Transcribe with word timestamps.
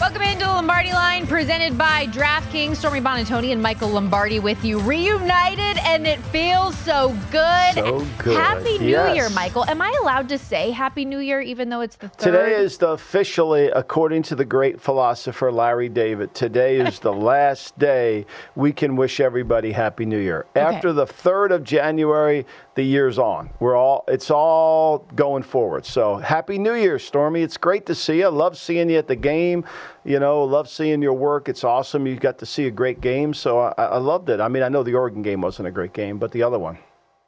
Welcome 0.00 0.22
into 0.22 0.44
the 0.44 0.52
Lombardi 0.52 0.92
line 0.92 1.26
presented 1.26 1.76
by 1.76 2.06
DraftKings. 2.06 2.76
Stormy 2.76 3.00
Buonantony 3.00 3.50
and 3.50 3.60
Michael 3.60 3.88
Lombardi 3.88 4.38
with 4.38 4.64
you. 4.64 4.78
Reunited, 4.78 5.76
and 5.78 6.06
it 6.06 6.20
feels 6.26 6.78
so 6.78 7.08
good. 7.32 7.74
So 7.74 8.06
good, 8.16 8.36
Happy 8.36 8.78
New. 8.78 8.86
Year, 8.86 9.28
Michael. 9.30 9.64
Am 9.64 9.82
I 9.82 9.92
allowed 10.00 10.28
to 10.28 10.38
say 10.38 10.70
Happy 10.70 11.04
New 11.04 11.18
Year 11.18 11.40
even 11.40 11.68
though 11.68 11.80
it's 11.80 11.96
the 11.96 12.10
third? 12.10 12.30
Today 12.30 12.54
is 12.54 12.78
the 12.78 12.90
officially, 12.90 13.70
according 13.70 14.22
to 14.24 14.36
the 14.36 14.44
great 14.44 14.80
philosopher 14.80 15.50
Larry 15.50 15.88
David, 15.88 16.32
today 16.32 16.76
is 16.76 17.00
the 17.00 17.12
last 17.32 17.76
day 17.76 18.24
we 18.54 18.72
can 18.72 18.94
wish 18.94 19.18
everybody 19.18 19.72
Happy 19.72 20.06
New 20.06 20.20
Year. 20.20 20.46
After 20.54 20.92
the 20.92 21.06
3rd 21.06 21.50
of 21.50 21.64
January, 21.64 22.46
the 22.78 22.84
year's 22.84 23.18
on. 23.18 23.50
We're 23.58 23.76
all 23.76 24.04
it's 24.06 24.30
all 24.30 24.98
going 25.16 25.42
forward. 25.42 25.84
So 25.84 26.16
happy 26.16 26.58
New 26.58 26.74
Year, 26.74 27.00
Stormy. 27.00 27.42
It's 27.42 27.56
great 27.56 27.86
to 27.86 27.94
see 27.94 28.20
you. 28.20 28.28
Love 28.28 28.56
seeing 28.56 28.88
you 28.88 28.98
at 28.98 29.08
the 29.08 29.16
game. 29.16 29.64
You 30.04 30.20
know, 30.20 30.44
love 30.44 30.68
seeing 30.68 31.02
your 31.02 31.14
work. 31.14 31.48
It's 31.48 31.64
awesome. 31.64 32.06
You 32.06 32.14
got 32.14 32.38
to 32.38 32.46
see 32.46 32.66
a 32.68 32.70
great 32.70 33.00
game. 33.00 33.34
So 33.34 33.58
I, 33.58 33.72
I 33.76 33.98
loved 33.98 34.30
it. 34.30 34.40
I 34.40 34.46
mean, 34.46 34.62
I 34.62 34.68
know 34.68 34.84
the 34.84 34.94
Oregon 34.94 35.22
game 35.22 35.40
wasn't 35.40 35.66
a 35.66 35.72
great 35.72 35.92
game, 35.92 36.18
but 36.18 36.30
the 36.30 36.44
other 36.44 36.58
one. 36.58 36.78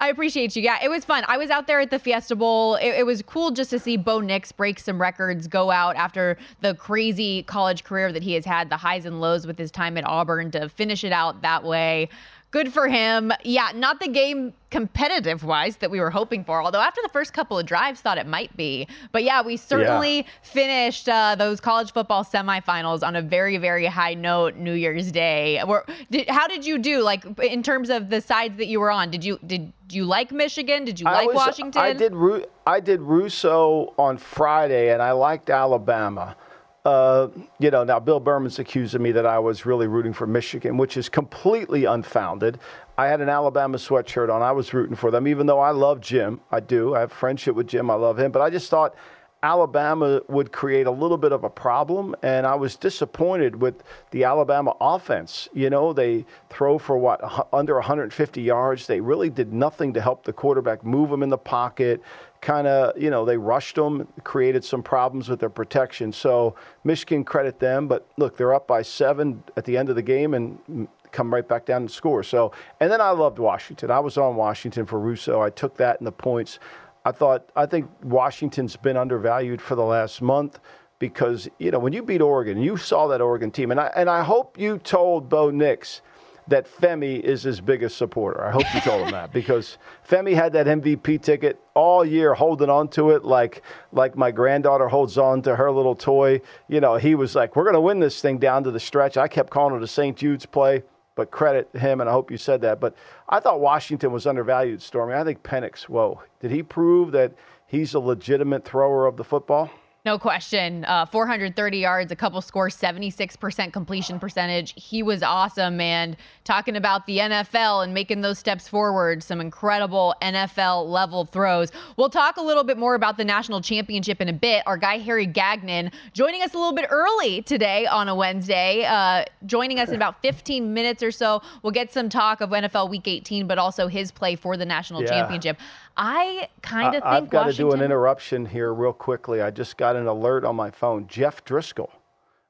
I 0.02 0.08
appreciate 0.08 0.56
you. 0.56 0.62
Yeah, 0.62 0.78
it 0.82 0.88
was 0.88 1.04
fun. 1.04 1.24
I 1.28 1.36
was 1.36 1.50
out 1.50 1.66
there 1.66 1.80
at 1.80 1.90
the 1.90 1.98
Fiesta 1.98 2.34
Bowl. 2.34 2.76
It, 2.76 3.00
it 3.00 3.06
was 3.06 3.20
cool 3.20 3.50
just 3.50 3.68
to 3.70 3.78
see 3.78 3.98
Bo 3.98 4.20
Nix 4.20 4.50
break 4.50 4.78
some 4.78 4.98
records, 4.98 5.46
go 5.46 5.70
out 5.70 5.94
after 5.96 6.38
the 6.60 6.74
crazy 6.74 7.42
college 7.42 7.84
career 7.84 8.10
that 8.12 8.22
he 8.22 8.32
has 8.32 8.46
had, 8.46 8.70
the 8.70 8.78
highs 8.78 9.04
and 9.04 9.20
lows 9.20 9.46
with 9.46 9.58
his 9.58 9.70
time 9.70 9.98
at 9.98 10.06
Auburn, 10.06 10.52
to 10.52 10.70
finish 10.70 11.04
it 11.04 11.12
out 11.12 11.42
that 11.42 11.64
way. 11.64 12.08
Good 12.50 12.72
for 12.72 12.88
him. 12.88 13.32
Yeah, 13.44 13.70
not 13.74 14.00
the 14.00 14.08
game 14.08 14.54
competitive 14.70 15.44
wise 15.44 15.76
that 15.76 15.90
we 15.90 16.00
were 16.00 16.10
hoping 16.10 16.42
for, 16.44 16.62
although 16.62 16.80
after 16.80 17.00
the 17.02 17.08
first 17.08 17.32
couple 17.32 17.56
of 17.58 17.64
drives, 17.66 18.00
thought 18.00 18.18
it 18.18 18.26
might 18.26 18.56
be. 18.56 18.88
But 19.12 19.22
yeah, 19.22 19.42
we 19.42 19.56
certainly 19.56 20.26
finished 20.42 21.08
uh, 21.08 21.36
those 21.36 21.60
college 21.60 21.92
football 21.92 22.24
semifinals 22.24 23.06
on 23.06 23.14
a 23.14 23.22
very, 23.22 23.56
very 23.56 23.86
high 23.86 24.14
note 24.14 24.56
New 24.56 24.72
Year's 24.72 25.12
Day. 25.12 25.60
Where, 25.64 25.84
did, 26.10 26.28
how 26.28 26.48
did 26.48 26.66
you 26.66 26.78
do, 26.78 27.02
like 27.02 27.24
in 27.40 27.62
terms 27.62 27.88
of 27.88 28.10
the 28.10 28.20
sides 28.20 28.56
that 28.56 28.66
you 28.66 28.80
were 28.80 28.90
on? 28.90 29.10
Did 29.12 29.24
you 29.24 29.38
did 29.46 29.72
you 29.90 30.04
like 30.04 30.32
Michigan? 30.32 30.84
Did 30.84 30.98
you 30.98 31.06
I 31.06 31.12
like 31.12 31.28
was- 31.28 31.36
Washington? 31.36 31.80
I 31.80 31.92
did. 31.92 32.14
Ru- 32.14 32.46
I 32.66 32.80
did 32.80 33.00
Russo 33.00 33.94
on 33.96 34.18
Friday, 34.18 34.92
and 34.92 35.00
I 35.00 35.12
liked 35.12 35.50
Alabama. 35.50 36.36
Uh, 36.84 37.28
you 37.58 37.70
know, 37.70 37.84
now 37.84 38.00
Bill 38.00 38.20
Berman's 38.20 38.58
accusing 38.58 39.02
me 39.02 39.12
that 39.12 39.26
I 39.26 39.38
was 39.38 39.66
really 39.66 39.86
rooting 39.86 40.14
for 40.14 40.26
Michigan, 40.26 40.78
which 40.78 40.96
is 40.96 41.10
completely 41.10 41.84
unfounded. 41.84 42.58
I 42.96 43.06
had 43.08 43.20
an 43.20 43.28
Alabama 43.28 43.76
sweatshirt 43.76 44.32
on. 44.32 44.42
I 44.42 44.52
was 44.52 44.72
rooting 44.72 44.96
for 44.96 45.10
them, 45.10 45.28
even 45.28 45.46
though 45.46 45.58
I 45.58 45.72
love 45.72 46.00
Jim. 46.00 46.40
I 46.50 46.60
do. 46.60 46.94
I 46.94 47.00
have 47.00 47.12
friendship 47.12 47.54
with 47.54 47.66
Jim. 47.66 47.90
I 47.90 47.94
love 47.94 48.18
him, 48.18 48.32
but 48.32 48.40
I 48.40 48.48
just 48.48 48.70
thought 48.70 48.94
Alabama 49.42 50.20
would 50.28 50.52
create 50.52 50.86
a 50.86 50.90
little 50.90 51.16
bit 51.16 51.32
of 51.32 51.44
a 51.44 51.50
problem, 51.50 52.14
and 52.22 52.46
I 52.46 52.54
was 52.56 52.76
disappointed 52.76 53.60
with 53.60 53.82
the 54.10 54.24
Alabama 54.24 54.76
offense. 54.80 55.48
You 55.54 55.70
know, 55.70 55.92
they 55.94 56.26
throw 56.50 56.78
for 56.78 56.98
what 56.98 57.20
under 57.52 57.74
150 57.74 58.42
yards. 58.42 58.86
They 58.86 59.00
really 59.00 59.30
did 59.30 59.52
nothing 59.52 59.94
to 59.94 60.00
help 60.00 60.24
the 60.24 60.32
quarterback 60.32 60.84
move 60.84 61.10
him 61.10 61.22
in 61.22 61.30
the 61.30 61.38
pocket. 61.38 62.02
Kind 62.42 62.66
of, 62.66 63.00
you 63.00 63.10
know, 63.10 63.24
they 63.24 63.36
rushed 63.36 63.76
him, 63.76 64.08
created 64.24 64.64
some 64.64 64.82
problems 64.82 65.28
with 65.28 65.40
their 65.40 65.50
protection. 65.50 66.12
So 66.12 66.54
Michigan 66.84 67.24
credit 67.24 67.60
them, 67.60 67.88
but 67.88 68.06
look, 68.16 68.36
they're 68.36 68.54
up 68.54 68.66
by 68.66 68.82
seven 68.82 69.42
at 69.56 69.64
the 69.64 69.76
end 69.76 69.88
of 69.88 69.96
the 69.96 70.02
game 70.02 70.34
and 70.34 70.88
come 71.12 71.32
right 71.32 71.46
back 71.46 71.66
down 71.66 71.82
and 71.82 71.90
score. 71.90 72.22
So, 72.22 72.52
and 72.78 72.90
then 72.90 73.00
I 73.00 73.10
loved 73.10 73.38
Washington. 73.38 73.90
I 73.90 74.00
was 74.00 74.16
on 74.16 74.36
Washington 74.36 74.86
for 74.86 74.98
Russo. 74.98 75.40
I 75.40 75.50
took 75.50 75.76
that 75.78 75.98
in 75.98 76.04
the 76.04 76.12
points. 76.12 76.58
I 77.04 77.12
thought 77.12 77.50
I 77.56 77.66
think 77.66 77.90
Washington's 78.02 78.76
been 78.76 78.96
undervalued 78.96 79.60
for 79.60 79.74
the 79.74 79.84
last 79.84 80.20
month 80.20 80.60
because 80.98 81.48
you 81.58 81.70
know 81.70 81.78
when 81.78 81.92
you 81.92 82.02
beat 82.02 82.20
Oregon, 82.20 82.60
you 82.60 82.76
saw 82.76 83.08
that 83.08 83.20
Oregon 83.20 83.50
team, 83.50 83.70
and 83.70 83.80
I 83.80 83.90
and 83.96 84.08
I 84.08 84.22
hope 84.22 84.58
you 84.58 84.78
told 84.78 85.28
Bo 85.28 85.50
Nix 85.50 86.02
that 86.48 86.66
Femi 86.66 87.20
is 87.20 87.42
his 87.44 87.60
biggest 87.60 87.96
supporter. 87.96 88.44
I 88.44 88.50
hope 88.50 88.64
you 88.74 88.80
told 88.80 89.06
him 89.06 89.12
that 89.12 89.32
because 89.32 89.78
Femi 90.08 90.34
had 90.34 90.52
that 90.52 90.66
MVP 90.66 91.22
ticket 91.22 91.60
all 91.74 92.04
year, 92.04 92.34
holding 92.34 92.68
on 92.68 92.88
to 92.88 93.10
it 93.10 93.24
like 93.24 93.62
like 93.92 94.16
my 94.16 94.30
granddaughter 94.30 94.88
holds 94.88 95.16
on 95.16 95.42
to 95.42 95.56
her 95.56 95.70
little 95.72 95.94
toy. 95.94 96.40
You 96.68 96.80
know, 96.80 96.96
he 96.96 97.14
was 97.14 97.34
like, 97.34 97.56
"We're 97.56 97.64
going 97.64 97.74
to 97.74 97.80
win 97.80 98.00
this 98.00 98.20
thing 98.20 98.38
down 98.38 98.64
to 98.64 98.70
the 98.70 98.80
stretch." 98.80 99.16
I 99.16 99.26
kept 99.26 99.50
calling 99.50 99.74
it 99.74 99.82
a 99.82 99.88
St. 99.88 100.16
Jude's 100.16 100.44
play 100.44 100.82
but 101.14 101.30
credit 101.30 101.68
him, 101.74 102.00
and 102.00 102.08
I 102.08 102.12
hope 102.12 102.30
you 102.30 102.36
said 102.36 102.60
that. 102.62 102.80
But 102.80 102.94
I 103.28 103.40
thought 103.40 103.60
Washington 103.60 104.12
was 104.12 104.26
undervalued, 104.26 104.82
Stormy. 104.82 105.14
I 105.14 105.24
think 105.24 105.42
Penix, 105.42 105.82
whoa, 105.82 106.22
did 106.40 106.50
he 106.50 106.62
prove 106.62 107.12
that 107.12 107.32
he's 107.66 107.94
a 107.94 108.00
legitimate 108.00 108.64
thrower 108.64 109.06
of 109.06 109.16
the 109.16 109.24
football? 109.24 109.70
No 110.04 110.18
question. 110.18 110.84
Uh, 110.86 111.04
430 111.04 111.78
yards, 111.78 112.10
a 112.10 112.16
couple 112.16 112.40
scores, 112.40 112.74
76% 112.74 113.70
completion 113.72 114.18
percentage. 114.18 114.72
He 114.76 115.02
was 115.02 115.22
awesome, 115.22 115.78
and 115.80 116.16
talking 116.44 116.74
about 116.74 117.04
the 117.06 117.18
NFL 117.18 117.84
and 117.84 117.92
making 117.92 118.22
those 118.22 118.38
steps 118.38 118.66
forward, 118.66 119.22
some 119.22 119.42
incredible 119.42 120.14
NFL 120.22 120.88
level 120.88 121.26
throws. 121.26 121.70
We'll 121.98 122.08
talk 122.08 122.38
a 122.38 122.42
little 122.42 122.64
bit 122.64 122.78
more 122.78 122.94
about 122.94 123.18
the 123.18 123.24
national 123.26 123.60
championship 123.60 124.22
in 124.22 124.28
a 124.30 124.32
bit. 124.32 124.62
Our 124.66 124.78
guy, 124.78 124.98
Harry 124.98 125.26
Gagnon, 125.26 125.90
joining 126.14 126.40
us 126.42 126.54
a 126.54 126.56
little 126.58 126.72
bit 126.72 126.86
early 126.90 127.42
today 127.42 127.86
on 127.86 128.08
a 128.08 128.14
Wednesday, 128.14 128.84
uh, 128.86 129.24
joining 129.44 129.78
us 129.78 129.90
in 129.90 129.96
about 129.96 130.22
15 130.22 130.72
minutes 130.72 131.02
or 131.02 131.10
so. 131.10 131.42
We'll 131.62 131.72
get 131.72 131.92
some 131.92 132.08
talk 132.08 132.40
of 132.40 132.50
NFL 132.50 132.88
Week 132.88 133.06
18, 133.06 133.46
but 133.46 133.58
also 133.58 133.86
his 133.86 134.10
play 134.10 134.34
for 134.34 134.56
the 134.56 134.64
national 134.64 135.02
Yeah. 135.02 135.08
championship. 135.10 135.58
I 136.02 136.48
kind 136.62 136.94
of 136.94 137.02
think 137.02 137.04
I've 137.04 137.28
got 137.28 137.44
to 137.48 137.52
do 137.52 137.72
an 137.72 137.82
interruption 137.82 138.46
here 138.46 138.72
real 138.72 138.94
quickly. 138.94 139.42
I 139.42 139.50
just 139.50 139.76
got 139.76 139.96
an 139.96 140.06
alert 140.06 140.46
on 140.46 140.56
my 140.56 140.70
phone. 140.70 141.06
Jeff 141.06 141.44
Driskel 141.44 141.90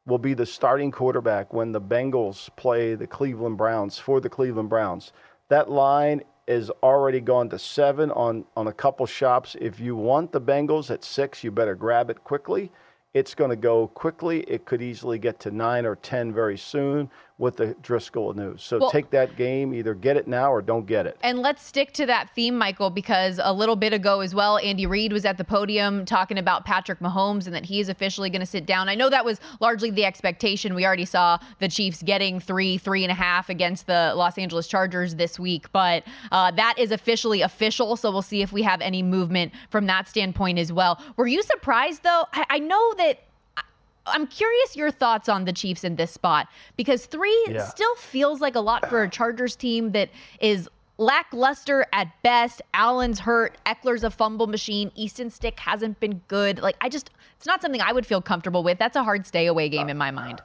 will 0.06 0.18
be 0.18 0.34
the 0.34 0.46
starting 0.46 0.92
quarterback 0.92 1.52
when 1.52 1.72
the 1.72 1.80
Bengals 1.80 2.48
play 2.54 2.94
the 2.94 3.08
Cleveland 3.08 3.58
Browns 3.58 3.98
for 3.98 4.20
the 4.20 4.28
Cleveland 4.28 4.68
Browns. 4.68 5.12
That 5.48 5.68
line 5.68 6.22
is 6.46 6.70
already 6.84 7.18
gone 7.18 7.48
to 7.48 7.58
seven 7.58 8.12
on, 8.12 8.44
on 8.56 8.68
a 8.68 8.72
couple 8.72 9.04
shops. 9.04 9.56
If 9.60 9.80
you 9.80 9.96
want 9.96 10.30
the 10.30 10.40
Bengals 10.40 10.88
at 10.88 11.02
six, 11.02 11.42
you 11.42 11.50
better 11.50 11.74
grab 11.74 12.08
it 12.08 12.22
quickly. 12.22 12.70
It's 13.14 13.34
going 13.34 13.50
to 13.50 13.56
go 13.56 13.88
quickly. 13.88 14.42
It 14.42 14.64
could 14.64 14.80
easily 14.80 15.18
get 15.18 15.40
to 15.40 15.50
nine 15.50 15.86
or 15.86 15.96
10 15.96 16.32
very 16.32 16.56
soon 16.56 17.10
with 17.40 17.56
the 17.56 17.74
Driskel 17.82 18.36
news. 18.36 18.62
So 18.62 18.78
Well- 18.78 18.90
take 18.90 19.10
that 19.10 19.36
game, 19.36 19.72
either 19.72 19.94
get 19.94 20.16
it 20.16 20.28
now 20.28 20.52
or 20.52 20.60
don't 20.60 20.86
get 20.86 21.06
it. 21.06 21.16
And 21.22 21.38
let's 21.38 21.64
stick 21.64 21.92
to 21.94 22.06
that 22.06 22.30
theme, 22.34 22.56
Michael, 22.56 22.90
because 22.90 23.40
a 23.42 23.52
little 23.52 23.76
bit 23.76 23.92
ago 23.94 24.20
as 24.20 24.34
well, 24.34 24.58
Andy 24.58 24.86
Reid 24.86 25.12
was 25.12 25.24
at 25.24 25.38
the 25.38 25.44
podium 25.44 26.04
talking 26.04 26.36
about 26.38 26.66
Patrick 26.66 27.00
Mahomes 27.00 27.46
and 27.46 27.54
that 27.54 27.64
he 27.64 27.80
is 27.80 27.88
officially 27.88 28.28
going 28.28 28.40
to 28.40 28.46
sit 28.46 28.66
down. 28.66 28.88
I 28.90 28.94
know 28.94 29.08
that 29.08 29.24
was 29.24 29.40
largely 29.58 29.90
the 29.90 30.04
expectation. 30.04 30.74
We 30.74 30.84
already 30.84 31.06
saw 31.06 31.38
the 31.58 31.68
Chiefs 31.68 32.02
getting 32.02 32.40
three, 32.40 32.76
three 32.76 33.04
and 33.04 33.10
a 33.10 33.14
half 33.14 33.48
against 33.48 33.86
the 33.86 34.12
Los 34.14 34.36
Angeles 34.36 34.68
Chargers 34.68 35.14
this 35.14 35.38
week, 35.38 35.72
but 35.72 36.04
uh, 36.30 36.50
that 36.52 36.74
is 36.78 36.92
officially 36.92 37.40
official. 37.40 37.96
So 37.96 38.10
we'll 38.10 38.20
see 38.20 38.42
if 38.42 38.52
we 38.52 38.62
have 38.62 38.82
any 38.82 39.02
movement 39.02 39.52
from 39.70 39.86
that 39.86 40.08
standpoint 40.08 40.58
as 40.58 40.72
well. 40.72 41.02
Were 41.16 41.26
you 41.26 41.42
surprised, 41.42 42.02
though? 42.02 42.24
I, 42.34 42.44
I 42.50 42.58
know 42.58 42.94
that. 42.98 43.20
I'm 44.12 44.26
curious 44.26 44.76
your 44.76 44.90
thoughts 44.90 45.28
on 45.28 45.44
the 45.44 45.52
Chiefs 45.52 45.84
in 45.84 45.96
this 45.96 46.10
spot 46.10 46.48
because 46.76 47.06
three 47.06 47.44
Yeah. 47.48 47.64
still 47.64 47.94
feels 47.96 48.40
like 48.40 48.54
a 48.54 48.60
lot 48.60 48.88
for 48.88 49.02
a 49.02 49.08
Chargers 49.08 49.56
team 49.56 49.92
that 49.92 50.10
is 50.40 50.68
lackluster 50.98 51.86
at 51.92 52.08
best. 52.22 52.62
Allen's 52.74 53.20
hurt. 53.20 53.56
Ekeler's 53.66 54.04
a 54.04 54.10
fumble 54.10 54.46
machine. 54.46 54.90
Easton 54.94 55.30
Stick 55.30 55.58
hasn't 55.60 55.98
been 55.98 56.20
good. 56.28 56.60
Like, 56.60 56.76
I 56.80 56.88
just, 56.88 57.10
it's 57.36 57.46
not 57.46 57.62
something 57.62 57.80
I 57.80 57.92
would 57.92 58.06
feel 58.06 58.20
comfortable 58.20 58.62
with. 58.62 58.78
That's 58.78 58.96
a 58.96 59.02
hard 59.02 59.26
stay 59.26 59.46
away 59.46 59.68
game 59.68 59.88
in 59.88 59.96
my 59.96 60.10
mind. 60.10 60.42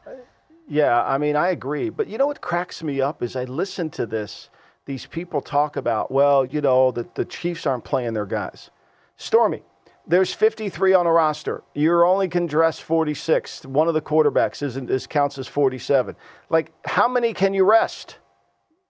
Yeah, 0.67 1.03
I 1.03 1.17
mean, 1.17 1.35
I 1.35 1.49
agree. 1.49 1.89
But 1.89 2.07
you 2.07 2.17
know 2.17 2.27
what 2.27 2.41
cracks 2.41 2.81
me 2.81 3.01
up 3.01 3.21
is 3.21 3.35
I 3.35 3.43
listen 3.43 3.89
to 3.91 4.05
this. 4.05 4.49
These 4.85 5.05
people 5.07 5.41
talk 5.41 5.75
about, 5.75 6.09
well, 6.11 6.45
you 6.45 6.61
know, 6.61 6.91
that 6.91 7.15
the 7.15 7.25
Chiefs 7.25 7.65
aren't 7.65 7.83
playing 7.83 8.13
their 8.13 8.25
guys. 8.25 8.69
Stormy, 9.17 9.63
there's 10.07 10.33
53 10.33 10.93
on 10.93 11.07
a 11.07 11.11
roster. 11.11 11.63
You 11.73 12.03
only 12.05 12.27
can 12.27 12.45
dress 12.45 12.79
46. 12.79 13.65
One 13.65 13.87
of 13.87 13.93
the 13.93 14.01
quarterbacks 14.01 14.61
isn't 14.61 14.89
is 14.89 15.07
counts 15.07 15.37
as 15.37 15.47
47. 15.47 16.15
Like, 16.49 16.71
how 16.85 17.07
many 17.07 17.33
can 17.33 17.53
you 17.53 17.63
rest? 17.63 18.19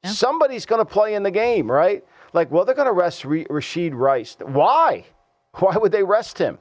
Somebody's 0.04 0.66
going 0.66 0.80
to 0.80 0.86
play 0.86 1.16
in 1.16 1.24
the 1.24 1.32
game, 1.32 1.72
right? 1.72 2.04
Like, 2.34 2.52
well, 2.52 2.64
they're 2.66 2.76
going 2.76 2.88
to 2.88 2.94
rest 2.94 3.26
Re- 3.26 3.46
Rashee 3.46 3.92
Rice. 3.94 4.38
Why? 4.40 5.06
Why 5.60 5.78
would 5.78 5.92
they 5.92 6.04
rest 6.04 6.38
him? 6.38 6.60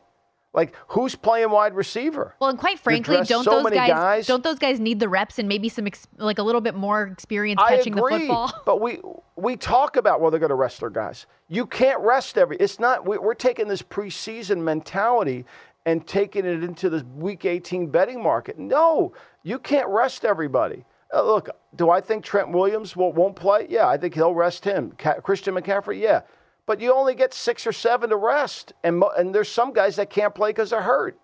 Like, 0.54 0.74
who's 0.88 1.16
playing 1.16 1.50
wide 1.50 1.74
receiver? 1.74 2.36
Well, 2.38 2.48
and 2.48 2.58
quite 2.58 2.78
frankly, 2.78 3.16
don't 3.24 3.44
so 3.44 3.60
those 3.62 3.70
guys, 3.72 3.90
guys. 3.90 4.26
don't 4.26 4.44
those 4.44 4.60
guys 4.60 4.78
need 4.78 5.00
the 5.00 5.08
reps 5.08 5.40
and 5.40 5.48
maybe 5.48 5.68
some 5.68 5.86
ex- 5.88 6.06
like 6.16 6.38
a 6.38 6.44
little 6.44 6.60
bit 6.60 6.76
more 6.76 7.02
experience 7.02 7.60
I 7.62 7.76
catching 7.76 7.98
agree, 7.98 8.12
the 8.12 8.18
football? 8.20 8.52
But 8.64 8.80
we 8.80 9.00
we 9.34 9.56
talk 9.56 9.96
about 9.96 10.20
well, 10.20 10.30
they're 10.30 10.38
going 10.40 10.50
to 10.50 10.54
rest 10.54 10.78
their 10.78 10.90
guys. 10.90 11.26
You 11.48 11.66
can't 11.66 12.00
rest 12.00 12.38
every. 12.38 12.56
It's 12.58 12.78
not. 12.78 13.04
We, 13.06 13.18
we're 13.18 13.34
taking 13.34 13.66
this 13.66 13.82
preseason 13.82 14.58
mentality 14.58 15.44
and 15.84 16.06
taking 16.06 16.46
it 16.46 16.62
into 16.62 16.88
the 16.88 17.04
Week 17.16 17.44
18 17.44 17.88
betting 17.88 18.22
market. 18.22 18.56
No, 18.58 19.12
you 19.42 19.58
can't 19.58 19.88
rest 19.88 20.24
everybody. 20.24 20.84
Uh, 21.12 21.22
look, 21.24 21.48
do 21.74 21.90
I 21.90 22.00
think 22.00 22.24
Trent 22.24 22.50
Williams 22.50 22.96
will, 22.96 23.12
won't 23.12 23.36
play? 23.36 23.66
Yeah, 23.68 23.86
I 23.86 23.96
think 23.96 24.14
he'll 24.14 24.34
rest 24.34 24.64
him. 24.64 24.92
Ca- 24.98 25.20
Christian 25.20 25.54
McCaffrey, 25.54 26.00
yeah. 26.00 26.22
But 26.66 26.80
you 26.80 26.92
only 26.94 27.14
get 27.14 27.34
six 27.34 27.66
or 27.66 27.72
seven 27.72 28.10
to 28.10 28.16
rest, 28.16 28.72
and 28.82 28.98
mo- 28.98 29.12
and 29.16 29.34
there's 29.34 29.50
some 29.50 29.72
guys 29.72 29.96
that 29.96 30.08
can't 30.08 30.34
play 30.34 30.50
because 30.50 30.70
they're 30.70 30.82
hurt. 30.82 31.18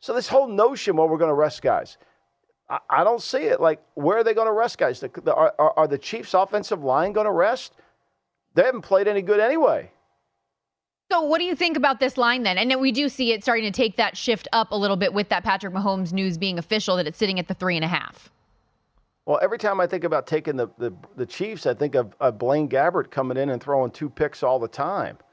So 0.00 0.12
this 0.12 0.28
whole 0.28 0.48
notion, 0.48 0.96
well, 0.96 1.08
we're 1.08 1.18
going 1.18 1.30
to 1.30 1.34
rest 1.34 1.62
guys. 1.62 1.96
I, 2.68 2.78
I 2.90 3.04
don't 3.04 3.22
see 3.22 3.38
it. 3.38 3.60
Like, 3.60 3.80
where 3.94 4.18
are 4.18 4.24
they 4.24 4.34
going 4.34 4.48
to 4.48 4.52
rest 4.52 4.76
guys? 4.76 5.00
The, 5.00 5.08
the, 5.08 5.34
are, 5.34 5.54
are, 5.58 5.88
the 5.88 5.96
Chiefs' 5.96 6.34
offensive 6.34 6.82
line 6.82 7.12
going 7.12 7.26
to 7.26 7.32
rest? 7.32 7.72
They 8.54 8.64
haven't 8.64 8.82
played 8.82 9.08
any 9.08 9.22
good 9.22 9.40
anyway. 9.40 9.90
So, 11.10 11.22
what 11.22 11.38
do 11.38 11.44
you 11.44 11.54
think 11.54 11.76
about 11.76 12.00
this 12.00 12.16
line 12.18 12.42
then? 12.42 12.58
And 12.58 12.80
we 12.80 12.90
do 12.90 13.08
see 13.08 13.32
it 13.32 13.42
starting 13.42 13.64
to 13.64 13.70
take 13.70 13.96
that 13.96 14.16
shift 14.16 14.48
up 14.52 14.72
a 14.72 14.76
little 14.76 14.96
bit 14.96 15.14
with 15.14 15.28
that 15.28 15.44
Patrick 15.44 15.72
Mahomes 15.72 16.12
news 16.12 16.36
being 16.36 16.58
official 16.58 16.96
that 16.96 17.06
it's 17.06 17.18
sitting 17.18 17.38
at 17.38 17.48
the 17.48 17.54
three 17.54 17.76
and 17.76 17.84
a 17.84 17.88
half. 17.88 18.30
Well, 19.24 19.38
every 19.40 19.58
time 19.58 19.80
I 19.80 19.86
think 19.86 20.04
about 20.04 20.26
taking 20.26 20.56
the, 20.56 20.68
the, 20.78 20.92
the 21.16 21.26
Chiefs, 21.26 21.66
I 21.66 21.74
think 21.74 21.94
of, 21.94 22.14
of 22.18 22.38
Blaine 22.38 22.68
Gabbert 22.68 23.10
coming 23.10 23.36
in 23.36 23.50
and 23.50 23.62
throwing 23.62 23.90
two 23.92 24.10
picks 24.10 24.42
all 24.42 24.58
the 24.58 24.68
time. 24.68 25.18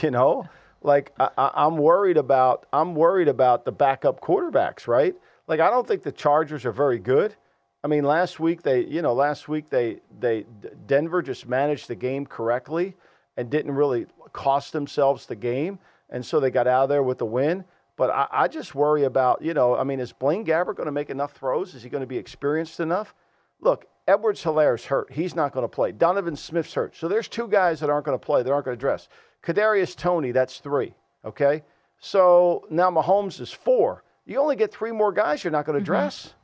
You 0.00 0.12
know, 0.12 0.48
like 0.82 1.12
I, 1.18 1.28
I'm 1.36 1.76
worried 1.76 2.16
about 2.16 2.66
I'm 2.72 2.94
worried 2.94 3.26
about 3.26 3.64
the 3.64 3.72
backup 3.72 4.20
quarterbacks, 4.20 4.86
right? 4.86 5.16
Like 5.48 5.58
I 5.58 5.70
don't 5.70 5.88
think 5.88 6.04
the 6.04 6.12
Chargers 6.12 6.64
are 6.64 6.70
very 6.70 7.00
good. 7.00 7.34
I 7.82 7.88
mean, 7.88 8.04
last 8.04 8.38
week 8.38 8.62
they, 8.62 8.84
you 8.84 9.02
know, 9.02 9.12
last 9.12 9.48
week 9.48 9.70
they 9.70 9.98
they 10.20 10.46
Denver 10.86 11.20
just 11.20 11.48
managed 11.48 11.88
the 11.88 11.96
game 11.96 12.26
correctly 12.26 12.94
and 13.36 13.50
didn't 13.50 13.72
really 13.72 14.06
cost 14.32 14.72
themselves 14.72 15.26
the 15.26 15.34
game, 15.34 15.80
and 16.10 16.24
so 16.24 16.38
they 16.38 16.50
got 16.50 16.68
out 16.68 16.84
of 16.84 16.88
there 16.88 17.02
with 17.02 17.18
the 17.18 17.26
win. 17.26 17.64
But 17.96 18.10
I, 18.10 18.28
I 18.30 18.48
just 18.48 18.74
worry 18.74 19.02
about, 19.04 19.42
you 19.42 19.52
know, 19.52 19.76
I 19.76 19.84
mean, 19.84 20.00
is 20.00 20.12
Blaine 20.12 20.44
Gabbert 20.44 20.76
going 20.76 20.86
to 20.86 20.92
make 20.92 21.10
enough 21.10 21.32
throws? 21.32 21.74
Is 21.74 21.82
he 21.82 21.88
going 21.88 22.00
to 22.02 22.06
be 22.06 22.18
experienced 22.18 22.80
enough? 22.80 23.14
Look, 23.62 23.86
Edwards 24.06 24.42
Helaire's 24.42 24.84
hurt. 24.86 25.12
He's 25.12 25.34
not 25.34 25.52
going 25.52 25.64
to 25.64 25.68
play. 25.68 25.92
Donovan 25.92 26.36
Smith's 26.36 26.74
hurt. 26.74 26.96
So 26.96 27.08
there's 27.08 27.28
two 27.28 27.48
guys 27.48 27.80
that 27.80 27.88
aren't 27.88 28.04
going 28.04 28.18
to 28.18 28.24
play. 28.24 28.42
That 28.42 28.52
aren't 28.52 28.66
going 28.66 28.76
to 28.76 28.80
dress. 28.80 29.08
Kadarius 29.42 29.96
Toney, 29.96 30.32
that's 30.32 30.58
three. 30.58 30.94
Okay. 31.24 31.62
So 31.98 32.66
now 32.68 32.90
Mahomes 32.90 33.40
is 33.40 33.52
four. 33.52 34.02
You 34.26 34.40
only 34.40 34.56
get 34.56 34.72
three 34.72 34.92
more 34.92 35.12
guys. 35.12 35.42
You're 35.42 35.52
not 35.52 35.64
going 35.64 35.78
to 35.78 35.80
mm-hmm. 35.80 35.92
dress. 35.92 36.34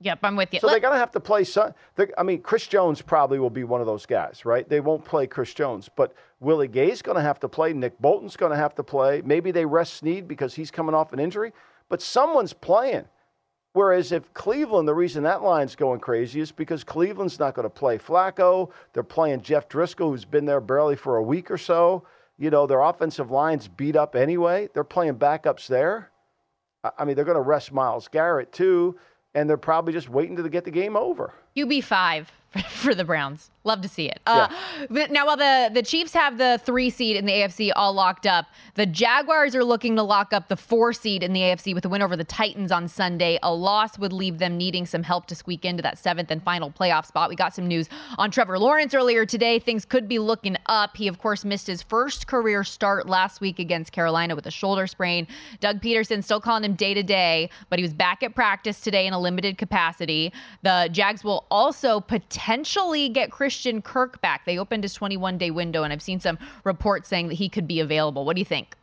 Yep, 0.00 0.18
I'm 0.22 0.36
with 0.36 0.52
you. 0.52 0.60
So 0.60 0.66
Let- 0.66 0.74
they're 0.74 0.80
going 0.80 0.94
to 0.94 0.98
have 0.98 1.12
to 1.12 1.20
play 1.20 1.44
some. 1.44 1.72
I 2.18 2.22
mean, 2.22 2.40
Chris 2.42 2.66
Jones 2.66 3.00
probably 3.00 3.38
will 3.38 3.50
be 3.50 3.64
one 3.64 3.80
of 3.80 3.86
those 3.86 4.04
guys, 4.04 4.44
right? 4.44 4.68
They 4.68 4.80
won't 4.80 5.04
play 5.04 5.26
Chris 5.26 5.54
Jones, 5.54 5.88
but 5.94 6.14
Willie 6.40 6.68
Gay's 6.68 7.00
going 7.00 7.16
to 7.16 7.22
have 7.22 7.40
to 7.40 7.48
play. 7.48 7.72
Nick 7.72 7.98
Bolton's 7.98 8.36
going 8.36 8.52
to 8.52 8.58
have 8.58 8.74
to 8.74 8.82
play. 8.82 9.22
Maybe 9.24 9.52
they 9.52 9.64
rest 9.64 9.94
Sneed 9.94 10.28
because 10.28 10.54
he's 10.54 10.70
coming 10.70 10.94
off 10.94 11.12
an 11.12 11.18
injury, 11.18 11.52
but 11.88 12.02
someone's 12.02 12.52
playing. 12.52 13.04
Whereas 13.76 14.10
if 14.10 14.32
Cleveland, 14.32 14.88
the 14.88 14.94
reason 14.94 15.24
that 15.24 15.42
line's 15.42 15.76
going 15.76 16.00
crazy 16.00 16.40
is 16.40 16.50
because 16.50 16.82
Cleveland's 16.82 17.38
not 17.38 17.52
going 17.52 17.66
to 17.66 17.68
play 17.68 17.98
Flacco. 17.98 18.70
They're 18.94 19.02
playing 19.02 19.42
Jeff 19.42 19.68
Driskel, 19.68 20.08
who's 20.08 20.24
been 20.24 20.46
there 20.46 20.62
barely 20.62 20.96
for 20.96 21.18
a 21.18 21.22
week 21.22 21.50
or 21.50 21.58
so. 21.58 22.06
You 22.38 22.48
know, 22.48 22.66
their 22.66 22.80
offensive 22.80 23.30
line's 23.30 23.68
beat 23.68 23.94
up 23.94 24.16
anyway. 24.16 24.70
They're 24.72 24.82
playing 24.82 25.16
backups 25.16 25.66
there. 25.66 26.10
I- 26.84 27.04
mean, 27.04 27.16
they're 27.16 27.26
going 27.26 27.36
to 27.36 27.42
rest 27.42 27.70
Myles 27.70 28.08
Garrett 28.08 28.50
too, 28.50 28.98
and 29.34 29.46
they're 29.46 29.58
probably 29.58 29.92
just 29.92 30.08
waiting 30.08 30.36
to 30.36 30.48
get 30.48 30.64
the 30.64 30.70
game 30.70 30.96
over. 30.96 31.34
QB 31.54 31.84
five 31.84 32.32
for 32.68 32.94
the 32.94 33.04
Browns. 33.04 33.50
Love 33.64 33.80
to 33.80 33.88
see 33.88 34.08
it. 34.08 34.20
Uh, 34.26 34.48
but 34.88 35.10
now, 35.10 35.26
while 35.26 35.36
the, 35.36 35.70
the 35.74 35.82
Chiefs 35.82 36.12
have 36.12 36.38
the 36.38 36.60
three 36.64 36.88
seed 36.88 37.16
in 37.16 37.26
the 37.26 37.32
AFC 37.32 37.72
all 37.74 37.92
locked 37.92 38.24
up, 38.24 38.46
the 38.74 38.86
Jaguars 38.86 39.56
are 39.56 39.64
looking 39.64 39.96
to 39.96 40.04
lock 40.04 40.32
up 40.32 40.46
the 40.46 40.56
four 40.56 40.92
seed 40.92 41.24
in 41.24 41.32
the 41.32 41.40
AFC 41.40 41.74
with 41.74 41.84
a 41.84 41.88
win 41.88 42.00
over 42.00 42.16
the 42.16 42.22
Titans 42.22 42.70
on 42.70 42.86
Sunday. 42.86 43.40
A 43.42 43.52
loss 43.52 43.98
would 43.98 44.12
leave 44.12 44.38
them 44.38 44.56
needing 44.56 44.86
some 44.86 45.02
help 45.02 45.26
to 45.26 45.34
squeak 45.34 45.64
into 45.64 45.82
that 45.82 45.98
seventh 45.98 46.30
and 46.30 46.40
final 46.44 46.70
playoff 46.70 47.06
spot. 47.06 47.28
We 47.28 47.34
got 47.34 47.54
some 47.56 47.66
news 47.66 47.88
on 48.18 48.30
Trevor 48.30 48.56
Lawrence 48.56 48.94
earlier 48.94 49.26
today. 49.26 49.58
Things 49.58 49.84
could 49.84 50.06
be 50.06 50.20
looking 50.20 50.56
up. 50.66 50.96
He, 50.96 51.08
of 51.08 51.18
course, 51.18 51.44
missed 51.44 51.66
his 51.66 51.82
first 51.82 52.28
career 52.28 52.62
start 52.62 53.08
last 53.08 53.40
week 53.40 53.58
against 53.58 53.90
Carolina 53.90 54.36
with 54.36 54.46
a 54.46 54.50
shoulder 54.52 54.86
sprain. 54.86 55.26
Doug 55.58 55.80
Pederson 55.80 56.22
still 56.22 56.40
calling 56.40 56.62
him 56.62 56.74
day 56.74 56.94
to 56.94 57.02
day, 57.02 57.50
but 57.68 57.80
he 57.80 57.82
was 57.82 57.92
back 57.92 58.22
at 58.22 58.36
practice 58.36 58.80
today 58.80 59.08
in 59.08 59.12
a 59.12 59.18
limited 59.18 59.58
capacity. 59.58 60.32
The 60.62 60.88
Jags 60.92 61.24
will 61.24 61.46
also 61.50 61.98
potentially 61.98 62.35
get 63.08 63.30
Christian 63.30 63.82
Kirk 63.82 64.20
back. 64.20 64.44
They 64.44 64.58
opened 64.58 64.84
his 64.84 64.94
21 64.94 65.38
day 65.38 65.50
window, 65.50 65.82
and 65.82 65.92
I've 65.92 66.02
seen 66.02 66.20
some 66.20 66.38
reports 66.64 67.08
saying 67.08 67.28
that 67.28 67.34
he 67.34 67.48
could 67.48 67.66
be 67.66 67.80
available. 67.80 68.24
What 68.24 68.36
do 68.36 68.40
you 68.40 68.46
think? 68.46 68.76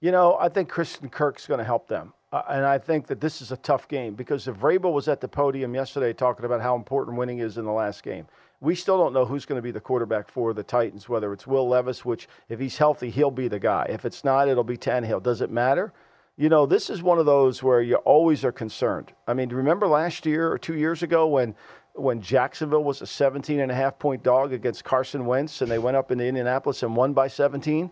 You 0.00 0.12
know, 0.12 0.36
I 0.38 0.48
think 0.48 0.68
Christian 0.68 1.08
Kirk's 1.08 1.46
going 1.46 1.58
to 1.58 1.64
help 1.64 1.88
them. 1.88 2.12
Uh, 2.30 2.42
and 2.48 2.64
I 2.66 2.78
think 2.78 3.06
that 3.06 3.20
this 3.20 3.40
is 3.40 3.52
a 3.52 3.56
tough 3.56 3.88
game 3.88 4.14
because 4.14 4.46
if 4.46 4.56
Vrabel 4.56 4.92
was 4.92 5.08
at 5.08 5.20
the 5.20 5.28
podium 5.28 5.74
yesterday 5.74 6.12
talking 6.12 6.44
about 6.44 6.60
how 6.60 6.76
important 6.76 7.16
winning 7.16 7.38
is 7.38 7.56
in 7.56 7.64
the 7.64 7.72
last 7.72 8.02
game, 8.02 8.26
we 8.60 8.74
still 8.74 8.98
don't 8.98 9.12
know 9.12 9.24
who's 9.24 9.46
going 9.46 9.56
to 9.56 9.62
be 9.62 9.70
the 9.70 9.80
quarterback 9.80 10.30
for 10.30 10.52
the 10.52 10.62
Titans, 10.62 11.08
whether 11.08 11.32
it's 11.32 11.46
Will 11.46 11.68
Levis, 11.68 12.04
which 12.04 12.28
if 12.48 12.60
he's 12.60 12.76
healthy, 12.76 13.10
he'll 13.10 13.30
be 13.30 13.48
the 13.48 13.58
guy. 13.58 13.86
If 13.88 14.04
it's 14.04 14.24
not, 14.24 14.48
it'll 14.48 14.64
be 14.64 14.76
Tannehill. 14.76 15.22
Does 15.22 15.40
it 15.40 15.50
matter? 15.50 15.92
You 16.36 16.48
know, 16.48 16.66
this 16.66 16.90
is 16.90 17.02
one 17.02 17.18
of 17.18 17.26
those 17.26 17.62
where 17.62 17.80
you 17.80 17.96
always 17.96 18.44
are 18.44 18.52
concerned. 18.52 19.12
I 19.26 19.34
mean, 19.34 19.48
remember 19.48 19.88
last 19.88 20.26
year 20.26 20.52
or 20.52 20.58
two 20.58 20.76
years 20.76 21.02
ago 21.02 21.26
when 21.26 21.54
when 21.98 22.20
Jacksonville 22.20 22.84
was 22.84 23.02
a 23.02 23.06
17 23.06 23.60
and 23.60 23.70
a 23.70 23.74
half 23.74 23.98
point 23.98 24.22
dog 24.22 24.52
against 24.52 24.84
Carson 24.84 25.26
Wentz 25.26 25.60
and 25.60 25.70
they 25.70 25.78
went 25.78 25.96
up 25.96 26.10
into 26.10 26.24
Indianapolis 26.24 26.82
and 26.82 26.94
won 26.96 27.12
by 27.12 27.28
17? 27.28 27.90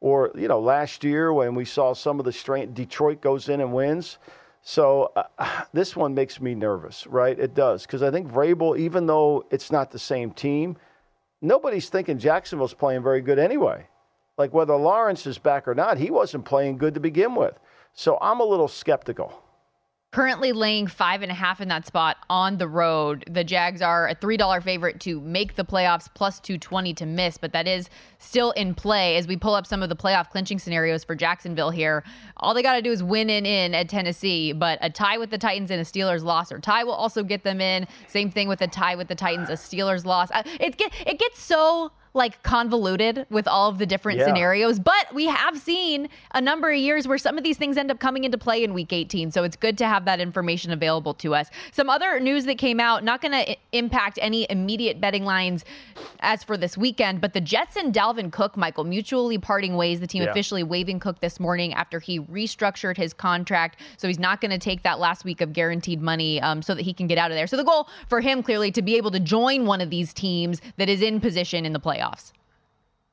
Or, 0.00 0.30
you 0.34 0.48
know, 0.48 0.60
last 0.60 1.04
year 1.04 1.32
when 1.32 1.54
we 1.54 1.64
saw 1.64 1.94
some 1.94 2.18
of 2.18 2.24
the 2.24 2.32
strain, 2.32 2.74
Detroit 2.74 3.20
goes 3.20 3.48
in 3.48 3.60
and 3.60 3.72
wins. 3.72 4.18
So 4.62 5.12
uh, 5.16 5.24
this 5.72 5.94
one 5.94 6.14
makes 6.14 6.40
me 6.40 6.54
nervous, 6.54 7.06
right? 7.06 7.38
It 7.38 7.54
does. 7.54 7.82
Because 7.82 8.02
I 8.02 8.10
think 8.10 8.30
Vrabel, 8.30 8.78
even 8.78 9.06
though 9.06 9.46
it's 9.50 9.70
not 9.70 9.90
the 9.90 9.98
same 9.98 10.30
team, 10.30 10.76
nobody's 11.40 11.88
thinking 11.88 12.18
Jacksonville's 12.18 12.74
playing 12.74 13.02
very 13.02 13.20
good 13.20 13.38
anyway. 13.38 13.86
Like 14.36 14.52
whether 14.52 14.74
Lawrence 14.74 15.26
is 15.26 15.38
back 15.38 15.68
or 15.68 15.74
not, 15.74 15.98
he 15.98 16.10
wasn't 16.10 16.44
playing 16.44 16.78
good 16.78 16.94
to 16.94 17.00
begin 17.00 17.34
with. 17.34 17.58
So 17.92 18.18
I'm 18.20 18.40
a 18.40 18.44
little 18.44 18.66
skeptical. 18.66 19.43
Currently 20.14 20.52
laying 20.52 20.86
five 20.86 21.22
and 21.22 21.32
a 21.32 21.34
half 21.34 21.60
in 21.60 21.66
that 21.66 21.84
spot 21.84 22.16
on 22.30 22.56
the 22.58 22.68
road. 22.68 23.24
The 23.28 23.42
Jags 23.42 23.82
are 23.82 24.06
a 24.06 24.14
$3 24.14 24.62
favorite 24.62 25.00
to 25.00 25.20
make 25.20 25.56
the 25.56 25.64
playoffs, 25.64 26.08
plus 26.14 26.38
220 26.38 26.94
to 26.94 27.04
miss, 27.04 27.36
but 27.36 27.52
that 27.52 27.66
is 27.66 27.90
still 28.20 28.52
in 28.52 28.76
play 28.76 29.16
as 29.16 29.26
we 29.26 29.36
pull 29.36 29.56
up 29.56 29.66
some 29.66 29.82
of 29.82 29.88
the 29.88 29.96
playoff 29.96 30.30
clinching 30.30 30.60
scenarios 30.60 31.02
for 31.02 31.16
Jacksonville 31.16 31.70
here. 31.70 32.04
All 32.36 32.54
they 32.54 32.62
got 32.62 32.74
to 32.76 32.82
do 32.82 32.92
is 32.92 33.02
win 33.02 33.28
in 33.28 33.44
in 33.44 33.74
at 33.74 33.88
Tennessee, 33.88 34.52
but 34.52 34.78
a 34.82 34.88
tie 34.88 35.18
with 35.18 35.30
the 35.30 35.38
Titans 35.38 35.72
and 35.72 35.80
a 35.80 35.84
Steelers 35.84 36.22
loss 36.22 36.52
or 36.52 36.60
tie 36.60 36.84
will 36.84 36.92
also 36.92 37.24
get 37.24 37.42
them 37.42 37.60
in. 37.60 37.84
Same 38.06 38.30
thing 38.30 38.46
with 38.46 38.60
a 38.60 38.68
tie 38.68 38.94
with 38.94 39.08
the 39.08 39.16
Titans, 39.16 39.48
a 39.48 39.54
Steelers 39.54 40.04
loss. 40.04 40.28
It, 40.60 40.76
get, 40.76 40.92
it 41.04 41.18
gets 41.18 41.42
so 41.42 41.90
like 42.14 42.40
convoluted 42.44 43.26
with 43.28 43.48
all 43.48 43.68
of 43.68 43.78
the 43.78 43.86
different 43.86 44.20
yeah. 44.20 44.26
scenarios, 44.26 44.78
but 44.78 45.12
we 45.12 45.26
have 45.26 45.58
seen 45.58 46.08
a 46.32 46.40
number 46.40 46.70
of 46.70 46.78
years 46.78 47.08
where 47.08 47.18
some 47.18 47.36
of 47.36 47.42
these 47.42 47.58
things 47.58 47.76
end 47.76 47.90
up 47.90 47.98
coming 47.98 48.22
into 48.22 48.38
play 48.38 48.62
in 48.62 48.72
week 48.72 48.92
18. 48.92 49.32
So 49.32 49.42
it's 49.42 49.56
good 49.56 49.76
to 49.78 49.86
have 49.86 50.04
that 50.04 50.20
information 50.20 50.70
available 50.70 51.12
to 51.14 51.34
us. 51.34 51.50
Some 51.72 51.90
other 51.90 52.20
news 52.20 52.44
that 52.44 52.56
came 52.56 52.78
out, 52.78 53.02
not 53.02 53.20
going 53.20 53.32
to 53.32 53.56
impact 53.72 54.20
any 54.22 54.46
immediate 54.48 55.00
betting 55.00 55.24
lines 55.24 55.64
as 56.20 56.44
for 56.44 56.56
this 56.56 56.78
weekend, 56.78 57.20
but 57.20 57.32
the 57.32 57.40
Jets 57.40 57.74
and 57.74 57.92
Dalvin 57.92 58.30
Cook, 58.30 58.56
Michael, 58.56 58.84
mutually 58.84 59.36
parting 59.36 59.74
ways. 59.74 59.98
The 59.98 60.06
team 60.06 60.22
yeah. 60.22 60.30
officially 60.30 60.62
waiving 60.62 61.00
Cook 61.00 61.18
this 61.18 61.40
morning 61.40 61.74
after 61.74 61.98
he 61.98 62.20
restructured 62.20 62.96
his 62.96 63.12
contract. 63.12 63.80
So 63.96 64.06
he's 64.06 64.20
not 64.20 64.40
going 64.40 64.52
to 64.52 64.58
take 64.58 64.84
that 64.84 65.00
last 65.00 65.24
week 65.24 65.40
of 65.40 65.52
guaranteed 65.52 66.00
money 66.00 66.40
um, 66.40 66.62
so 66.62 66.76
that 66.76 66.82
he 66.82 66.92
can 66.92 67.08
get 67.08 67.18
out 67.18 67.32
of 67.32 67.36
there. 67.36 67.48
So 67.48 67.56
the 67.56 67.64
goal 67.64 67.88
for 68.08 68.20
him 68.20 68.44
clearly 68.44 68.70
to 68.70 68.82
be 68.82 68.96
able 68.96 69.10
to 69.10 69.20
join 69.20 69.66
one 69.66 69.80
of 69.80 69.90
these 69.90 70.12
teams 70.12 70.60
that 70.76 70.88
is 70.88 71.02
in 71.02 71.20
position 71.20 71.66
in 71.66 71.72
the 71.72 71.80
playoffs 71.80 72.03
playoffs. 72.04 72.32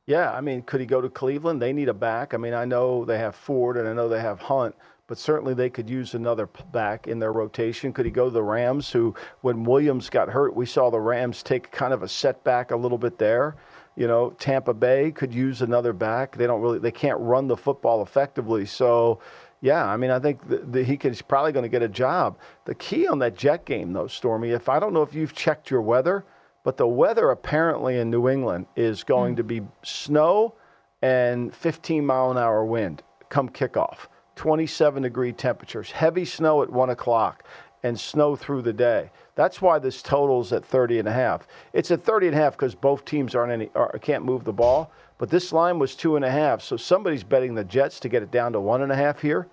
Yeah, 0.07 0.31
I 0.31 0.41
mean, 0.41 0.63
could 0.63 0.79
he 0.79 0.85
go 0.85 0.99
to 0.99 1.09
Cleveland? 1.09 1.61
They 1.61 1.73
need 1.73 1.89
a 1.89 1.93
back. 1.93 2.33
I 2.33 2.37
mean, 2.37 2.53
I 2.53 2.65
know 2.65 3.05
they 3.05 3.17
have 3.17 3.35
Ford 3.35 3.77
and 3.77 3.87
I 3.87 3.93
know 3.93 4.09
they 4.09 4.19
have 4.19 4.39
Hunt, 4.39 4.75
but 5.07 5.17
certainly 5.17 5.53
they 5.53 5.69
could 5.69 5.89
use 5.89 6.15
another 6.15 6.47
back 6.71 7.07
in 7.07 7.19
their 7.19 7.31
rotation. 7.31 7.93
Could 7.93 8.05
he 8.05 8.11
go 8.11 8.25
to 8.25 8.31
the 8.31 8.43
Rams, 8.43 8.91
who, 8.91 9.15
when 9.41 9.63
Williams 9.63 10.09
got 10.09 10.29
hurt, 10.29 10.55
we 10.55 10.65
saw 10.65 10.89
the 10.89 10.99
Rams 10.99 11.43
take 11.43 11.71
kind 11.71 11.93
of 11.93 12.03
a 12.03 12.07
setback 12.07 12.71
a 12.71 12.75
little 12.75 12.97
bit 12.97 13.17
there. 13.19 13.55
You 13.95 14.07
know, 14.07 14.31
Tampa 14.39 14.73
Bay 14.73 15.11
could 15.11 15.33
use 15.33 15.61
another 15.61 15.93
back. 15.93 16.35
They 16.35 16.47
don't 16.47 16.61
really, 16.61 16.79
they 16.79 16.91
can't 16.91 17.19
run 17.19 17.47
the 17.47 17.57
football 17.57 18.01
effectively. 18.01 18.65
So, 18.65 19.19
yeah, 19.61 19.85
I 19.85 19.97
mean, 19.97 20.09
I 20.09 20.19
think 20.19 20.41
he 20.73 20.97
could, 20.97 21.11
he's 21.11 21.21
probably 21.21 21.51
going 21.51 21.63
to 21.63 21.69
get 21.69 21.83
a 21.83 21.89
job. 21.89 22.37
The 22.65 22.73
key 22.73 23.07
on 23.07 23.19
that 23.19 23.35
Jet 23.35 23.65
game, 23.65 23.93
though, 23.93 24.07
Stormy, 24.07 24.49
if 24.49 24.67
I 24.67 24.79
don't 24.79 24.93
know 24.93 25.03
if 25.03 25.13
you've 25.13 25.35
checked 25.35 25.69
your 25.69 25.81
weather, 25.81 26.25
but 26.63 26.77
the 26.77 26.87
weather 26.87 27.29
apparently 27.31 27.97
in 27.97 28.09
New 28.09 28.29
England 28.29 28.67
is 28.75 29.03
going 29.03 29.33
mm. 29.33 29.37
to 29.37 29.43
be 29.43 29.61
snow 29.83 30.55
and 31.01 31.55
15 31.55 32.05
mile 32.05 32.31
an 32.31 32.37
hour 32.37 32.63
wind 32.65 33.03
come 33.29 33.49
kickoff, 33.49 34.07
27 34.35 35.03
degree 35.03 35.31
temperatures, 35.31 35.91
heavy 35.91 36.25
snow 36.25 36.61
at 36.61 36.69
1 36.69 36.89
o'clock, 36.89 37.43
and 37.83 37.99
snow 37.99 38.35
through 38.35 38.61
the 38.61 38.73
day. 38.73 39.09
That's 39.35 39.61
why 39.61 39.79
this 39.79 40.03
total's 40.03 40.53
at 40.53 40.63
30 40.63 40.99
and 40.99 41.07
a 41.07 41.13
half. 41.13 41.47
It's 41.73 41.89
at 41.89 42.03
30 42.03 42.27
and 42.27 42.35
a 42.35 42.39
half 42.39 42.53
because 42.53 42.75
both 42.75 43.05
teams 43.05 43.33
aren't 43.33 43.51
any 43.51 43.71
are, 43.73 43.97
can't 43.99 44.23
move 44.23 44.43
the 44.43 44.53
ball. 44.53 44.91
But 45.17 45.29
this 45.29 45.51
line 45.53 45.79
was 45.79 45.95
two 45.95 46.15
and 46.15 46.25
a 46.25 46.31
half, 46.31 46.61
so 46.61 46.77
somebody's 46.77 47.23
betting 47.23 47.55
the 47.55 47.63
Jets 47.63 47.99
to 48.01 48.09
get 48.09 48.23
it 48.23 48.31
down 48.31 48.53
to 48.53 48.59
one 48.59 48.81
and 48.81 48.91
a 48.91 48.95
half 48.95 49.21
here. 49.21 49.47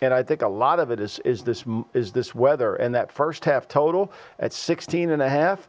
And 0.00 0.14
I 0.14 0.22
think 0.22 0.42
a 0.42 0.48
lot 0.48 0.80
of 0.80 0.90
it 0.90 0.98
is 0.98 1.18
is 1.24 1.42
this 1.44 1.64
is 1.92 2.12
this 2.12 2.34
weather 2.34 2.74
and 2.76 2.94
that 2.94 3.12
first 3.12 3.44
half 3.44 3.68
total 3.68 4.10
at 4.38 4.52
16 4.52 5.10
and 5.10 5.20
a 5.20 5.28
half 5.28 5.68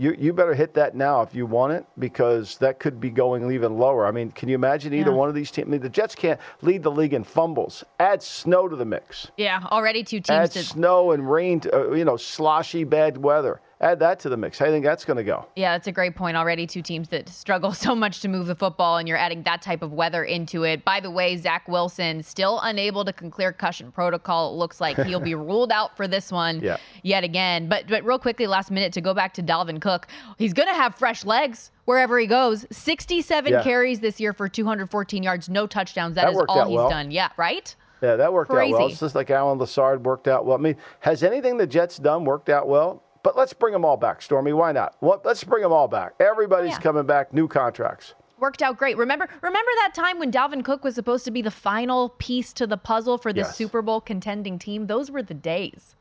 you 0.00 0.16
you 0.18 0.32
better 0.32 0.54
hit 0.54 0.72
that 0.74 0.94
now 0.94 1.20
if 1.20 1.34
you 1.34 1.44
want 1.44 1.74
it 1.74 1.84
because 1.98 2.56
that 2.56 2.78
could 2.78 3.00
be 3.00 3.10
going 3.10 3.52
even 3.52 3.76
lower. 3.76 4.06
I 4.06 4.10
mean, 4.10 4.30
can 4.30 4.48
you 4.48 4.54
imagine 4.54 4.94
either 4.94 5.10
yeah. 5.10 5.16
one 5.16 5.28
of 5.28 5.34
these 5.34 5.50
teams? 5.50 5.68
I 5.68 5.70
mean, 5.72 5.82
the 5.82 5.90
Jets 5.90 6.14
can't 6.14 6.40
lead 6.62 6.82
the 6.82 6.90
league 6.90 7.12
in 7.12 7.22
fumbles. 7.22 7.84
Add 7.98 8.22
snow 8.22 8.66
to 8.66 8.76
the 8.76 8.86
mix. 8.86 9.30
Yeah, 9.36 9.62
already 9.70 10.02
two 10.02 10.20
teams. 10.20 10.30
Add 10.30 10.52
snow 10.52 11.12
and 11.12 11.30
rain, 11.30 11.60
to, 11.60 11.90
uh, 11.90 11.94
you 11.94 12.06
know, 12.06 12.16
sloshy 12.16 12.84
bad 12.84 13.18
weather 13.18 13.60
add 13.80 13.98
that 14.00 14.20
to 14.20 14.28
the 14.28 14.36
mix. 14.36 14.58
How 14.58 14.66
do 14.66 14.70
you 14.70 14.74
think 14.74 14.84
that's 14.84 15.04
going 15.04 15.16
to 15.16 15.24
go? 15.24 15.46
Yeah, 15.56 15.74
that's 15.74 15.86
a 15.86 15.92
great 15.92 16.14
point. 16.14 16.36
Already 16.36 16.66
two 16.66 16.82
teams 16.82 17.08
that 17.08 17.28
struggle 17.28 17.72
so 17.74 17.94
much 17.94 18.20
to 18.20 18.28
move 18.28 18.46
the 18.46 18.54
football, 18.54 18.98
and 18.98 19.08
you're 19.08 19.16
adding 19.16 19.42
that 19.44 19.62
type 19.62 19.82
of 19.82 19.92
weather 19.92 20.24
into 20.24 20.64
it. 20.64 20.84
By 20.84 21.00
the 21.00 21.10
way, 21.10 21.36
Zach 21.36 21.66
Wilson 21.68 22.22
still 22.22 22.60
unable 22.62 23.04
to 23.04 23.12
clear 23.12 23.52
concussion 23.52 23.90
protocol. 23.92 24.52
It 24.52 24.56
looks 24.56 24.80
like 24.80 24.98
he'll 24.98 25.20
be 25.20 25.34
ruled 25.50 25.72
out 25.72 25.96
for 25.96 26.06
this 26.06 26.30
one 26.30 26.60
yeah. 26.60 26.76
yet 27.02 27.24
again. 27.24 27.68
But 27.68 27.88
but 27.88 28.04
real 28.04 28.18
quickly, 28.18 28.46
last 28.46 28.70
minute 28.70 28.92
to 28.94 29.00
go 29.00 29.14
back 29.14 29.34
to 29.34 29.42
Dalvin 29.42 29.80
Cook. 29.80 30.06
He's 30.38 30.52
going 30.52 30.68
to 30.68 30.74
have 30.74 30.94
fresh 30.94 31.24
legs 31.24 31.70
wherever 31.84 32.18
he 32.18 32.26
goes. 32.26 32.66
67 32.70 33.52
yeah. 33.52 33.62
carries 33.62 34.00
this 34.00 34.20
year 34.20 34.32
for 34.32 34.48
214 34.48 35.22
yards, 35.22 35.48
no 35.48 35.66
touchdowns. 35.66 36.14
that, 36.14 36.26
that 36.26 36.32
is 36.32 36.44
all 36.48 36.68
he's 36.68 36.76
well. 36.76 36.90
done. 36.90 37.10
Yeah, 37.10 37.30
right? 37.36 37.74
Yeah, 38.02 38.16
that 38.16 38.32
worked 38.32 38.50
Crazy. 38.50 38.72
out 38.72 38.78
well. 38.78 38.88
It's 38.88 39.00
just 39.00 39.14
like 39.14 39.30
Allen 39.30 39.58
Lazard 39.58 40.04
worked 40.04 40.26
out 40.26 40.46
well. 40.46 40.56
I 40.56 40.60
mean, 40.60 40.76
has 41.00 41.22
anything 41.22 41.56
the 41.56 41.66
Jets 41.66 41.98
done 41.98 42.24
worked 42.24 42.48
out 42.48 42.66
well? 42.66 43.02
But 43.22 43.36
let's 43.36 43.52
bring 43.52 43.72
them 43.72 43.84
all 43.84 43.96
back, 43.96 44.22
Stormy. 44.22 44.52
Why 44.52 44.72
not? 44.72 44.96
Let's 45.00 45.44
bring 45.44 45.62
them 45.62 45.72
all 45.72 45.88
back. 45.88 46.14
Everybody's 46.20 46.72
yeah. 46.72 46.80
coming 46.80 47.04
back, 47.04 47.32
new 47.34 47.48
contracts. 47.48 48.14
Worked 48.38 48.62
out 48.62 48.78
great. 48.78 48.96
Remember, 48.96 49.28
remember 49.42 49.70
that 49.82 49.92
time 49.94 50.18
when 50.18 50.32
Dalvin 50.32 50.64
Cook 50.64 50.82
was 50.82 50.94
supposed 50.94 51.26
to 51.26 51.30
be 51.30 51.42
the 51.42 51.50
final 51.50 52.10
piece 52.18 52.54
to 52.54 52.66
the 52.66 52.78
puzzle 52.78 53.18
for 53.18 53.32
the 53.32 53.40
yes. 53.40 53.54
Super 53.54 53.82
Bowl 53.82 54.00
contending 54.00 54.58
team? 54.58 54.86
Those 54.86 55.10
were 55.10 55.22
the 55.22 55.34
days. 55.34 55.94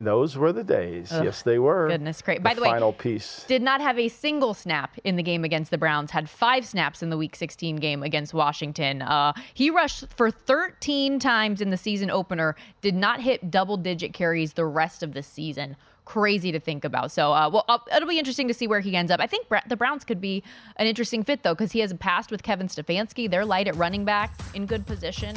Those 0.00 0.36
were 0.36 0.52
the 0.52 0.64
days. 0.64 1.12
Ugh, 1.12 1.24
yes, 1.24 1.42
they 1.42 1.58
were. 1.58 1.88
Goodness 1.88 2.20
great. 2.20 2.42
By 2.42 2.54
the 2.54 2.60
way, 2.60 2.68
final 2.68 2.92
piece. 2.92 3.44
Did 3.46 3.62
not 3.62 3.80
have 3.80 3.98
a 3.98 4.08
single 4.08 4.52
snap 4.52 4.98
in 5.04 5.16
the 5.16 5.22
game 5.22 5.44
against 5.44 5.70
the 5.70 5.78
Browns. 5.78 6.10
Had 6.10 6.28
five 6.28 6.66
snaps 6.66 7.02
in 7.02 7.10
the 7.10 7.16
Week 7.16 7.36
16 7.36 7.76
game 7.76 8.02
against 8.02 8.34
Washington. 8.34 9.02
Uh, 9.02 9.32
he 9.54 9.70
rushed 9.70 10.04
for 10.16 10.30
13 10.30 11.18
times 11.20 11.60
in 11.60 11.70
the 11.70 11.76
season 11.76 12.10
opener. 12.10 12.56
Did 12.82 12.94
not 12.94 13.20
hit 13.20 13.50
double 13.50 13.76
digit 13.76 14.12
carries 14.12 14.54
the 14.54 14.64
rest 14.64 15.02
of 15.02 15.14
the 15.14 15.22
season 15.22 15.76
crazy 16.04 16.52
to 16.52 16.60
think 16.60 16.84
about. 16.84 17.10
So, 17.10 17.32
uh, 17.32 17.48
well, 17.50 17.64
uh, 17.68 17.78
it'll 17.94 18.08
be 18.08 18.18
interesting 18.18 18.48
to 18.48 18.54
see 18.54 18.66
where 18.66 18.80
he 18.80 18.94
ends 18.94 19.10
up. 19.10 19.20
I 19.20 19.26
think 19.26 19.46
the 19.68 19.76
Browns 19.76 20.04
could 20.04 20.20
be 20.20 20.42
an 20.76 20.86
interesting 20.86 21.22
fit 21.22 21.42
though, 21.42 21.54
because 21.54 21.72
he 21.72 21.80
has 21.80 21.90
a 21.90 21.96
past 21.96 22.30
with 22.30 22.42
Kevin 22.42 22.68
Stefanski. 22.68 23.30
They're 23.30 23.44
light 23.44 23.68
at 23.68 23.76
running 23.76 24.04
back, 24.04 24.38
in 24.52 24.66
good 24.66 24.86
position. 24.86 25.36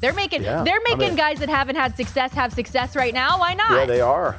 They're 0.00 0.12
making 0.12 0.42
yeah, 0.42 0.62
they're 0.64 0.80
making 0.82 1.02
I 1.02 1.08
mean, 1.08 1.16
guys 1.16 1.38
that 1.40 1.48
haven't 1.48 1.76
had 1.76 1.96
success 1.96 2.32
have 2.32 2.52
success 2.52 2.96
right 2.96 3.14
now. 3.14 3.38
Why 3.38 3.54
not? 3.54 3.72
Yeah, 3.72 3.86
they 3.86 4.00
are. 4.00 4.36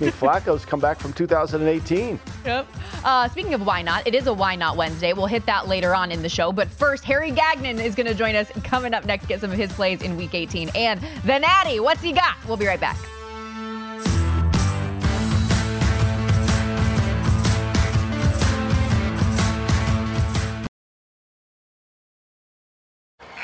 I 0.00 0.04
mean, 0.04 0.12
Flacco's 0.12 0.64
come 0.64 0.80
back 0.80 0.98
from 0.98 1.12
2018. 1.12 2.18
Yep. 2.46 2.66
Uh, 3.04 3.28
speaking 3.28 3.52
of 3.52 3.66
why 3.66 3.82
not, 3.82 4.06
it 4.06 4.14
is 4.14 4.26
a 4.28 4.32
why 4.32 4.56
not 4.56 4.78
Wednesday. 4.78 5.12
We'll 5.12 5.26
hit 5.26 5.44
that 5.44 5.68
later 5.68 5.94
on 5.94 6.10
in 6.10 6.22
the 6.22 6.28
show. 6.28 6.52
But 6.52 6.68
first, 6.68 7.04
Harry 7.04 7.30
Gagnon 7.30 7.78
is 7.78 7.94
going 7.94 8.06
to 8.06 8.14
join 8.14 8.34
us 8.34 8.50
coming 8.64 8.94
up 8.94 9.04
next. 9.04 9.24
To 9.24 9.28
get 9.28 9.40
some 9.42 9.50
of 9.50 9.58
his 9.58 9.70
plays 9.72 10.00
in 10.00 10.16
Week 10.16 10.34
18 10.34 10.70
and 10.74 11.00
the 11.24 11.38
Natty. 11.38 11.80
What's 11.80 12.00
he 12.00 12.12
got? 12.12 12.36
We'll 12.48 12.56
be 12.56 12.66
right 12.66 12.80
back. 12.80 12.96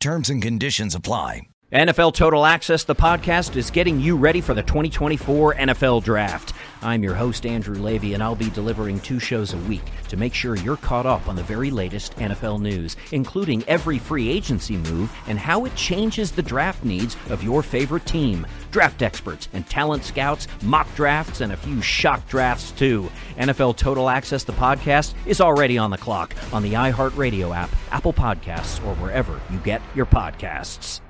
Terms 0.00 0.30
and 0.30 0.40
conditions 0.40 0.94
apply. 0.94 1.42
NFL 1.72 2.14
Total 2.14 2.46
Access, 2.46 2.84
the 2.84 2.94
podcast, 2.94 3.54
is 3.54 3.70
getting 3.70 4.00
you 4.00 4.16
ready 4.16 4.40
for 4.40 4.54
the 4.54 4.62
2024 4.62 5.56
NFL 5.56 6.02
Draft. 6.02 6.54
I'm 6.80 7.02
your 7.02 7.14
host, 7.14 7.44
Andrew 7.44 7.76
Levy, 7.76 8.14
and 8.14 8.22
I'll 8.22 8.34
be 8.34 8.48
delivering 8.48 8.98
two 9.00 9.20
shows 9.20 9.52
a 9.52 9.58
week 9.58 9.82
to 10.08 10.16
make 10.16 10.32
sure 10.32 10.56
you're 10.56 10.78
caught 10.78 11.04
up 11.04 11.28
on 11.28 11.36
the 11.36 11.42
very 11.42 11.70
latest 11.70 12.16
NFL 12.16 12.62
news, 12.62 12.96
including 13.12 13.62
every 13.68 13.98
free 13.98 14.30
agency 14.30 14.78
move 14.78 15.14
and 15.28 15.38
how 15.38 15.66
it 15.66 15.76
changes 15.76 16.32
the 16.32 16.42
draft 16.42 16.82
needs 16.82 17.14
of 17.28 17.44
your 17.44 17.62
favorite 17.62 18.06
team. 18.06 18.46
Draft 18.70 19.02
experts 19.02 19.48
and 19.52 19.66
talent 19.66 20.04
scouts, 20.04 20.46
mock 20.62 20.92
drafts, 20.94 21.40
and 21.40 21.52
a 21.52 21.56
few 21.56 21.82
shock 21.82 22.26
drafts, 22.28 22.70
too. 22.72 23.10
NFL 23.36 23.76
Total 23.76 24.08
Access, 24.08 24.44
the 24.44 24.52
podcast, 24.52 25.14
is 25.26 25.40
already 25.40 25.78
on 25.78 25.90
the 25.90 25.98
clock 25.98 26.34
on 26.52 26.62
the 26.62 26.74
iHeartRadio 26.74 27.54
app, 27.54 27.70
Apple 27.90 28.12
Podcasts, 28.12 28.84
or 28.86 28.94
wherever 28.96 29.40
you 29.50 29.58
get 29.58 29.82
your 29.94 30.06
podcasts. 30.06 31.00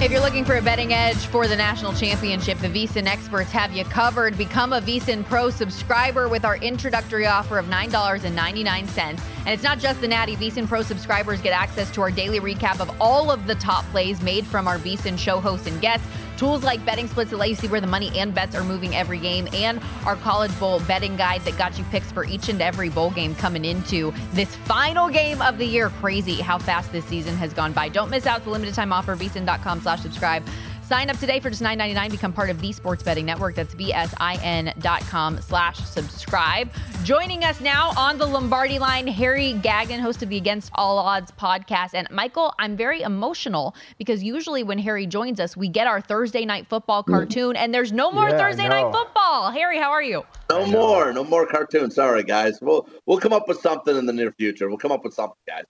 If 0.00 0.10
you're 0.10 0.20
looking 0.20 0.44
for 0.44 0.56
a 0.56 0.60
betting 0.60 0.92
edge 0.92 1.26
for 1.26 1.46
the 1.46 1.56
national 1.56 1.94
championship, 1.94 2.58
the 2.58 2.68
VSIN 2.68 3.06
experts 3.06 3.50
have 3.52 3.72
you 3.72 3.84
covered. 3.84 4.36
Become 4.36 4.72
a 4.72 4.80
VSIN 4.80 5.24
Pro 5.24 5.50
subscriber 5.50 6.28
with 6.28 6.44
our 6.44 6.56
introductory 6.56 7.26
offer 7.26 7.58
of 7.58 7.66
$9.99. 7.66 8.98
And 8.98 9.20
it's 9.46 9.62
not 9.62 9.78
just 9.78 10.00
the 10.02 10.08
Natty. 10.08 10.36
VSIN 10.36 10.66
Pro 10.66 10.82
subscribers 10.82 11.40
get 11.40 11.52
access 11.52 11.90
to 11.92 12.02
our 12.02 12.10
daily 12.10 12.40
recap 12.40 12.80
of 12.80 12.90
all 13.00 13.30
of 13.30 13.46
the 13.46 13.54
top 13.54 13.84
plays 13.86 14.20
made 14.20 14.44
from 14.44 14.66
our 14.66 14.78
VSIN 14.78 15.16
show 15.18 15.40
hosts 15.40 15.68
and 15.68 15.80
guests. 15.80 16.06
Tools 16.36 16.62
like 16.62 16.84
betting 16.84 17.06
splits 17.06 17.30
that 17.30 17.36
let 17.36 17.48
you 17.48 17.54
see 17.54 17.68
where 17.68 17.80
the 17.80 17.86
money 17.86 18.10
and 18.18 18.34
bets 18.34 18.54
are 18.54 18.64
moving 18.64 18.94
every 18.94 19.18
game, 19.18 19.48
and 19.52 19.80
our 20.04 20.16
College 20.16 20.56
Bowl 20.58 20.80
betting 20.80 21.16
guide 21.16 21.42
that 21.42 21.56
got 21.56 21.78
you 21.78 21.84
picks 21.84 22.10
for 22.10 22.24
each 22.24 22.48
and 22.48 22.60
every 22.60 22.88
bowl 22.88 23.10
game 23.10 23.34
coming 23.34 23.64
into 23.64 24.12
this 24.32 24.54
final 24.54 25.08
game 25.08 25.40
of 25.42 25.58
the 25.58 25.66
year. 25.66 25.90
Crazy 26.00 26.34
how 26.34 26.58
fast 26.58 26.90
this 26.92 27.04
season 27.04 27.36
has 27.36 27.52
gone 27.52 27.72
by. 27.72 27.88
Don't 27.88 28.10
miss 28.10 28.26
out 28.26 28.44
the 28.44 28.50
limited 28.50 28.74
time 28.74 28.92
offer, 28.92 29.16
vsin.com 29.16 29.80
slash 29.80 30.00
subscribe. 30.00 30.44
Sign 30.86 31.08
up 31.08 31.18
today 31.18 31.40
for 31.40 31.48
just 31.48 31.62
$9.99. 31.62 32.10
Become 32.10 32.32
part 32.34 32.50
of 32.50 32.60
the 32.60 32.70
Sports 32.70 33.02
Betting 33.02 33.24
Network. 33.24 33.54
That's 33.54 33.74
VSIN.com 33.74 35.40
slash 35.40 35.78
subscribe. 35.78 36.70
Joining 37.04 37.42
us 37.42 37.62
now 37.62 37.92
on 37.96 38.18
the 38.18 38.26
Lombardi 38.26 38.78
line, 38.78 39.06
Harry 39.06 39.54
Gagnon, 39.54 39.98
host 39.98 40.22
of 40.22 40.28
the 40.28 40.36
Against 40.36 40.70
All 40.74 40.98
Odds 40.98 41.32
podcast. 41.32 41.94
And 41.94 42.06
Michael, 42.10 42.52
I'm 42.58 42.76
very 42.76 43.00
emotional 43.00 43.74
because 43.96 44.22
usually 44.22 44.62
when 44.62 44.78
Harry 44.78 45.06
joins 45.06 45.40
us, 45.40 45.56
we 45.56 45.68
get 45.68 45.86
our 45.86 46.02
Thursday 46.02 46.44
night 46.44 46.66
football 46.66 47.02
mm. 47.02 47.06
cartoon, 47.06 47.56
and 47.56 47.72
there's 47.72 47.90
no 47.90 48.12
more 48.12 48.28
yeah, 48.28 48.36
Thursday 48.36 48.68
night 48.68 48.92
football. 48.92 49.50
Harry, 49.52 49.78
how 49.78 49.90
are 49.90 50.02
you? 50.02 50.22
No 50.50 50.66
more, 50.66 51.14
no 51.14 51.24
more 51.24 51.46
cartoons. 51.46 51.94
Sorry, 51.94 52.22
guys. 52.22 52.58
We'll 52.60 52.86
we'll 53.06 53.18
come 53.18 53.32
up 53.32 53.48
with 53.48 53.60
something 53.60 53.96
in 53.96 54.04
the 54.04 54.12
near 54.12 54.32
future. 54.32 54.68
We'll 54.68 54.76
come 54.76 54.92
up 54.92 55.02
with 55.02 55.14
something, 55.14 55.38
guys 55.48 55.64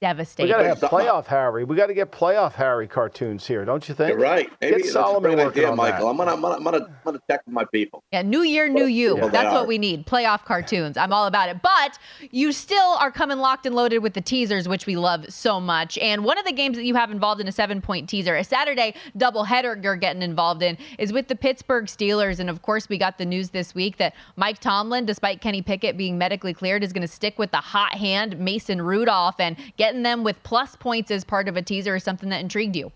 devastating. 0.00 0.54
We 0.56 0.62
got 0.62 0.62
to 0.62 0.68
have 0.68 0.90
playoff 0.90 1.26
Harry. 1.26 1.64
We 1.64 1.76
got 1.76 1.86
to 1.86 1.94
get 1.94 2.12
playoff 2.12 2.52
Harry 2.52 2.86
cartoons 2.86 3.46
here, 3.46 3.64
don't 3.64 3.88
you 3.88 3.94
think? 3.94 4.10
You're 4.10 4.18
right. 4.18 4.50
Maybe 4.60 4.82
get 4.82 4.92
Solomon 4.92 5.36
working 5.36 5.48
idea, 5.48 5.70
on 5.70 5.76
Michael. 5.76 6.06
That. 6.06 6.10
I'm 6.10 6.16
gonna, 6.16 6.32
I'm 6.32 6.40
gonna, 6.40 6.54
I'm 6.56 6.64
gonna, 6.64 6.84
I'm 6.84 6.96
gonna 7.04 7.20
check 7.30 7.42
with 7.46 7.54
my 7.54 7.64
people. 7.64 8.02
Yeah, 8.12 8.22
new 8.22 8.42
year, 8.42 8.68
new 8.68 8.86
you. 8.86 9.16
Yeah. 9.16 9.28
That's 9.28 9.52
what 9.52 9.66
we 9.66 9.78
need. 9.78 10.06
Playoff 10.06 10.44
cartoons. 10.44 10.96
I'm 10.96 11.12
all 11.12 11.26
about 11.26 11.48
it. 11.48 11.60
But 11.62 11.98
you 12.30 12.52
still 12.52 12.96
are 13.00 13.10
coming 13.10 13.38
locked 13.38 13.66
and 13.66 13.74
loaded 13.74 13.98
with 13.98 14.14
the 14.14 14.20
teasers, 14.20 14.68
which 14.68 14.86
we 14.86 14.96
love 14.96 15.26
so 15.32 15.60
much. 15.60 15.98
And 15.98 16.24
one 16.24 16.38
of 16.38 16.44
the 16.44 16.52
games 16.52 16.76
that 16.76 16.84
you 16.84 16.94
have 16.94 17.10
involved 17.10 17.40
in 17.40 17.48
a 17.48 17.52
seven 17.52 17.80
point 17.80 18.08
teaser, 18.08 18.36
a 18.36 18.44
Saturday 18.44 18.94
doubleheader 19.16 19.82
you're 19.82 19.96
getting 19.96 20.22
involved 20.22 20.62
in, 20.62 20.78
is 20.98 21.12
with 21.12 21.28
the 21.28 21.36
Pittsburgh 21.36 21.86
Steelers. 21.86 22.38
And 22.38 22.48
of 22.48 22.62
course, 22.62 22.88
we 22.88 22.98
got 22.98 23.18
the 23.18 23.26
news 23.26 23.50
this 23.50 23.74
week 23.74 23.96
that 23.98 24.14
Mike 24.36 24.58
Tomlin, 24.60 25.06
despite 25.06 25.40
Kenny 25.40 25.62
Pickett 25.62 25.96
being 25.96 26.18
medically 26.18 26.54
cleared, 26.54 26.84
is 26.84 26.92
going 26.92 27.06
to 27.06 27.12
stick 27.12 27.38
with 27.38 27.50
the 27.50 27.58
hot 27.58 27.94
hand 27.94 28.38
Mason 28.38 28.80
Rudolph 28.80 29.40
and 29.40 29.56
getting 29.88 30.02
them 30.02 30.22
with 30.22 30.42
plus 30.42 30.76
points 30.76 31.10
as 31.10 31.24
part 31.24 31.48
of 31.48 31.56
a 31.56 31.62
teaser 31.62 31.96
is 31.96 32.04
something 32.04 32.28
that 32.28 32.42
intrigued 32.42 32.76
you. 32.76 32.92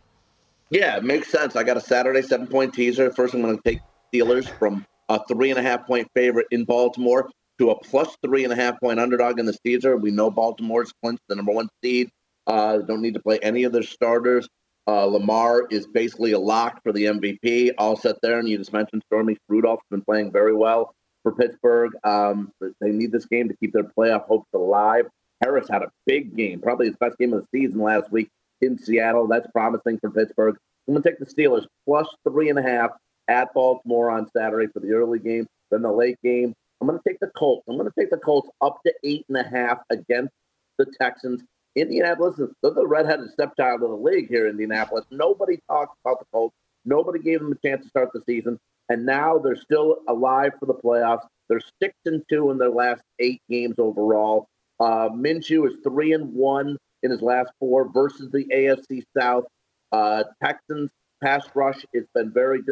Yeah, 0.68 0.96
it 0.98 1.04
makes 1.04 1.30
sense. 1.30 1.56
I 1.56 1.62
got 1.62 1.78
a 1.78 1.80
Saturday 1.80 2.20
seven 2.20 2.46
point 2.46 2.74
teaser. 2.74 3.10
First, 3.10 3.32
I'm 3.32 3.40
going 3.40 3.56
to 3.56 3.62
take 3.62 3.80
Steelers 4.12 4.48
from 4.58 4.84
a 5.08 5.18
three 5.26 5.48
and 5.50 5.58
a 5.58 5.62
half 5.62 5.86
point 5.86 6.08
favorite 6.14 6.48
in 6.50 6.64
Baltimore 6.64 7.30
to 7.58 7.70
a 7.70 7.78
plus 7.80 8.14
three 8.22 8.44
and 8.44 8.52
a 8.52 8.56
half 8.56 8.78
point 8.78 9.00
underdog 9.00 9.38
in 9.38 9.46
the 9.46 9.56
teaser. 9.64 9.96
We 9.96 10.10
know 10.10 10.30
Baltimore's 10.30 10.92
clinched 11.02 11.22
the 11.28 11.36
number 11.36 11.52
one 11.52 11.68
seed. 11.82 12.10
Uh, 12.46 12.78
don't 12.78 13.00
need 13.00 13.14
to 13.14 13.20
play 13.20 13.38
any 13.42 13.64
of 13.64 13.72
their 13.72 13.82
starters. 13.82 14.48
Uh, 14.86 15.06
Lamar 15.06 15.66
is 15.70 15.86
basically 15.86 16.32
a 16.32 16.38
lock 16.38 16.82
for 16.82 16.92
the 16.92 17.04
MVP. 17.04 17.70
All 17.78 17.96
set 17.96 18.16
there, 18.20 18.38
and 18.38 18.46
you 18.46 18.58
just 18.58 18.72
mentioned 18.72 19.02
Stormy 19.06 19.38
Rudolph's 19.48 19.84
been 19.90 20.02
playing 20.02 20.30
very 20.30 20.54
well 20.54 20.94
for 21.22 21.32
Pittsburgh. 21.32 21.92
Um, 22.04 22.52
they 22.60 22.90
need 22.90 23.12
this 23.12 23.24
game 23.26 23.48
to 23.48 23.56
keep 23.56 23.72
their 23.72 23.84
playoff 23.84 24.26
hopes 24.26 24.48
alive. 24.54 25.06
Harris 25.42 25.68
had 25.68 25.82
a 25.82 25.90
big 26.06 26.36
game, 26.36 26.60
probably 26.60 26.86
his 26.86 26.96
best 26.96 27.18
game 27.18 27.32
of 27.32 27.42
the 27.42 27.58
season 27.58 27.80
last 27.80 28.10
week 28.12 28.28
in 28.60 28.78
Seattle. 28.78 29.26
That's 29.26 29.46
promising 29.52 29.98
for 29.98 30.10
Pittsburgh. 30.10 30.56
I'm 30.86 30.94
going 30.94 31.02
to 31.02 31.10
take 31.10 31.18
the 31.18 31.26
Steelers 31.26 31.66
plus 31.86 32.08
three 32.28 32.48
and 32.48 32.58
a 32.58 32.62
half 32.62 32.90
at 33.28 33.52
Baltimore 33.54 34.10
on 34.10 34.28
Saturday 34.36 34.68
for 34.72 34.80
the 34.80 34.92
early 34.92 35.18
game. 35.18 35.46
Then 35.70 35.82
the 35.82 35.92
late 35.92 36.18
game, 36.22 36.54
I'm 36.80 36.88
going 36.88 36.98
to 36.98 37.08
take 37.08 37.20
the 37.20 37.30
Colts. 37.36 37.64
I'm 37.68 37.76
going 37.76 37.88
to 37.88 38.00
take 38.00 38.10
the 38.10 38.18
Colts 38.18 38.48
up 38.60 38.78
to 38.84 38.92
eight 39.04 39.24
and 39.28 39.38
a 39.38 39.48
half 39.48 39.78
against 39.90 40.32
the 40.78 40.86
Texans. 41.00 41.42
Indianapolis, 41.74 42.36
they're 42.62 42.72
the 42.72 42.86
redheaded 42.86 43.30
stepchild 43.30 43.82
of 43.82 43.90
the 43.90 43.96
league 43.96 44.28
here 44.28 44.46
in 44.46 44.52
Indianapolis. 44.52 45.04
Nobody 45.10 45.58
talks 45.70 45.96
about 46.04 46.18
the 46.18 46.26
Colts. 46.32 46.54
Nobody 46.84 47.20
gave 47.20 47.40
them 47.40 47.52
a 47.52 47.66
chance 47.66 47.82
to 47.82 47.88
start 47.88 48.10
the 48.12 48.20
season. 48.26 48.58
And 48.88 49.06
now 49.06 49.38
they're 49.38 49.56
still 49.56 49.98
alive 50.08 50.52
for 50.60 50.66
the 50.66 50.74
playoffs. 50.74 51.26
They're 51.48 51.62
six 51.80 51.94
and 52.04 52.22
two 52.28 52.50
in 52.50 52.58
their 52.58 52.70
last 52.70 53.02
eight 53.18 53.40
games 53.48 53.76
overall. 53.78 54.48
Uh, 54.82 55.08
Minshew 55.10 55.68
is 55.68 55.76
three 55.84 56.12
and 56.12 56.34
one 56.34 56.76
in 57.04 57.12
his 57.12 57.22
last 57.22 57.52
four 57.60 57.88
versus 57.88 58.32
the 58.32 58.44
AFC 58.46 59.04
South. 59.16 59.44
Uh, 59.92 60.24
Texans 60.42 60.90
pass 61.22 61.46
rush 61.54 61.84
has 61.94 62.04
been 62.14 62.32
very 62.32 62.62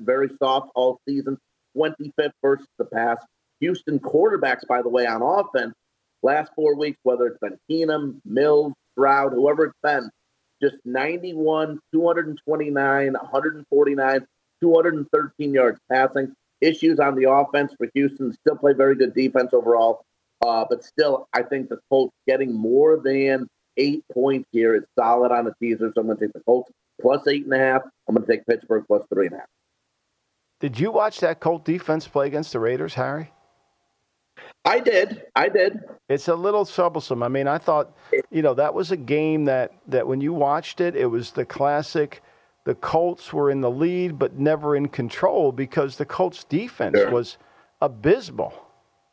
very 0.00 0.30
soft 0.42 0.70
all 0.74 1.00
season. 1.08 1.38
25th 1.76 2.32
versus 2.42 2.66
the 2.78 2.84
pass. 2.86 3.18
Houston 3.60 4.00
quarterbacks, 4.00 4.66
by 4.66 4.82
the 4.82 4.88
way, 4.88 5.06
on 5.06 5.22
offense, 5.22 5.74
last 6.24 6.50
four 6.56 6.74
weeks, 6.74 6.98
whether 7.04 7.28
it's 7.28 7.38
been 7.38 7.56
Keenum, 7.70 8.20
Mills, 8.24 8.72
Stroud, 8.92 9.32
whoever 9.32 9.66
it's 9.66 9.78
been, 9.80 10.10
just 10.60 10.74
91, 10.84 11.78
229, 11.92 13.12
149, 13.12 14.26
213 14.60 15.54
yards 15.54 15.78
passing. 15.88 16.34
Issues 16.60 16.98
on 16.98 17.14
the 17.14 17.30
offense 17.30 17.72
for 17.78 17.88
Houston. 17.94 18.32
Still 18.32 18.56
play 18.56 18.72
very 18.72 18.96
good 18.96 19.14
defense 19.14 19.50
overall. 19.52 20.04
Uh, 20.44 20.64
but 20.68 20.84
still, 20.84 21.28
I 21.34 21.42
think 21.42 21.68
the 21.68 21.78
Colts 21.88 22.14
getting 22.26 22.52
more 22.54 22.98
than 22.98 23.48
eight 23.76 24.04
points 24.12 24.48
here 24.52 24.74
is 24.74 24.84
solid 24.98 25.32
on 25.32 25.44
the 25.44 25.54
teaser. 25.60 25.92
So 25.94 26.00
I'm 26.00 26.06
going 26.06 26.18
to 26.18 26.26
take 26.26 26.32
the 26.32 26.40
Colts 26.40 26.70
plus 27.00 27.26
eight 27.28 27.44
and 27.44 27.54
a 27.54 27.58
half. 27.58 27.82
I'm 28.08 28.14
going 28.14 28.26
to 28.26 28.32
take 28.32 28.46
Pittsburgh 28.46 28.84
plus 28.86 29.02
three 29.12 29.26
and 29.26 29.36
a 29.36 29.38
half. 29.38 29.48
Did 30.60 30.78
you 30.78 30.90
watch 30.90 31.20
that 31.20 31.40
Colt 31.40 31.64
defense 31.64 32.06
play 32.06 32.26
against 32.26 32.52
the 32.52 32.60
Raiders, 32.60 32.94
Harry? 32.94 33.32
I 34.64 34.80
did. 34.80 35.22
I 35.34 35.48
did. 35.48 35.80
It's 36.08 36.28
a 36.28 36.34
little 36.34 36.66
troublesome. 36.66 37.22
I 37.22 37.28
mean, 37.28 37.48
I 37.48 37.58
thought, 37.58 37.96
you 38.30 38.42
know, 38.42 38.54
that 38.54 38.74
was 38.74 38.90
a 38.90 38.96
game 38.96 39.46
that 39.46 39.72
that 39.88 40.06
when 40.06 40.20
you 40.20 40.34
watched 40.34 40.80
it, 40.80 40.96
it 40.96 41.06
was 41.06 41.32
the 41.32 41.44
classic. 41.44 42.22
The 42.64 42.74
Colts 42.74 43.32
were 43.32 43.50
in 43.50 43.62
the 43.62 43.70
lead, 43.70 44.18
but 44.18 44.38
never 44.38 44.76
in 44.76 44.88
control 44.88 45.50
because 45.50 45.96
the 45.96 46.04
Colts 46.04 46.44
defense 46.44 46.98
sure. 46.98 47.10
was 47.10 47.38
abysmal. 47.80 48.52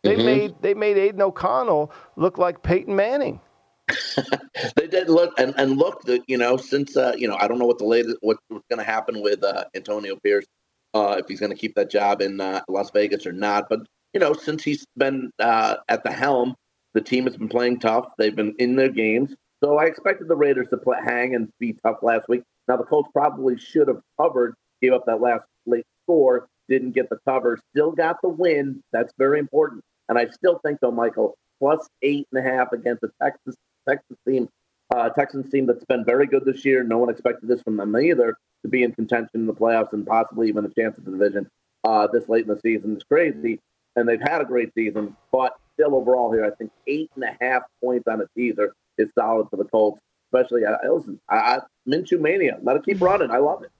They 0.03 0.15
mm-hmm. 0.15 0.25
made 0.25 0.55
they 0.61 0.73
made 0.73 0.97
Aidan 0.97 1.21
O'Connell 1.21 1.91
look 2.15 2.37
like 2.37 2.63
Peyton 2.63 2.95
Manning. 2.95 3.39
they 4.75 4.87
did 4.87 5.09
look 5.09 5.39
and, 5.39 5.53
and 5.57 5.77
look 5.77 6.01
that 6.03 6.21
you 6.27 6.37
know 6.37 6.57
since 6.57 6.97
uh, 6.97 7.13
you 7.17 7.27
know 7.27 7.37
I 7.39 7.47
don't 7.47 7.59
know 7.59 7.65
what 7.65 7.77
the 7.77 7.85
latest 7.85 8.17
what's 8.21 8.41
going 8.49 8.77
to 8.77 8.83
happen 8.83 9.21
with 9.21 9.43
uh, 9.43 9.65
Antonio 9.75 10.15
Pierce 10.17 10.45
uh, 10.93 11.15
if 11.19 11.27
he's 11.27 11.39
going 11.39 11.51
to 11.51 11.57
keep 11.57 11.75
that 11.75 11.89
job 11.89 12.21
in 12.21 12.39
uh, 12.41 12.61
Las 12.67 12.91
Vegas 12.91 13.25
or 13.25 13.31
not. 13.31 13.69
But 13.69 13.81
you 14.13 14.19
know 14.19 14.33
since 14.33 14.63
he's 14.63 14.85
been 14.97 15.31
uh, 15.39 15.77
at 15.87 16.03
the 16.03 16.11
helm, 16.11 16.55
the 16.93 17.01
team 17.01 17.25
has 17.25 17.37
been 17.37 17.49
playing 17.49 17.79
tough. 17.79 18.07
They've 18.17 18.35
been 18.35 18.55
in 18.59 18.75
their 18.75 18.89
games, 18.89 19.35
so 19.63 19.77
I 19.77 19.85
expected 19.85 20.27
the 20.27 20.35
Raiders 20.35 20.67
to 20.69 20.77
play, 20.77 20.97
hang 21.03 21.35
and 21.35 21.49
be 21.59 21.73
tough 21.83 21.97
last 22.01 22.27
week. 22.27 22.43
Now 22.67 22.77
the 22.77 22.83
Colts 22.83 23.09
probably 23.13 23.57
should 23.57 23.87
have 23.87 24.01
covered, 24.19 24.55
gave 24.81 24.93
up 24.93 25.05
that 25.05 25.21
last 25.21 25.45
late 25.65 25.85
score, 26.03 26.47
didn't 26.69 26.91
get 26.91 27.09
the 27.09 27.19
cover, 27.27 27.59
still 27.71 27.91
got 27.91 28.21
the 28.21 28.29
win. 28.29 28.83
That's 28.91 29.13
very 29.17 29.39
important. 29.39 29.83
And 30.09 30.17
I 30.17 30.27
still 30.27 30.59
think, 30.65 30.79
though, 30.81 30.91
Michael, 30.91 31.35
plus 31.59 31.87
eight 32.01 32.27
and 32.31 32.45
a 32.45 32.49
half 32.49 32.71
against 32.71 33.01
the 33.01 33.11
Texas 33.21 33.55
Texas 33.87 34.17
team, 34.27 34.49
uh, 34.93 35.09
Texans 35.09 35.49
team 35.49 35.65
that's 35.65 35.85
been 35.85 36.05
very 36.05 36.27
good 36.27 36.45
this 36.45 36.65
year. 36.65 36.83
No 36.83 36.97
one 36.97 37.09
expected 37.09 37.49
this 37.49 37.61
from 37.61 37.77
them 37.77 37.95
either 37.97 38.35
to 38.63 38.69
be 38.69 38.83
in 38.83 38.91
contention 38.93 39.29
in 39.35 39.47
the 39.47 39.53
playoffs 39.53 39.93
and 39.93 40.05
possibly 40.05 40.47
even 40.49 40.65
a 40.65 40.69
chance 40.69 40.97
at 40.97 41.05
the 41.05 41.11
division 41.11 41.47
uh, 41.83 42.07
this 42.07 42.27
late 42.27 42.43
in 42.43 42.53
the 42.53 42.59
season. 42.59 42.93
It's 42.93 43.03
crazy, 43.03 43.59
and 43.95 44.07
they've 44.07 44.21
had 44.21 44.41
a 44.41 44.45
great 44.45 44.73
season, 44.73 45.15
but 45.31 45.53
still 45.73 45.95
overall 45.95 46.31
here, 46.31 46.45
I 46.45 46.51
think 46.51 46.71
eight 46.87 47.09
and 47.15 47.23
a 47.23 47.37
half 47.39 47.63
points 47.81 48.07
on 48.07 48.21
a 48.21 48.25
teaser 48.35 48.73
is 48.97 49.09
solid 49.17 49.47
for 49.49 49.57
the 49.57 49.65
Colts. 49.65 49.99
Especially, 50.33 50.65
I, 50.65 50.75
listen, 50.89 51.19
I, 51.29 51.37
I 51.37 51.59
Minshew 51.87 52.19
mania. 52.19 52.57
Let 52.61 52.75
it 52.75 52.83
keep 52.83 52.99
running. 52.99 53.31
I 53.31 53.37
love 53.37 53.63
it. 53.63 53.71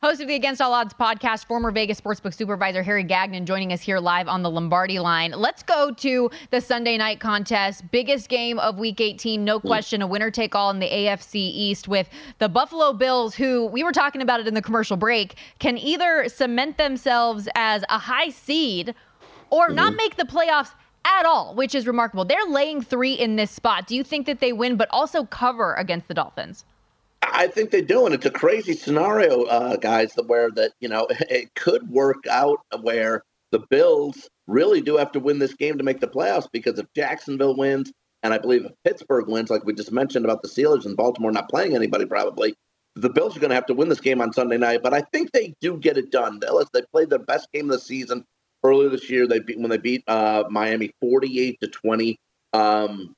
Host 0.00 0.20
of 0.20 0.28
the 0.28 0.36
Against 0.36 0.60
All 0.60 0.72
Odds 0.74 0.94
podcast, 0.94 1.46
former 1.46 1.72
Vegas 1.72 2.00
sportsbook 2.00 2.32
supervisor 2.32 2.84
Harry 2.84 3.02
Gagnon 3.02 3.44
joining 3.44 3.72
us 3.72 3.80
here 3.80 3.98
live 3.98 4.28
on 4.28 4.44
the 4.44 4.50
Lombardi 4.50 5.00
line. 5.00 5.32
Let's 5.32 5.64
go 5.64 5.90
to 5.90 6.30
the 6.52 6.60
Sunday 6.60 6.96
night 6.96 7.18
contest. 7.18 7.90
Biggest 7.90 8.28
game 8.28 8.60
of 8.60 8.78
week 8.78 9.00
18, 9.00 9.44
no 9.44 9.58
question, 9.58 10.00
a 10.00 10.06
winner 10.06 10.30
take 10.30 10.54
all 10.54 10.70
in 10.70 10.78
the 10.78 10.88
AFC 10.88 11.34
East 11.34 11.88
with 11.88 12.08
the 12.38 12.48
Buffalo 12.48 12.92
Bills, 12.92 13.34
who 13.34 13.66
we 13.66 13.82
were 13.82 13.90
talking 13.90 14.22
about 14.22 14.38
it 14.38 14.46
in 14.46 14.54
the 14.54 14.62
commercial 14.62 14.96
break, 14.96 15.34
can 15.58 15.76
either 15.76 16.28
cement 16.28 16.78
themselves 16.78 17.48
as 17.56 17.82
a 17.88 17.98
high 17.98 18.30
seed 18.30 18.94
or 19.50 19.66
mm-hmm. 19.66 19.74
not 19.74 19.94
make 19.96 20.14
the 20.14 20.22
playoffs 20.22 20.70
at 21.04 21.26
all, 21.26 21.56
which 21.56 21.74
is 21.74 21.88
remarkable. 21.88 22.24
They're 22.24 22.46
laying 22.46 22.82
three 22.82 23.14
in 23.14 23.34
this 23.34 23.50
spot. 23.50 23.88
Do 23.88 23.96
you 23.96 24.04
think 24.04 24.26
that 24.26 24.38
they 24.38 24.52
win, 24.52 24.76
but 24.76 24.86
also 24.92 25.24
cover 25.24 25.74
against 25.74 26.06
the 26.06 26.14
Dolphins? 26.14 26.64
I 27.22 27.48
think 27.48 27.70
they 27.70 27.82
do, 27.82 28.06
and 28.06 28.14
it's 28.14 28.26
a 28.26 28.30
crazy 28.30 28.74
scenario, 28.74 29.44
uh, 29.44 29.76
guys, 29.76 30.12
where 30.26 30.50
that 30.52 30.72
you 30.80 30.88
know 30.88 31.06
it 31.10 31.54
could 31.54 31.88
work 31.90 32.26
out 32.30 32.60
where 32.80 33.22
the 33.50 33.60
Bills 33.70 34.28
really 34.46 34.80
do 34.80 34.96
have 34.96 35.12
to 35.12 35.20
win 35.20 35.38
this 35.38 35.54
game 35.54 35.78
to 35.78 35.84
make 35.84 36.00
the 36.00 36.08
playoffs 36.08 36.48
because 36.52 36.78
if 36.78 36.86
Jacksonville 36.94 37.56
wins, 37.56 37.92
and 38.22 38.34
I 38.34 38.38
believe 38.38 38.64
if 38.64 38.72
Pittsburgh 38.84 39.28
wins, 39.28 39.50
like 39.50 39.64
we 39.64 39.74
just 39.74 39.92
mentioned 39.92 40.24
about 40.24 40.42
the 40.42 40.48
Steelers 40.48 40.84
and 40.84 40.96
Baltimore 40.96 41.32
not 41.32 41.48
playing 41.48 41.74
anybody, 41.74 42.06
probably 42.06 42.54
the 42.96 43.10
Bills 43.10 43.36
are 43.36 43.40
going 43.40 43.50
to 43.50 43.54
have 43.54 43.66
to 43.66 43.74
win 43.74 43.88
this 43.88 44.00
game 44.00 44.20
on 44.20 44.32
Sunday 44.32 44.58
night. 44.58 44.82
But 44.82 44.94
I 44.94 45.02
think 45.12 45.32
they 45.32 45.54
do 45.60 45.76
get 45.76 45.96
it 45.98 46.10
done. 46.10 46.40
Dallas, 46.40 46.68
they 46.72 46.82
played 46.92 47.10
their 47.10 47.18
best 47.18 47.48
game 47.52 47.66
of 47.66 47.72
the 47.72 47.78
season 47.78 48.24
earlier 48.64 48.88
this 48.88 49.08
year. 49.08 49.26
They 49.26 49.38
beat 49.38 49.58
when 49.58 49.70
they 49.70 49.78
beat 49.78 50.02
uh, 50.08 50.44
Miami 50.50 50.90
forty-eight 51.00 51.58
to 51.60 51.68
twenty. 51.68 52.18
Um, 52.52 53.14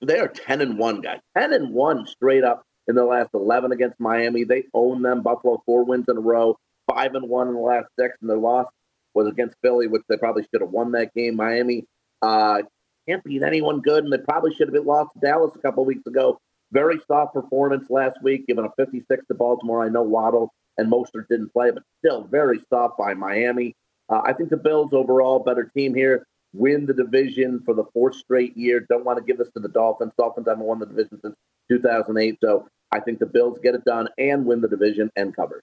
they 0.00 0.18
are 0.18 0.28
ten 0.28 0.60
and 0.60 0.78
one, 0.78 1.00
guys. 1.00 1.20
Ten 1.36 1.52
and 1.52 1.72
one 1.72 2.06
straight 2.06 2.44
up 2.44 2.62
in 2.88 2.94
the 2.94 3.04
last 3.04 3.30
11 3.34 3.72
against 3.72 4.00
Miami. 4.00 4.44
They 4.44 4.64
own 4.74 5.02
them. 5.02 5.22
Buffalo 5.22 5.62
four 5.66 5.84
wins 5.84 6.06
in 6.08 6.16
a 6.16 6.20
row, 6.20 6.58
five 6.90 7.14
and 7.14 7.28
one 7.28 7.48
in 7.48 7.54
the 7.54 7.60
last 7.60 7.88
six, 7.98 8.16
and 8.20 8.28
their 8.28 8.38
loss 8.38 8.66
was 9.14 9.28
against 9.28 9.56
Philly, 9.62 9.86
which 9.86 10.02
they 10.08 10.16
probably 10.16 10.42
should 10.50 10.62
have 10.62 10.70
won 10.70 10.92
that 10.92 11.14
game. 11.14 11.36
Miami 11.36 11.84
uh, 12.22 12.62
can't 13.08 13.22
beat 13.24 13.42
anyone 13.42 13.80
good, 13.80 14.04
and 14.04 14.12
they 14.12 14.18
probably 14.18 14.54
should 14.54 14.72
have 14.72 14.84
lost 14.84 15.10
to 15.14 15.20
Dallas 15.20 15.52
a 15.54 15.60
couple 15.60 15.84
weeks 15.84 16.06
ago. 16.06 16.38
Very 16.72 17.00
soft 17.06 17.34
performance 17.34 17.88
last 17.90 18.22
week, 18.22 18.46
giving 18.46 18.64
a 18.64 18.70
56 18.76 19.26
to 19.26 19.34
Baltimore. 19.34 19.84
I 19.84 19.88
know 19.88 20.02
Waddle 20.02 20.52
and 20.76 20.90
Mostert 20.90 21.28
didn't 21.28 21.52
play, 21.52 21.70
but 21.70 21.82
still 21.98 22.24
very 22.24 22.60
soft 22.68 22.98
by 22.98 23.14
Miami. 23.14 23.74
Uh, 24.08 24.20
I 24.24 24.32
think 24.32 24.50
the 24.50 24.56
Bills 24.56 24.92
overall 24.92 25.38
better 25.38 25.70
team 25.74 25.94
here. 25.94 26.26
Win 26.54 26.86
the 26.86 26.94
division 26.94 27.60
for 27.64 27.74
the 27.74 27.84
fourth 27.92 28.14
straight 28.16 28.56
year. 28.56 28.86
Don't 28.88 29.04
want 29.04 29.18
to 29.18 29.24
give 29.24 29.38
this 29.38 29.50
to 29.54 29.60
the 29.60 29.68
Dolphins. 29.68 30.12
Dolphins 30.18 30.46
haven't 30.48 30.64
won 30.64 30.78
the 30.78 30.86
division 30.86 31.20
since 31.22 31.34
2008. 31.70 32.38
So 32.42 32.66
I 32.92 33.00
think 33.00 33.18
the 33.18 33.26
Bills 33.26 33.58
get 33.62 33.74
it 33.74 33.84
done 33.84 34.08
and 34.18 34.46
win 34.46 34.60
the 34.60 34.68
division 34.68 35.10
and 35.16 35.34
cover. 35.34 35.62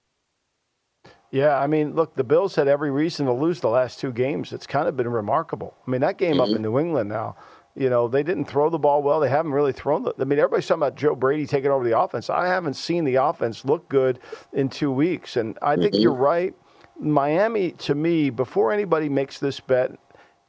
Yeah, 1.30 1.58
I 1.58 1.66
mean, 1.66 1.94
look, 1.94 2.14
the 2.14 2.24
Bills 2.24 2.54
had 2.54 2.68
every 2.68 2.90
reason 2.90 3.26
to 3.26 3.32
lose 3.32 3.60
the 3.60 3.68
last 3.68 3.98
two 3.98 4.12
games. 4.12 4.52
It's 4.52 4.66
kind 4.66 4.88
of 4.88 4.96
been 4.96 5.08
remarkable. 5.08 5.74
I 5.86 5.90
mean, 5.90 6.00
that 6.00 6.18
game 6.18 6.34
mm-hmm. 6.34 6.52
up 6.52 6.56
in 6.56 6.62
New 6.62 6.78
England 6.78 7.08
now, 7.08 7.36
you 7.74 7.90
know, 7.90 8.08
they 8.08 8.22
didn't 8.22 8.46
throw 8.46 8.70
the 8.70 8.78
ball 8.78 9.02
well. 9.02 9.20
They 9.20 9.28
haven't 9.28 9.52
really 9.52 9.72
thrown 9.72 10.02
the. 10.04 10.14
I 10.18 10.24
mean, 10.24 10.38
everybody's 10.38 10.66
talking 10.66 10.82
about 10.82 10.96
Joe 10.96 11.14
Brady 11.14 11.46
taking 11.46 11.70
over 11.70 11.84
the 11.84 11.98
offense. 11.98 12.30
I 12.30 12.46
haven't 12.46 12.74
seen 12.74 13.04
the 13.04 13.16
offense 13.16 13.64
look 13.64 13.88
good 13.88 14.18
in 14.52 14.68
two 14.68 14.90
weeks. 14.90 15.36
And 15.36 15.58
I 15.60 15.76
think 15.76 15.92
mm-hmm. 15.92 16.02
you're 16.02 16.14
right. 16.14 16.54
Miami, 16.98 17.72
to 17.72 17.94
me, 17.94 18.30
before 18.30 18.72
anybody 18.72 19.10
makes 19.10 19.38
this 19.38 19.60
bet, 19.60 19.92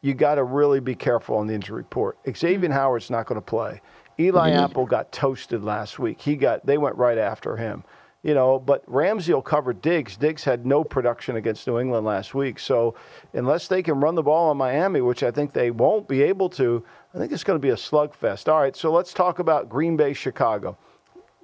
you 0.01 0.13
got 0.13 0.35
to 0.35 0.43
really 0.43 0.79
be 0.79 0.95
careful 0.95 1.37
on 1.37 1.47
the 1.47 1.53
injury 1.53 1.77
report. 1.77 2.17
Xavier 2.25 2.69
mm-hmm. 2.69 2.71
Howard's 2.71 3.09
not 3.09 3.25
going 3.25 3.41
to 3.41 3.45
play. 3.45 3.81
Eli 4.19 4.51
mm-hmm. 4.51 4.63
Apple 4.63 4.85
got 4.85 5.11
toasted 5.11 5.63
last 5.63 5.99
week. 5.99 6.21
He 6.21 6.35
got 6.35 6.65
they 6.65 6.77
went 6.77 6.95
right 6.95 7.17
after 7.17 7.57
him. 7.57 7.83
You 8.23 8.33
know, 8.33 8.59
but 8.59 8.83
Ramsey 8.87 9.31
will 9.31 9.41
cover 9.41 9.71
Diggs. 9.73 10.17
Diggs 10.17 10.43
had 10.43 10.65
no 10.65 10.83
production 10.83 11.35
against 11.37 11.65
New 11.67 11.79
England 11.79 12.05
last 12.05 12.33
week. 12.33 12.59
So 12.59 12.95
unless 13.31 13.67
they 13.67 13.81
can 13.83 14.01
run 14.01 14.15
the 14.15 14.23
ball 14.23 14.49
on 14.49 14.57
Miami, 14.57 15.01
which 15.01 15.23
I 15.23 15.31
think 15.31 15.53
they 15.53 15.71
won't 15.71 16.07
be 16.07 16.23
able 16.23 16.49
to, 16.49 16.83
I 17.13 17.19
think 17.19 17.31
it's 17.31 17.43
going 17.43 17.57
to 17.57 17.61
be 17.61 17.69
a 17.69 17.75
slugfest. 17.75 18.51
All 18.51 18.59
right, 18.59 18.75
so 18.75 18.91
let's 18.91 19.13
talk 19.13 19.39
about 19.39 19.69
Green 19.69 19.95
Bay, 19.95 20.13
Chicago. 20.13 20.77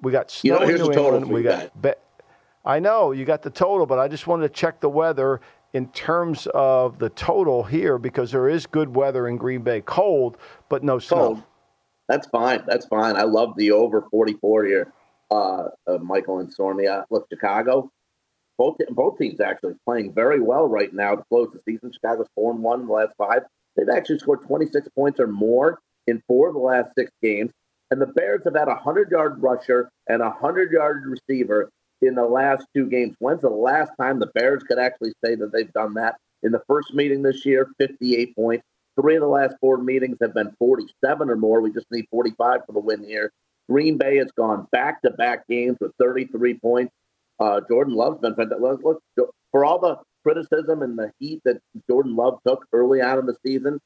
We 0.02 0.12
got 0.12 0.30
snow 0.32 0.66
you 0.66 0.78
know, 0.78 0.86
in 0.88 0.92
New 0.92 0.92
England. 0.92 1.28
We 1.30 1.44
got. 1.44 1.82
Be- 1.82 1.94
I 2.66 2.80
know 2.80 3.12
you 3.12 3.24
got 3.24 3.44
the 3.44 3.50
total, 3.50 3.86
but 3.86 4.00
I 4.00 4.08
just 4.08 4.26
wanted 4.26 4.48
to 4.48 4.54
check 4.54 4.80
the 4.80 4.90
weather 4.90 5.42
in 5.74 5.88
terms 5.90 6.48
of 6.54 7.00
the 7.00 7.10
total 7.10 7.64
here 7.64 7.98
because 7.98 8.32
there 8.32 8.50
is 8.50 8.66
good 8.66 8.96
weather 8.96 9.28
in 9.28 9.38
Green 9.38 9.62
Bay. 9.62 9.82
Cold, 9.82 10.38
but 10.70 10.84
no 10.84 11.00
snow. 11.00 11.18
Cold. 11.18 11.44
That's 12.14 12.28
fine. 12.28 12.62
That's 12.68 12.86
fine. 12.86 13.16
I 13.16 13.24
love 13.24 13.58
the 13.58 13.72
over 13.72 14.04
44 14.12 14.66
here, 14.66 14.94
uh, 15.32 15.70
uh, 15.88 15.98
Michael 15.98 16.38
and 16.38 16.54
Stormy. 16.54 16.86
Uh, 16.86 17.02
look, 17.10 17.26
Chicago, 17.34 17.90
both 18.60 18.78
both 18.92 19.18
teams 19.18 19.42
actually 19.42 19.74
playing 19.84 20.14
very 20.14 20.40
well 20.40 20.68
right 20.68 20.94
now 20.94 21.16
to 21.16 21.24
close 21.28 21.48
the 21.52 21.60
season. 21.68 21.92
Chicago's 21.92 22.28
four 22.36 22.52
and 22.52 22.62
one 22.62 22.82
in 22.82 22.86
the 22.86 22.94
last 22.94 23.16
five. 23.18 23.42
They've 23.76 23.90
actually 23.90 24.20
scored 24.20 24.44
26 24.44 24.90
points 24.96 25.20
or 25.20 25.26
more 25.26 25.80
in 26.06 26.22
four 26.28 26.50
of 26.50 26.54
the 26.54 26.60
last 26.60 26.90
six 26.96 27.10
games. 27.24 27.50
And 27.90 28.00
the 28.00 28.06
Bears 28.06 28.42
have 28.46 28.54
had 28.56 28.68
a 28.68 28.76
100 28.76 29.10
yard 29.10 29.42
rusher 29.42 29.90
and 30.08 30.22
a 30.22 30.30
100 30.30 30.72
yard 30.72 31.06
receiver 31.08 31.72
in 32.04 32.14
the 32.14 32.26
last 32.26 32.68
two 32.76 32.88
games. 32.92 33.16
When's 33.18 33.42
the 33.42 33.50
last 33.50 33.92
time 34.00 34.20
the 34.20 34.30
Bears 34.36 34.62
could 34.62 34.78
actually 34.78 35.14
say 35.26 35.34
that 35.34 35.52
they've 35.52 35.74
done 35.74 35.96
that? 35.96 36.18
In 36.44 36.52
the 36.52 36.62
first 36.68 36.94
meeting 36.94 37.24
this 37.24 37.44
year, 37.44 37.72
58 37.80 38.36
points. 38.36 38.64
Three 39.00 39.16
of 39.16 39.22
the 39.22 39.28
last 39.28 39.56
four 39.60 39.78
meetings 39.78 40.18
have 40.22 40.34
been 40.34 40.56
47 40.60 41.30
or 41.30 41.36
more. 41.36 41.62
We 41.62 41.72
just 41.72 41.88
need 41.92 42.06
45 42.12 42.62
for 42.66 42.74
the 42.74 42.80
win 42.80 43.04
here. 43.04 43.32
Green 43.70 43.98
Bay 43.98 44.18
has 44.18 44.32
gone 44.32 44.68
back 44.72 45.02
to 45.02 45.12
back 45.12 45.48
games 45.48 45.78
with 45.80 45.94
33 46.00 46.60
points. 46.60 46.94
Uh, 47.40 47.62
Jordan 47.68 47.96
Love's 47.96 48.20
been 48.20 48.36
fantastic. 48.36 48.62
Look, 48.62 49.02
for 49.52 49.66
all 49.66 49.80
the 49.80 49.98
criticism 50.24 50.82
and 50.82 50.98
the 50.98 51.12
heat 51.20 51.42
that 51.46 51.60
Jordan 51.90 52.16
Love 52.16 52.40
took 52.48 52.66
early 52.72 53.02
on 53.02 53.20
in 53.20 53.26
the 53.26 53.36
season, 53.46 53.80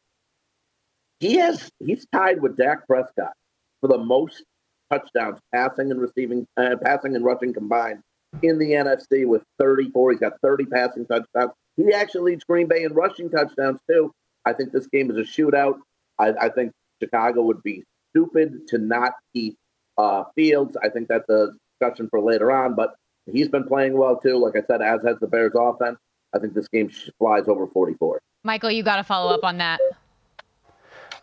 he 1.20 1.38
has 1.38 1.70
he's 1.80 2.06
tied 2.13 2.41
with 2.41 2.58
Dak 2.58 2.86
Prescott 2.88 3.34
for 3.82 3.88
the 3.88 3.98
most 3.98 4.43
touchdowns, 4.91 5.39
passing 5.54 5.91
and 5.91 6.00
receiving, 6.00 6.46
uh, 6.58 6.76
passing 6.84 7.15
and 7.15 7.26
rushing 7.26 7.54
combined 7.54 8.02
in 8.41 8.60
the 8.60 8.72
NFC 8.72 9.26
with 9.26 9.43
34. 9.60 10.12
He's 10.12 10.20
got 10.20 10.34
30 10.41 10.65
passing 10.65 11.06
touchdowns. 11.06 11.52
He 11.76 11.93
actually 11.93 12.32
leads 12.32 12.43
Green 12.43 12.67
Bay 12.67 12.84
in 12.84 12.93
rushing 12.93 13.30
touchdowns 13.30 13.80
too. 13.89 14.12
I 14.48 14.54
think 14.54 14.72
this 14.72 14.88
game 14.88 15.12
is 15.12 15.18
a 15.18 15.22
shootout. 15.22 15.80
I, 16.18 16.30
I 16.40 16.50
think 16.50 16.72
Chicago 17.02 17.44
would 17.44 17.62
be 17.64 17.84
stupid 18.12 18.68
to 18.70 18.78
not 18.78 19.14
keep 19.34 19.58
uh, 19.98 20.24
Fields. 20.36 20.78
I 20.82 20.90
think 20.90 21.10
that's 21.10 21.28
a 21.30 21.50
discussion 21.80 22.08
for 22.10 22.22
later 22.22 22.52
on, 22.52 22.76
but 22.76 22.96
he's 23.32 23.50
been 23.50 23.66
playing 23.66 23.98
well 23.98 24.16
too. 24.18 24.38
Like 24.38 24.56
I 24.56 24.66
said, 24.66 24.82
as 24.82 25.02
has 25.06 25.18
the 25.20 25.28
Bears 25.28 25.54
offense. 25.56 25.98
I 26.34 26.40
think 26.40 26.54
this 26.54 26.68
game 26.68 26.90
flies 27.20 27.44
over 27.48 27.68
44. 27.68 28.20
Michael, 28.44 28.72
you 28.72 28.84
got 28.84 28.98
to 28.98 29.04
follow 29.04 29.34
up 29.34 29.44
on 29.44 29.58
that. 29.58 29.80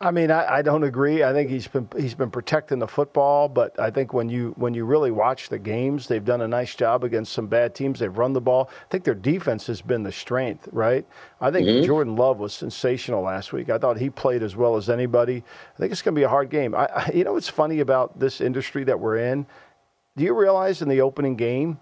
I 0.04 0.10
mean, 0.10 0.30
I, 0.30 0.56
I, 0.56 0.62
don't 0.62 0.82
agree. 0.82 1.22
I 1.22 1.32
think 1.32 1.48
he's 1.48 1.66
been 1.66 1.88
he's 1.96 2.14
been 2.14 2.30
protecting 2.30 2.78
the 2.78 2.86
football, 2.86 3.48
but 3.48 3.80
I 3.80 3.90
think 3.90 4.12
when 4.12 4.28
you 4.28 4.52
when 4.58 4.74
you 4.74 4.84
really 4.84 5.10
watch 5.10 5.48
the 5.48 5.58
games, 5.58 6.08
they've 6.08 6.24
done 6.24 6.42
a 6.42 6.48
nice 6.48 6.74
job 6.74 7.04
against 7.04 7.32
some 7.32 7.46
bad 7.46 7.74
teams. 7.74 8.00
They've 8.00 8.16
run 8.16 8.34
the 8.34 8.40
ball. 8.40 8.68
I 8.70 8.90
think 8.90 9.04
their 9.04 9.14
defense 9.14 9.66
has 9.66 9.80
been 9.80 10.02
the 10.02 10.12
strength, 10.12 10.68
right? 10.72 11.06
I 11.40 11.50
think 11.50 11.66
mm-hmm. 11.66 11.86
Jordan 11.86 12.16
Love 12.16 12.38
was 12.38 12.52
sensational 12.52 13.22
last 13.22 13.54
week. 13.54 13.70
I 13.70 13.78
thought 13.78 13.96
he 13.96 14.10
played 14.10 14.42
as 14.42 14.54
well 14.54 14.76
as 14.76 14.90
anybody. 14.90 15.42
I 15.74 15.78
think 15.78 15.90
it's 15.90 16.02
going 16.02 16.14
to 16.14 16.18
be 16.18 16.24
a 16.24 16.28
hard 16.28 16.50
game. 16.50 16.74
I, 16.74 16.86
I, 16.86 17.10
you 17.14 17.24
know 17.24 17.32
what's 17.32 17.48
funny 17.48 17.80
about 17.80 18.20
this 18.20 18.42
industry 18.42 18.84
that 18.84 19.00
we're 19.00 19.16
in? 19.16 19.46
Do 20.18 20.24
you 20.24 20.34
realize 20.34 20.82
in 20.82 20.90
the 20.90 21.00
opening 21.00 21.34
game 21.34 21.80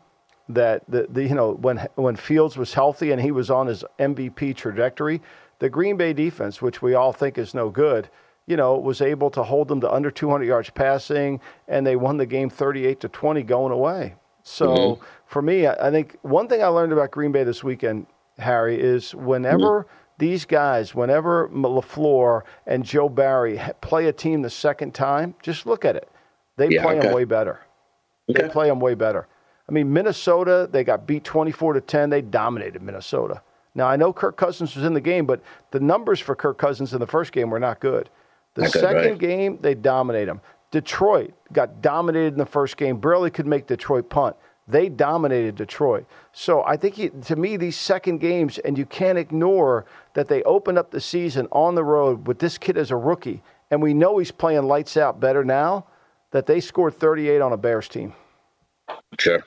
that 0.49 0.85
the, 0.89 1.09
the 1.11 1.25
you 1.25 1.35
know 1.35 1.55
when 1.55 1.79
when 1.97 2.15
Fields 2.15 2.57
was 2.57 2.73
healthy 2.73 3.11
and 3.11 3.21
he 3.21 3.33
was 3.33 3.51
on 3.51 3.67
his 3.67 3.85
MVP 3.99 4.55
trajectory? 4.55 5.21
The 5.63 5.71
Green 5.71 5.97
Bay 5.97 6.13
defense, 6.13 6.61
which 6.61 6.83
we 6.83 6.95
all 6.95 7.13
think 7.13 7.39
is 7.39 7.55
no 7.55 7.71
good, 7.71 8.11
you 8.47 8.57
know, 8.57 8.77
was 8.77 9.01
able 9.01 9.31
to 9.31 9.45
hold 9.45 9.69
them 9.69 9.81
to 9.81 9.89
under 9.89 10.11
200 10.11 10.45
yards 10.45 10.71
passing, 10.71 11.41
and 11.69 11.87
they 11.87 11.95
won 11.95 12.17
the 12.17 12.27
game 12.27 12.51
38 12.51 12.99
to 12.99 13.09
20 13.09 13.45
going 13.45 13.71
away. 13.71 14.17
So 14.43 14.67
mm-hmm. 14.67 15.05
for 15.25 15.41
me, 15.41 15.69
I 15.69 15.93
think 15.93 16.19
one 16.23 16.49
thing 16.49 16.65
I 16.65 16.67
learned 16.67 16.93
about 16.93 17.13
Green 17.13 17.31
Bay 17.31 17.45
this 17.45 17.63
weekend, 17.63 18.09
Harry, 18.39 18.77
is 18.77 19.15
whenever 19.15 19.85
mm-hmm. 19.85 20.15
these 20.19 20.45
guys, 20.47 20.97
whenever 20.97 21.49
LaFleur 21.51 22.43
and 22.67 22.85
Joe 22.85 23.09
Barry 23.09 23.61
play 23.81 24.09
a 24.09 24.13
team 24.13 24.43
the 24.43 24.51
second 24.51 24.97
time, 24.97 25.37
just 25.45 25.65
look 25.65 25.85
at 25.85 25.95
it. 25.95 26.09
They 26.57 26.71
yeah, 26.71 26.83
play 26.83 26.97
okay. 26.97 27.07
them 27.07 27.15
way 27.15 27.23
better. 27.23 27.61
Okay. 28.29 28.43
They 28.43 28.49
play 28.49 28.67
them 28.67 28.81
way 28.81 28.95
better. 28.95 29.29
I 29.69 29.71
mean, 29.71 29.93
Minnesota, 29.93 30.69
they 30.69 30.83
got 30.83 31.07
beat 31.07 31.23
24 31.23 31.75
to 31.75 31.81
10. 31.81 32.11
They 32.11 32.21
dominated 32.21 32.83
Minnesota. 32.83 33.43
Now, 33.75 33.87
I 33.89 33.97
know 33.97 34.13
Kirk 34.13 34.37
Cousins 34.37 34.77
was 34.77 34.85
in 34.85 34.95
the 34.95 35.01
game, 35.01 35.27
but 35.27 35.41
the 35.71 35.81
numbers 35.81 36.21
for 36.21 36.35
Kirk 36.35 36.59
Cousins 36.59 36.93
in 36.93 37.01
the 37.01 37.07
first 37.07 37.33
game 37.33 37.51
were 37.51 37.61
not 37.61 37.81
good. 37.81 38.11
The 38.55 38.63
not 38.63 38.71
second 38.73 39.03
good, 39.03 39.11
right? 39.11 39.19
game, 39.19 39.59
they 39.63 39.75
dominate 39.75 40.29
him. 40.29 40.41
Detroit 40.71 41.35
got 41.53 41.81
dominated 41.81 42.35
in 42.35 42.39
the 42.39 42.47
first 42.47 42.77
game, 42.77 42.99
barely 42.99 43.31
could 43.31 43.47
make 43.47 43.67
Detroit 43.67 44.09
punt. 44.11 44.37
They 44.69 44.89
dominated 44.89 45.57
Detroit. 45.57 46.07
So 46.33 46.63
I 46.63 46.77
think 46.77 46.95
he, 46.95 47.09
to 47.09 47.37
me, 47.37 47.57
these 47.57 47.77
second 47.77 48.19
games, 48.19 48.59
and 48.59 48.79
you 48.79 48.87
can't 48.87 49.19
ignore 49.19 49.87
that 50.15 50.29
they 50.29 50.43
opened 50.45 50.79
up 50.79 50.91
the 50.91 51.01
season 51.01 51.49
on 51.51 51.75
the 51.75 51.85
road 51.85 52.27
with 52.27 52.39
this 52.39 52.59
kid 52.59 52.79
as 52.79 52.91
a 52.91 52.97
rookie, 52.97 53.43
and 53.71 53.83
we 53.83 53.93
know 53.93 54.19
he's 54.19 54.31
playing 54.31 54.65
lights 54.65 54.97
out 54.97 55.21
better 55.21 55.45
now. 55.45 55.87
That 56.31 56.47
they 56.47 56.61
scored 56.61 56.95
38 56.95 57.43
on 57.43 57.53
a 57.53 57.59
Bears 57.59 57.89
team. 57.89 58.15
Sure. 59.19 59.45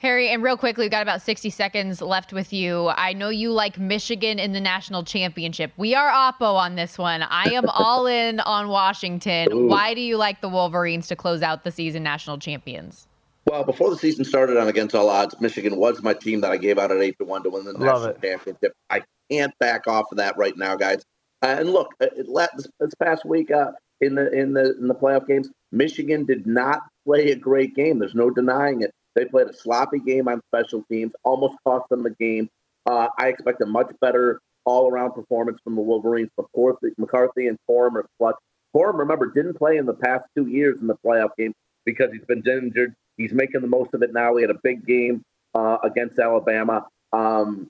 Harry, 0.00 0.30
and 0.30 0.42
real 0.42 0.56
quickly, 0.56 0.84
we've 0.84 0.90
got 0.90 1.02
about 1.02 1.20
60 1.20 1.50
seconds 1.50 2.00
left 2.00 2.32
with 2.32 2.54
you. 2.54 2.88
I 2.88 3.12
know 3.12 3.28
you 3.28 3.52
like 3.52 3.78
Michigan 3.78 4.38
in 4.38 4.52
the 4.52 4.60
national 4.60 5.04
championship. 5.04 5.72
We 5.76 5.94
are 5.94 6.08
Oppo 6.08 6.54
on 6.54 6.74
this 6.74 6.96
one. 6.96 7.20
I 7.22 7.50
am 7.50 7.68
all 7.68 8.06
in 8.06 8.40
on 8.40 8.68
Washington. 8.68 9.52
Ooh. 9.52 9.66
Why 9.66 9.92
do 9.92 10.00
you 10.00 10.16
like 10.16 10.40
the 10.40 10.48
Wolverines 10.48 11.06
to 11.08 11.16
close 11.16 11.42
out 11.42 11.64
the 11.64 11.70
season 11.70 12.02
national 12.02 12.38
champions? 12.38 13.08
Well, 13.44 13.62
before 13.62 13.90
the 13.90 13.98
season 13.98 14.24
started 14.24 14.56
on 14.56 14.68
Against 14.68 14.94
All 14.94 15.10
Odds, 15.10 15.38
Michigan 15.38 15.76
was 15.76 16.02
my 16.02 16.14
team 16.14 16.40
that 16.40 16.50
I 16.50 16.56
gave 16.56 16.78
out 16.78 16.90
at 16.90 17.02
8 17.02 17.18
to 17.18 17.26
1 17.26 17.42
to 17.42 17.50
win 17.50 17.64
the 17.66 17.72
Love 17.72 17.80
national 17.80 18.04
it. 18.06 18.22
championship. 18.22 18.72
I 18.88 19.02
can't 19.30 19.52
back 19.58 19.86
off 19.86 20.06
of 20.10 20.16
that 20.16 20.34
right 20.38 20.56
now, 20.56 20.76
guys. 20.76 21.02
Uh, 21.42 21.56
and 21.58 21.70
look, 21.70 21.88
uh, 22.00 22.06
it, 22.16 22.26
let, 22.26 22.56
this, 22.56 22.68
this 22.80 22.94
past 22.94 23.26
week 23.26 23.50
uh, 23.50 23.72
in 24.00 24.14
the 24.14 24.32
in 24.32 24.54
the 24.54 24.78
in 24.78 24.88
the 24.88 24.94
playoff 24.94 25.26
games, 25.26 25.50
Michigan 25.72 26.24
did 26.24 26.46
not 26.46 26.80
play 27.04 27.32
a 27.32 27.36
great 27.36 27.74
game. 27.74 27.98
There's 27.98 28.14
no 28.14 28.30
denying 28.30 28.80
it. 28.80 28.92
They 29.20 29.26
played 29.26 29.48
a 29.48 29.52
sloppy 29.52 29.98
game 29.98 30.28
on 30.28 30.40
special 30.48 30.82
teams, 30.90 31.12
almost 31.24 31.56
cost 31.62 31.86
them 31.90 32.02
the 32.02 32.16
game. 32.18 32.48
Uh, 32.86 33.08
I 33.18 33.28
expect 33.28 33.60
a 33.60 33.66
much 33.66 33.90
better 34.00 34.40
all-around 34.64 35.12
performance 35.12 35.58
from 35.62 35.74
the 35.74 35.82
Wolverines. 35.82 36.30
McCarthy, 36.38 36.94
McCarthy 36.96 37.48
and 37.48 37.58
Corum 37.68 37.96
are 37.96 38.06
clutch. 38.16 38.36
Corum, 38.74 38.98
remember, 38.98 39.30
didn't 39.30 39.58
play 39.58 39.76
in 39.76 39.84
the 39.84 39.92
past 39.92 40.24
two 40.34 40.46
years 40.46 40.78
in 40.80 40.86
the 40.86 40.96
playoff 41.04 41.36
game 41.36 41.52
because 41.84 42.10
he's 42.12 42.24
been 42.24 42.42
injured. 42.46 42.94
He's 43.18 43.34
making 43.34 43.60
the 43.60 43.66
most 43.66 43.92
of 43.92 44.02
it 44.02 44.14
now. 44.14 44.34
He 44.36 44.42
had 44.42 44.50
a 44.50 44.58
big 44.62 44.86
game 44.86 45.22
uh, 45.54 45.76
against 45.84 46.18
Alabama. 46.18 46.86
Um, 47.12 47.68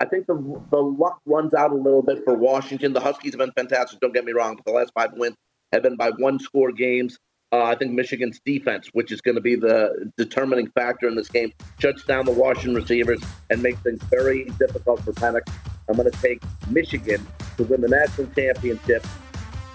I 0.00 0.06
think 0.06 0.26
the 0.26 0.62
the 0.70 0.80
luck 0.80 1.20
runs 1.26 1.52
out 1.52 1.72
a 1.72 1.74
little 1.74 2.02
bit 2.02 2.24
for 2.24 2.34
Washington. 2.34 2.94
The 2.94 3.00
Huskies 3.00 3.32
have 3.32 3.40
been 3.40 3.52
fantastic. 3.52 4.00
Don't 4.00 4.14
get 4.14 4.24
me 4.24 4.32
wrong, 4.32 4.56
but 4.56 4.64
the 4.64 4.72
last 4.72 4.92
five 4.94 5.12
wins 5.12 5.36
have 5.72 5.82
been 5.82 5.96
by 5.96 6.10
one 6.10 6.38
score 6.38 6.72
games. 6.72 7.18
Uh, 7.52 7.62
I 7.62 7.76
think 7.76 7.92
Michigan's 7.92 8.40
defense, 8.44 8.90
which 8.92 9.12
is 9.12 9.20
going 9.20 9.36
to 9.36 9.40
be 9.40 9.54
the 9.54 10.10
determining 10.16 10.68
factor 10.70 11.06
in 11.06 11.14
this 11.14 11.28
game, 11.28 11.52
shuts 11.78 12.04
down 12.04 12.24
the 12.24 12.32
Washington 12.32 12.74
receivers 12.74 13.22
and 13.50 13.62
makes 13.62 13.78
things 13.80 14.02
very 14.04 14.44
difficult 14.58 15.00
for 15.02 15.12
Penix. 15.12 15.42
I'm 15.88 15.96
going 15.96 16.10
to 16.10 16.18
take 16.20 16.42
Michigan 16.68 17.24
to 17.56 17.62
win 17.64 17.80
the 17.80 17.88
national 17.88 18.26
championship. 18.34 19.06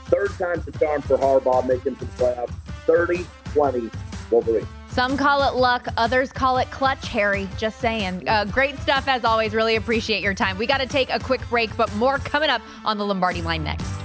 Third 0.05 0.31
time's 0.31 0.65
the 0.65 0.73
charm 0.73 1.01
for 1.01 1.17
Harbaugh, 1.17 1.65
making 1.65 1.93
the 1.95 2.05
playoffs. 2.05 2.53
30 2.85 3.25
20 3.53 3.89
Wolverine. 4.31 4.67
Some 4.89 5.15
call 5.15 5.47
it 5.47 5.55
luck, 5.55 5.87
others 5.95 6.33
call 6.33 6.57
it 6.57 6.69
clutch, 6.71 7.07
Harry. 7.07 7.47
Just 7.57 7.79
saying. 7.79 8.27
Uh, 8.27 8.43
great 8.45 8.77
stuff 8.79 9.07
as 9.07 9.23
always. 9.23 9.53
Really 9.53 9.77
appreciate 9.77 10.21
your 10.21 10.33
time. 10.33 10.57
We 10.57 10.67
got 10.67 10.79
to 10.79 10.87
take 10.87 11.09
a 11.09 11.19
quick 11.19 11.41
break, 11.49 11.75
but 11.77 11.93
more 11.95 12.17
coming 12.17 12.49
up 12.49 12.61
on 12.83 12.97
the 12.97 13.05
Lombardi 13.05 13.41
line 13.41 13.63
next. 13.63 14.00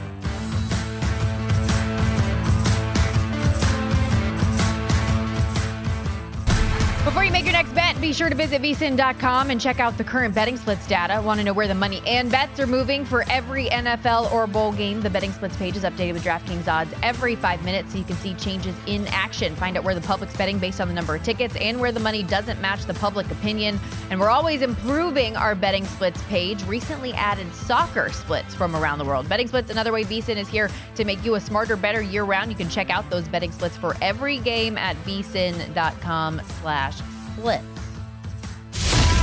Before 7.06 7.22
make 7.36 7.44
your 7.44 7.52
next 7.52 7.74
bet, 7.74 8.00
be 8.00 8.14
sure 8.14 8.30
to 8.30 8.34
visit 8.34 8.62
vsin.com 8.62 9.50
and 9.50 9.60
check 9.60 9.78
out 9.78 9.98
the 9.98 10.04
current 10.04 10.34
betting 10.34 10.56
splits 10.56 10.86
data. 10.86 11.20
Want 11.20 11.38
to 11.38 11.44
know 11.44 11.52
where 11.52 11.68
the 11.68 11.74
money 11.74 12.00
and 12.06 12.30
bets 12.30 12.58
are 12.58 12.66
moving 12.66 13.04
for 13.04 13.30
every 13.30 13.66
NFL 13.66 14.32
or 14.32 14.46
bowl 14.46 14.72
game? 14.72 15.02
The 15.02 15.10
betting 15.10 15.32
splits 15.32 15.54
page 15.54 15.76
is 15.76 15.82
updated 15.82 16.14
with 16.14 16.24
DraftKings 16.24 16.66
odds 16.66 16.94
every 17.02 17.36
five 17.36 17.62
minutes 17.62 17.92
so 17.92 17.98
you 17.98 18.04
can 18.04 18.16
see 18.16 18.32
changes 18.34 18.74
in 18.86 19.06
action. 19.08 19.54
Find 19.56 19.76
out 19.76 19.84
where 19.84 19.94
the 19.94 20.00
public's 20.00 20.34
betting 20.34 20.58
based 20.58 20.80
on 20.80 20.88
the 20.88 20.94
number 20.94 21.14
of 21.14 21.22
tickets 21.24 21.54
and 21.56 21.78
where 21.78 21.92
the 21.92 22.00
money 22.00 22.22
doesn't 22.22 22.58
match 22.62 22.86
the 22.86 22.94
public 22.94 23.30
opinion. 23.30 23.78
And 24.08 24.18
we're 24.18 24.30
always 24.30 24.62
improving 24.62 25.36
our 25.36 25.54
betting 25.54 25.84
splits 25.84 26.22
page. 26.22 26.64
Recently 26.64 27.12
added 27.12 27.52
soccer 27.54 28.08
splits 28.08 28.54
from 28.54 28.74
around 28.74 28.96
the 28.96 29.04
world. 29.04 29.28
Betting 29.28 29.48
splits, 29.48 29.70
another 29.70 29.92
way 29.92 30.04
VSIN 30.04 30.36
is 30.36 30.48
here 30.48 30.70
to 30.94 31.04
make 31.04 31.22
you 31.22 31.34
a 31.34 31.40
smarter, 31.40 31.76
better 31.76 32.00
year 32.00 32.24
round. 32.24 32.50
You 32.50 32.56
can 32.56 32.70
check 32.70 32.88
out 32.88 33.10
those 33.10 33.28
betting 33.28 33.52
splits 33.52 33.76
for 33.76 33.94
every 34.00 34.38
game 34.38 34.78
at 34.78 34.96
vsin.com 35.04 36.40
slash 36.62 36.98
splits. 37.36 37.64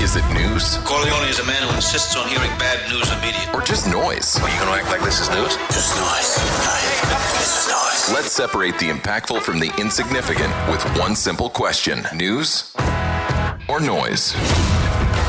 Is 0.01 0.15
it 0.17 0.25
news 0.33 0.77
Corleone 0.79 1.29
is 1.29 1.39
a 1.39 1.45
man 1.45 1.61
who 1.67 1.75
insists 1.75 2.15
on 2.15 2.27
hearing 2.27 2.49
bad 2.59 2.77
news 2.91 3.09
immediately. 3.13 3.53
or 3.53 3.61
just 3.61 3.87
noise? 3.87 4.37
Are 4.37 4.49
you 4.49 4.59
going 4.59 4.73
to 4.73 4.81
act 4.81 4.89
like 4.89 5.01
this 5.01 5.21
is 5.21 5.29
news? 5.29 5.55
Just 5.71 5.95
noise. 5.97 6.35
This 7.39 7.65
is 7.65 7.71
noise. 7.71 8.13
Let's 8.13 8.31
separate 8.31 8.77
the 8.79 8.89
impactful 8.89 9.41
from 9.41 9.59
the 9.59 9.71
insignificant 9.79 10.53
with 10.69 10.83
one 10.97 11.15
simple 11.15 11.49
question 11.49 12.05
news 12.13 12.73
or 13.69 13.79
noise? 13.79 14.35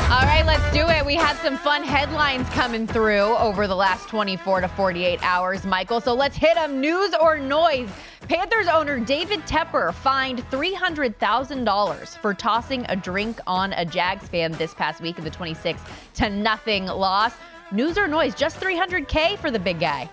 All 0.05 0.21
right, 0.21 0.45
let's 0.45 0.71
do 0.71 0.87
it. 0.87 1.03
We 1.03 1.15
had 1.15 1.35
some 1.37 1.57
fun 1.57 1.83
headlines 1.83 2.47
coming 2.49 2.85
through 2.85 3.35
over 3.37 3.65
the 3.65 3.75
last 3.75 4.07
24 4.07 4.61
to 4.61 4.67
48 4.67 5.19
hours, 5.23 5.65
Michael. 5.65 5.99
So 5.99 6.13
let's 6.13 6.37
hit 6.37 6.53
them. 6.53 6.79
News 6.79 7.15
or 7.19 7.39
noise? 7.39 7.89
Panthers 8.29 8.67
owner 8.67 8.99
David 8.99 9.39
Tepper 9.47 9.91
fined 9.95 10.39
$300,000 10.51 12.17
for 12.19 12.35
tossing 12.35 12.85
a 12.87 12.95
drink 12.95 13.39
on 13.47 13.73
a 13.73 13.83
Jags 13.83 14.27
fan 14.27 14.51
this 14.51 14.75
past 14.75 15.01
week 15.01 15.17
in 15.17 15.23
the 15.23 15.31
26 15.31 15.81
to 16.13 16.29
nothing 16.29 16.85
loss. 16.85 17.33
News 17.71 17.97
or 17.97 18.07
noise? 18.07 18.35
Just 18.35 18.59
300K 18.59 19.39
for 19.39 19.49
the 19.49 19.59
big 19.59 19.79
guy. 19.79 20.07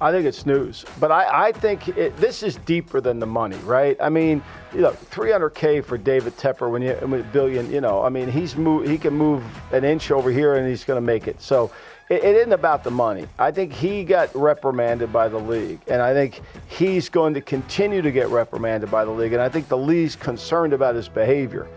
I 0.00 0.12
think 0.12 0.26
it's 0.26 0.46
news, 0.46 0.84
but 1.00 1.10
I, 1.10 1.48
I 1.48 1.52
think 1.52 1.88
it, 1.88 2.16
this 2.18 2.44
is 2.44 2.54
deeper 2.58 3.00
than 3.00 3.18
the 3.18 3.26
money, 3.26 3.56
right? 3.64 3.96
I 4.00 4.08
mean, 4.08 4.44
you 4.72 4.80
know, 4.80 4.90
300k 4.90 5.84
for 5.84 5.96
David 5.98 6.36
Tepper 6.36 6.70
when 6.70 6.82
you 6.82 6.94
when 6.94 7.22
billion, 7.32 7.70
you 7.70 7.80
know, 7.80 8.02
I 8.02 8.08
mean, 8.08 8.28
he's 8.28 8.56
move, 8.56 8.88
he 8.88 8.98
can 8.98 9.14
move 9.14 9.42
an 9.72 9.84
inch 9.84 10.10
over 10.10 10.30
here 10.30 10.56
and 10.56 10.68
he's 10.68 10.84
going 10.84 10.98
to 10.98 11.06
make 11.06 11.26
it. 11.26 11.40
So 11.40 11.70
it, 12.08 12.24
it 12.24 12.36
isn't 12.36 12.52
about 12.52 12.84
the 12.84 12.90
money. 12.90 13.26
I 13.38 13.50
think 13.50 13.72
he 13.72 14.04
got 14.04 14.34
reprimanded 14.34 15.12
by 15.12 15.28
the 15.28 15.38
league, 15.38 15.80
and 15.86 16.02
I 16.02 16.12
think 16.12 16.40
he's 16.68 17.08
going 17.08 17.34
to 17.34 17.40
continue 17.40 18.02
to 18.02 18.10
get 18.10 18.28
reprimanded 18.28 18.90
by 18.90 19.04
the 19.04 19.10
league, 19.10 19.32
and 19.32 19.42
I 19.42 19.48
think 19.48 19.68
the 19.68 19.78
league's 19.78 20.16
concerned 20.16 20.72
about 20.72 20.94
his 20.94 21.08
behavior 21.08 21.68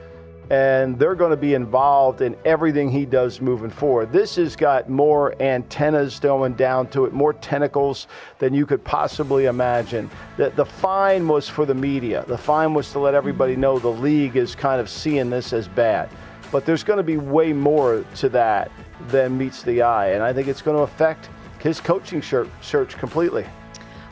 and 0.50 1.00
they're 1.00 1.16
going 1.16 1.32
to 1.32 1.38
be 1.38 1.54
involved 1.54 2.22
in 2.22 2.36
everything 2.44 2.92
he 2.92 3.06
does 3.06 3.40
moving 3.40 3.70
forward. 3.70 4.12
This 4.12 4.36
has 4.36 4.56
got 4.56 4.90
more 4.90 5.34
antennas 5.42 6.20
going 6.20 6.54
down 6.54 6.88
to 6.88 7.06
it, 7.06 7.14
more 7.14 7.34
tentacles 7.34 8.08
than 8.40 8.54
you 8.54 8.66
could 8.66 8.84
possibly 8.84 9.46
imagine. 9.46 10.10
The, 10.38 10.50
the 10.50 10.66
fine 10.66 11.28
was 11.28 11.48
for 11.48 11.66
the 11.66 11.76
media. 11.76 12.26
The 12.28 12.38
fine 12.38 12.74
was 12.74 12.92
to 12.92 13.00
let 13.00 13.14
everybody 13.14 13.56
know 13.56 13.80
the 13.80 13.88
league 13.88 14.36
is 14.36 14.56
kind 14.56 14.82
of 14.82 14.90
seeing 14.90 15.30
this 15.30 15.54
as 15.54 15.68
bad. 15.68 16.10
But 16.52 16.66
there's 16.66 16.84
going 16.84 16.98
to 16.98 17.04
be 17.04 17.18
way 17.18 17.54
more 17.54 18.04
to 18.16 18.30
that 18.30 18.72
than 19.08 19.38
meets 19.38 19.64
the 19.64 19.82
eye, 19.82 20.10
and 20.10 20.22
I 20.22 20.34
think 20.34 20.48
it's 20.48 20.62
going 20.62 20.76
to 20.76 20.84
affect 20.84 21.30
his 21.60 21.80
coaching 21.80 22.22
search, 22.22 22.50
search 22.62 22.98
completely. 22.98 23.46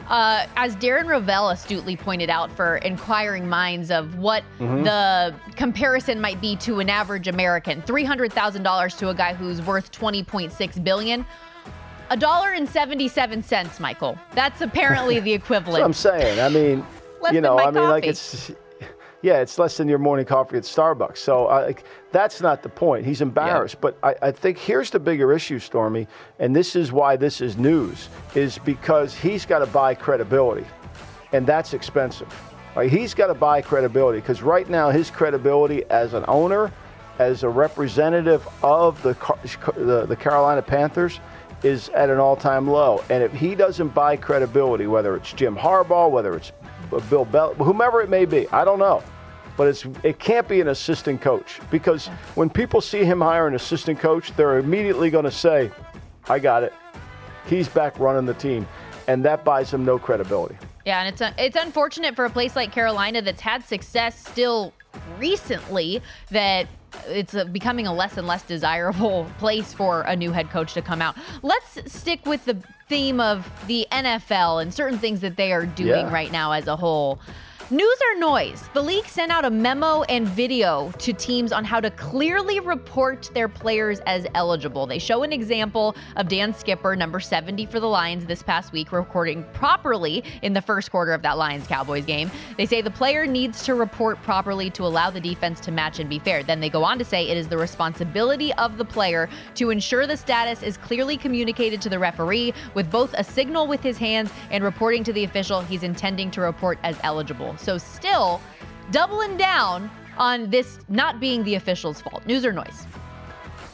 Uh, 0.09 0.47
as 0.55 0.75
Darren 0.77 1.05
Rovell 1.07 1.51
astutely 1.51 1.95
pointed 1.95 2.29
out 2.31 2.51
for 2.51 2.77
inquiring 2.77 3.47
minds 3.47 3.91
of 3.91 4.17
what 4.17 4.43
Mm-hmm. 4.59 4.83
the 4.83 5.35
comparison 5.55 6.19
might 6.19 6.41
be 6.41 6.55
to 6.57 6.79
an 6.79 6.89
average 6.89 7.27
American, 7.27 7.81
three 7.83 8.03
hundred 8.03 8.33
thousand 8.33 8.63
dollars 8.63 8.95
to 8.95 9.09
a 9.09 9.13
guy 9.13 9.33
who's 9.33 9.61
worth 9.61 9.91
twenty 9.91 10.23
point 10.23 10.51
six 10.51 10.77
billion. 10.79 11.25
A 12.09 12.17
dollar 12.17 12.53
and 12.53 12.67
seventy-seven 12.67 13.43
cents, 13.43 13.79
Michael. 13.79 14.17
That's 14.33 14.61
apparently 14.61 15.19
the 15.19 15.37
That's 15.37 15.49
what 15.49 15.81
I'm 15.83 15.93
saying. 15.93 16.39
I 16.39 16.49
mean, 16.49 16.83
you 17.31 17.39
know, 17.39 17.59
I 17.59 17.69
mean, 17.69 17.83
like 17.83 18.05
it's, 18.05 18.49
yeah, 19.21 19.41
it's 19.41 19.59
less 19.59 19.77
than 19.77 19.89
your 19.89 19.99
morning 19.99 20.25
coffee 20.25 20.57
at 20.57 20.63
Starbucks. 20.63 21.17
So 21.17 21.45
like, 21.45 21.83
that's 22.11 22.41
not 22.41 22.63
the 22.63 22.69
point. 22.69 23.05
He's 23.05 23.21
embarrassed. 23.21 23.81
But 23.81 23.97
I, 24.01 24.15
I 24.21 24.31
think 24.31 24.57
here's 24.57 24.89
the 24.89 24.99
bigger 24.99 25.33
issue, 25.33 25.59
Stormy, 25.59 26.07
and 26.39 26.55
this 26.55 26.75
is 26.75 26.91
why 26.91 27.15
this 27.15 27.41
is 27.41 27.57
news, 27.57 28.09
is 28.35 28.57
because 28.59 29.13
he's 29.13 29.45
got 29.45 29.59
to 29.59 29.67
buy 29.67 29.93
credibility, 29.95 30.65
and 31.33 31.45
that's 31.45 31.73
expensive. 31.73 32.33
Right? 32.75 32.89
He's 32.89 33.13
got 33.13 33.27
to 33.27 33.33
buy 33.33 33.61
credibility 33.61 34.19
because 34.19 34.41
right 34.41 34.69
now 34.69 34.89
his 34.89 35.09
credibility 35.09 35.83
as 35.89 36.13
an 36.13 36.23
owner, 36.27 36.71
as 37.17 37.43
a 37.43 37.49
representative 37.49 38.47
of 38.63 39.01
the 39.03 39.15
the, 39.75 40.05
the 40.05 40.15
Carolina 40.15 40.61
Panthers, 40.61 41.19
is 41.61 41.89
at 41.89 42.09
an 42.09 42.19
all-time 42.19 42.69
low. 42.69 43.03
And 43.09 43.21
if 43.21 43.33
he 43.33 43.53
doesn't 43.53 43.89
buy 43.89 44.15
credibility, 44.15 44.87
whether 44.87 45.17
it's 45.17 45.33
Jim 45.33 45.57
Harbaugh, 45.57 46.09
whether 46.09 46.35
it's 46.35 46.53
Bill 47.09 47.25
Bell, 47.25 47.53
whomever 47.55 48.01
it 48.01 48.09
may 48.09 48.25
be, 48.25 48.47
I 48.49 48.65
don't 48.65 48.79
know. 48.79 49.03
But 49.57 49.67
it's 49.67 49.85
it 50.03 50.19
can't 50.19 50.47
be 50.47 50.61
an 50.61 50.69
assistant 50.69 51.21
coach 51.21 51.59
because 51.69 52.07
when 52.35 52.49
people 52.49 52.79
see 52.79 53.03
him 53.03 53.19
hire 53.19 53.45
an 53.47 53.55
assistant 53.55 53.99
coach, 53.99 54.33
they're 54.35 54.57
immediately 54.57 55.09
going 55.09 55.25
to 55.25 55.31
say, 55.31 55.69
"I 56.29 56.39
got 56.39 56.63
it. 56.63 56.73
He's 57.45 57.67
back 57.67 57.99
running 57.99 58.25
the 58.25 58.33
team," 58.35 58.65
and 59.07 59.23
that 59.25 59.43
buys 59.43 59.73
him 59.73 59.83
no 59.83 59.99
credibility. 59.99 60.57
Yeah, 60.85 61.01
and 61.03 61.13
it's 61.13 61.21
it's 61.37 61.57
unfortunate 61.61 62.15
for 62.15 62.25
a 62.25 62.29
place 62.29 62.55
like 62.55 62.71
Carolina 62.71 63.21
that's 63.21 63.41
had 63.41 63.65
success 63.65 64.25
still 64.27 64.73
recently 65.19 66.01
that 66.31 66.67
it's 67.07 67.33
uh 67.35 67.45
becoming 67.45 67.87
a 67.87 67.93
less 67.93 68.17
and 68.17 68.27
less 68.27 68.43
desirable 68.43 69.25
place 69.39 69.73
for 69.73 70.01
a 70.01 70.15
new 70.15 70.31
head 70.31 70.49
coach 70.49 70.73
to 70.73 70.81
come 70.81 71.01
out. 71.01 71.15
Let's 71.41 71.91
stick 71.91 72.25
with 72.25 72.45
the 72.45 72.57
theme 72.87 73.19
of 73.19 73.49
the 73.67 73.87
NFL 73.91 74.61
and 74.61 74.73
certain 74.73 74.97
things 74.97 75.21
that 75.21 75.35
they 75.37 75.51
are 75.53 75.65
doing 75.65 75.89
Yeah. 75.89 76.13
right 76.13 76.31
now 76.31 76.51
as 76.53 76.67
a 76.67 76.75
whole. 76.75 77.19
News 77.71 77.99
or 78.09 78.19
noise? 78.19 78.67
The 78.73 78.81
league 78.81 79.05
sent 79.05 79.31
out 79.31 79.45
a 79.45 79.49
memo 79.51 80.01
and 80.01 80.27
video 80.27 80.91
to 80.97 81.13
teams 81.13 81.51
on 81.51 81.63
how 81.63 81.79
to 81.79 81.91
clearly 81.91 82.59
report 82.59 83.29
their 83.35 83.47
players 83.47 83.99
as 84.07 84.25
eligible. 84.33 84.87
They 84.87 84.97
show 84.97 85.21
an 85.21 85.31
example 85.31 85.95
of 86.15 86.27
Dan 86.27 86.51
Skipper, 86.51 86.95
number 86.95 87.19
70 87.19 87.67
for 87.67 87.79
the 87.79 87.85
Lions 87.85 88.25
this 88.25 88.41
past 88.41 88.71
week, 88.71 88.91
recording 88.91 89.43
properly 89.53 90.23
in 90.41 90.53
the 90.53 90.63
first 90.63 90.89
quarter 90.89 91.13
of 91.13 91.21
that 91.21 91.37
Lions 91.37 91.67
Cowboys 91.67 92.05
game. 92.05 92.31
They 92.57 92.65
say 92.65 92.81
the 92.81 92.89
player 92.89 93.27
needs 93.27 93.63
to 93.65 93.75
report 93.75 94.19
properly 94.23 94.71
to 94.71 94.83
allow 94.83 95.11
the 95.11 95.21
defense 95.21 95.59
to 95.59 95.71
match 95.71 95.99
and 95.99 96.09
be 96.09 96.17
fair. 96.17 96.41
Then 96.41 96.61
they 96.61 96.69
go 96.69 96.83
on 96.83 96.97
to 96.97 97.05
say 97.05 97.27
it 97.27 97.37
is 97.37 97.49
the 97.49 97.57
responsibility 97.59 98.51
of 98.53 98.79
the 98.79 98.85
player 98.85 99.29
to 99.53 99.69
ensure 99.69 100.07
the 100.07 100.17
status 100.17 100.63
is 100.63 100.75
clearly 100.77 101.17
communicated 101.17 101.83
to 101.83 101.89
the 101.89 101.99
referee 101.99 102.51
with 102.73 102.89
both 102.89 103.13
a 103.13 103.23
signal 103.23 103.67
with 103.67 103.83
his 103.83 103.99
hands 103.99 104.31
and 104.49 104.63
reporting 104.63 105.03
to 105.03 105.13
the 105.13 105.23
official 105.23 105.61
he's 105.61 105.83
intending 105.83 106.31
to 106.31 106.41
report 106.41 106.79
as 106.81 106.97
eligible. 107.03 107.55
So, 107.59 107.77
still 107.77 108.41
doubling 108.91 109.37
down 109.37 109.89
on 110.17 110.49
this 110.49 110.79
not 110.89 111.19
being 111.19 111.43
the 111.43 111.55
official's 111.55 112.01
fault. 112.01 112.25
News 112.25 112.45
or 112.45 112.51
noise? 112.51 112.85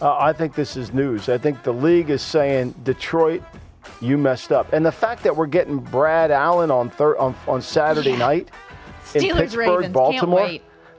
Uh, 0.01 0.17
I 0.17 0.33
think 0.33 0.55
this 0.55 0.75
is 0.75 0.93
news. 0.93 1.29
I 1.29 1.37
think 1.37 1.63
the 1.63 1.71
league 1.73 2.09
is 2.09 2.21
saying, 2.21 2.75
Detroit, 2.83 3.41
you 4.01 4.17
messed 4.17 4.51
up. 4.51 4.73
And 4.73 4.85
the 4.85 4.91
fact 4.91 5.23
that 5.23 5.35
we're 5.35 5.45
getting 5.47 5.77
Brad 5.79 6.31
Allen 6.31 6.69
on 6.69 6.89
thir- 6.89 7.17
on, 7.17 7.33
on 7.47 7.61
Saturday 7.61 8.11
Yeah. 8.11 8.17
night 8.17 8.49
in 9.13 9.21
Pittsburgh, 9.35 9.67
Ravens, 9.67 9.93
Baltimore. 9.93 10.49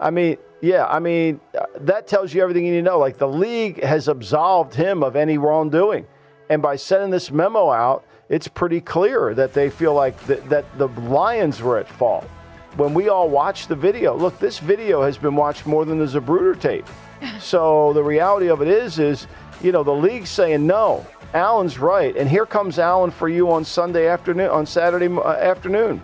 I 0.01 0.11
mean, 0.11 0.39
yeah, 0.63 0.87
I 0.87 0.99
mean, 0.99 1.41
uh, 1.59 1.67
that 1.81 2.07
tells 2.07 2.33
you 2.33 2.43
everything 2.43 2.65
you 2.65 2.73
need 2.73 2.79
to 2.79 2.83
know. 2.83 2.99
Like 2.99 3.19
the 3.19 3.29
league 3.29 3.83
has 3.83 4.09
absolved 4.09 4.75
him 4.75 5.03
of 5.03 5.15
any 5.17 5.37
wrongdoing. 5.39 6.07
And 6.49 6.63
by 6.63 6.77
sending 6.77 7.11
this 7.11 7.31
memo 7.31 7.71
out, 7.71 8.05
it's 8.29 8.49
pretty 8.49 8.81
clear 8.81 9.35
that 9.35 9.53
they 9.53 9.69
feel 9.69 9.93
like 9.95 10.25
th- 10.27 10.43
that 10.49 10.65
the 10.79 10.89
Lions 10.89 11.61
were 11.61 11.77
at 11.79 11.89
fault. 11.89 12.27
When 12.77 12.93
we 12.93 13.09
all 13.09 13.31
watched 13.31 13.71
the 13.71 13.75
video, 13.75 14.15
look, 14.15 14.39
this 14.39 14.59
video 14.59 15.03
has 15.03 15.17
been 15.17 15.35
watched 15.35 15.67
more 15.67 15.87
than 15.87 15.99
the 15.99 16.07
Zapruder 16.07 16.59
tape. 16.59 16.87
So 17.41 17.95
the 17.95 18.03
reality 18.03 18.49
of 18.49 18.61
it 18.61 18.69
is, 18.69 18.99
is 18.99 19.27
you 19.63 19.73
know 19.73 19.83
the 19.83 19.93
league's 19.93 20.29
saying 20.29 20.67
no. 20.67 21.07
Allen's 21.33 21.79
right, 21.79 22.15
and 22.15 22.29
here 22.29 22.45
comes 22.45 22.79
Allen 22.79 23.11
for 23.11 23.29
you 23.29 23.51
on 23.51 23.65
Sunday 23.65 24.07
afternoon, 24.07 24.51
on 24.51 24.67
Saturday 24.67 25.09
uh, 25.09 25.33
afternoon. 25.33 26.03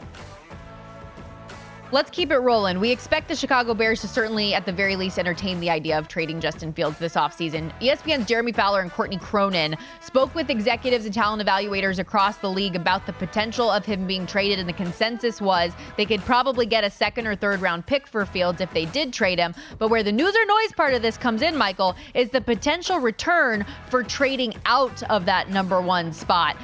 Let's 1.93 2.11
keep 2.11 2.31
it 2.33 2.39
rolling. 2.39 2.81
We 2.81 2.91
expect 2.91 3.29
the 3.29 3.37
Chicago 3.37 3.75
Bears 3.75 4.01
to 4.01 4.09
certainly, 4.09 4.55
at 4.55 4.65
the 4.65 4.73
very 4.73 4.97
least, 4.97 5.19
entertain 5.19 5.61
the 5.61 5.69
idea 5.69 5.99
of 5.99 6.09
trading 6.09 6.41
Justin 6.41 6.73
Fields 6.73 6.99
this 6.99 7.17
offseason. 7.17 7.71
ESPN's 7.81 8.27
Jeremy 8.27 8.53
Fowler 8.53 8.81
and 8.81 8.91
Courtney 8.91 9.19
Cronin 9.19 9.77
spoke 10.01 10.35
with 10.35 10.49
executives 10.49 11.05
and 11.05 11.13
talent 11.13 11.47
evaluators 11.47 11.99
across 11.99 12.39
the 12.39 12.49
league 12.49 12.77
about 12.77 13.05
the 13.05 13.13
potential 13.13 13.71
of 13.71 13.85
him 13.85 14.07
being 14.07 14.27
traded, 14.27 14.59
and 14.59 14.67
the 14.67 14.73
consensus 14.73 15.39
was 15.39 15.73
they 15.99 16.07
could 16.07 16.23
probably 16.23 16.65
get 16.65 16.83
a 16.83 16.89
second 16.89 17.27
or 17.27 17.37
third 17.37 17.61
round 17.61 17.85
pick 17.85 18.07
for 18.07 18.25
Fields 18.25 18.63
if 18.63 18.73
they 18.73 18.87
did 18.87 19.13
trade 19.13 19.39
him. 19.39 19.55
But 19.79 19.89
where 19.89 20.03
the 20.03 20.13
news 20.13 20.35
or 20.35 20.47
noise 20.47 20.73
part 20.75 20.95
of 20.95 21.03
this 21.03 21.19
comes 21.19 21.43
in, 21.43 21.55
Michael, 21.59 21.95
is 22.15 22.31
the 22.31 22.41
potential 22.41 23.01
return 23.01 23.67
for 23.91 24.03
trading 24.03 24.55
out 24.65 25.03
of 25.11 25.27
that 25.27 25.51
number 25.51 25.79
one 25.83 26.15
spot. 26.15 26.57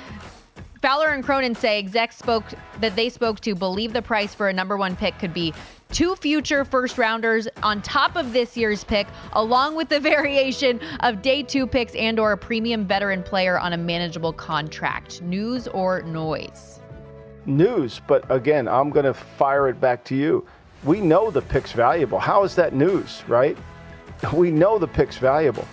Fowler 0.81 1.09
and 1.09 1.25
Cronin 1.25 1.57
say 1.57 1.79
execs 1.79 2.17
spoke 2.17 2.45
that 2.81 2.95
they 2.95 3.09
spoke 3.09 3.41
to 3.41 3.57
believe 3.57 3.93
the 3.93 4.03
price 4.03 4.33
for 4.33 4.49
a 4.49 4.53
number 4.53 4.77
one 4.77 4.95
pick 4.95 5.19
could 5.19 5.35
be 5.35 5.53
two 5.91 6.15
future 6.15 6.65
first 6.65 6.99
rounders 6.99 7.49
on 7.65 7.83
top 7.83 8.15
of 8.15 8.33
this 8.33 8.57
year's 8.57 8.85
pick, 8.85 9.09
along 9.33 9.75
with 9.75 9.89
the 9.89 9.99
variation 10.15 10.81
of 11.01 11.21
day 11.21 11.43
two 11.43 11.67
picks 11.67 11.97
and 11.97 12.21
or 12.21 12.31
a 12.31 12.37
premium 12.37 12.87
veteran 12.87 13.25
player 13.25 13.59
on 13.59 13.73
a 13.73 13.77
manageable 13.77 14.33
contract. 14.33 15.21
News 15.23 15.67
or 15.69 16.03
noise? 16.03 16.79
News, 17.45 18.01
but 18.07 18.31
again, 18.31 18.69
I'm 18.69 18.91
going 18.91 19.07
to 19.07 19.15
fire 19.15 19.69
it 19.69 19.81
back 19.81 20.05
to 20.05 20.15
you. 20.15 20.47
We 20.85 21.01
know 21.01 21.33
the 21.33 21.43
pick's 21.43 21.73
valuable. 21.73 22.21
How 22.21 22.45
is 22.45 22.55
that 22.55 22.73
news, 22.73 23.25
right? 23.27 23.59
We 24.33 24.53
know 24.53 24.79
the 24.79 24.87
pick's 24.87 25.17
valuable. 25.17 25.67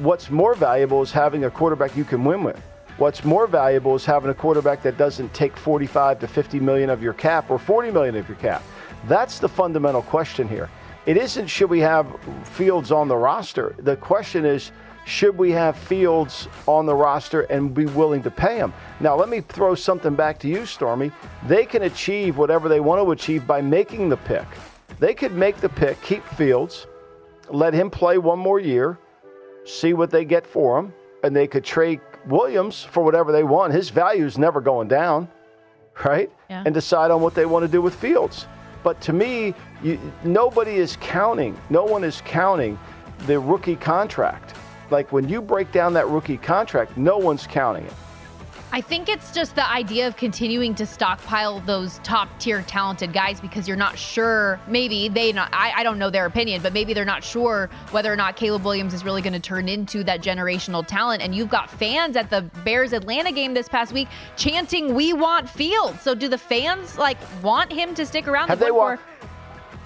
What's 0.00 0.28
more 0.28 0.54
valuable 0.54 1.00
is 1.00 1.12
having 1.12 1.44
a 1.44 1.50
quarterback 1.50 1.96
you 1.96 2.04
can 2.04 2.24
win 2.24 2.44
with. 2.44 2.60
What's 2.96 3.24
more 3.24 3.48
valuable 3.48 3.96
is 3.96 4.04
having 4.04 4.30
a 4.30 4.34
quarterback 4.34 4.82
that 4.82 4.96
doesn't 4.96 5.34
take 5.34 5.56
45 5.56 6.20
to 6.20 6.28
50 6.28 6.60
million 6.60 6.90
of 6.90 7.02
your 7.02 7.12
cap 7.12 7.50
or 7.50 7.58
40 7.58 7.90
million 7.90 8.14
of 8.14 8.28
your 8.28 8.38
cap. 8.38 8.62
That's 9.08 9.40
the 9.40 9.48
fundamental 9.48 10.02
question 10.02 10.46
here. 10.46 10.70
It 11.04 11.16
isn't 11.16 11.48
should 11.48 11.70
we 11.70 11.80
have 11.80 12.06
Fields 12.44 12.92
on 12.92 13.08
the 13.08 13.16
roster. 13.16 13.74
The 13.78 13.96
question 13.96 14.44
is 14.44 14.70
should 15.06 15.36
we 15.36 15.50
have 15.50 15.76
Fields 15.76 16.48
on 16.66 16.86
the 16.86 16.94
roster 16.94 17.42
and 17.42 17.74
be 17.74 17.86
willing 17.86 18.22
to 18.22 18.30
pay 18.30 18.56
him? 18.56 18.72
Now, 19.00 19.16
let 19.16 19.28
me 19.28 19.40
throw 19.40 19.74
something 19.74 20.14
back 20.14 20.38
to 20.40 20.48
you, 20.48 20.64
Stormy. 20.64 21.10
They 21.46 21.66
can 21.66 21.82
achieve 21.82 22.38
whatever 22.38 22.68
they 22.68 22.80
want 22.80 23.02
to 23.02 23.10
achieve 23.10 23.46
by 23.46 23.60
making 23.60 24.08
the 24.08 24.16
pick. 24.16 24.46
They 25.00 25.12
could 25.12 25.32
make 25.32 25.56
the 25.56 25.68
pick, 25.68 26.00
keep 26.00 26.24
Fields, 26.24 26.86
let 27.50 27.74
him 27.74 27.90
play 27.90 28.16
one 28.16 28.38
more 28.38 28.60
year, 28.60 28.98
see 29.66 29.92
what 29.92 30.10
they 30.10 30.24
get 30.24 30.46
for 30.46 30.78
him, 30.78 30.94
and 31.22 31.36
they 31.36 31.46
could 31.46 31.64
trade 31.64 32.00
Williams 32.26 32.82
for 32.82 33.02
whatever 33.02 33.32
they 33.32 33.44
want. 33.44 33.72
His 33.72 33.90
value 33.90 34.24
is 34.24 34.38
never 34.38 34.60
going 34.60 34.88
down, 34.88 35.28
right? 36.04 36.30
Yeah. 36.48 36.62
And 36.64 36.74
decide 36.74 37.10
on 37.10 37.20
what 37.20 37.34
they 37.34 37.46
want 37.46 37.64
to 37.64 37.68
do 37.68 37.82
with 37.82 37.94
Fields. 37.94 38.46
But 38.82 39.00
to 39.02 39.12
me, 39.12 39.54
you, 39.82 39.98
nobody 40.24 40.76
is 40.76 40.96
counting. 41.00 41.58
No 41.70 41.84
one 41.84 42.04
is 42.04 42.20
counting 42.26 42.78
the 43.26 43.38
rookie 43.38 43.76
contract. 43.76 44.54
Like 44.90 45.10
when 45.12 45.28
you 45.28 45.40
break 45.40 45.72
down 45.72 45.94
that 45.94 46.08
rookie 46.08 46.36
contract, 46.36 46.96
no 46.96 47.16
one's 47.16 47.46
counting 47.46 47.84
it. 47.84 47.92
I 48.74 48.80
think 48.80 49.08
it's 49.08 49.30
just 49.30 49.54
the 49.54 49.70
idea 49.70 50.04
of 50.08 50.16
continuing 50.16 50.74
to 50.74 50.84
stockpile 50.84 51.60
those 51.60 51.98
top 51.98 52.28
tier 52.40 52.62
talented 52.62 53.12
guys 53.12 53.40
because 53.40 53.68
you're 53.68 53.76
not 53.76 53.96
sure. 53.96 54.58
Maybe 54.66 55.08
they 55.08 55.30
not. 55.30 55.48
I, 55.52 55.74
I 55.76 55.84
don't 55.84 55.96
know 55.96 56.10
their 56.10 56.26
opinion, 56.26 56.60
but 56.60 56.72
maybe 56.72 56.92
they're 56.92 57.04
not 57.04 57.22
sure 57.22 57.70
whether 57.92 58.12
or 58.12 58.16
not 58.16 58.34
Caleb 58.34 58.64
Williams 58.64 58.92
is 58.92 59.04
really 59.04 59.22
going 59.22 59.32
to 59.32 59.38
turn 59.38 59.68
into 59.68 60.02
that 60.02 60.22
generational 60.22 60.84
talent. 60.84 61.22
And 61.22 61.36
you've 61.36 61.50
got 61.50 61.70
fans 61.70 62.16
at 62.16 62.30
the 62.30 62.42
Bears 62.64 62.92
Atlanta 62.92 63.30
game 63.30 63.54
this 63.54 63.68
past 63.68 63.92
week 63.92 64.08
chanting, 64.34 64.92
"We 64.92 65.12
want 65.12 65.48
Fields." 65.48 66.00
So 66.00 66.16
do 66.16 66.26
the 66.26 66.36
fans 66.36 66.98
like 66.98 67.18
want 67.44 67.72
him 67.72 67.94
to 67.94 68.04
stick 68.04 68.26
around? 68.26 68.48
Have 68.48 68.60
Like, 68.60 68.66
they 68.66 68.72
wa- 68.72 68.96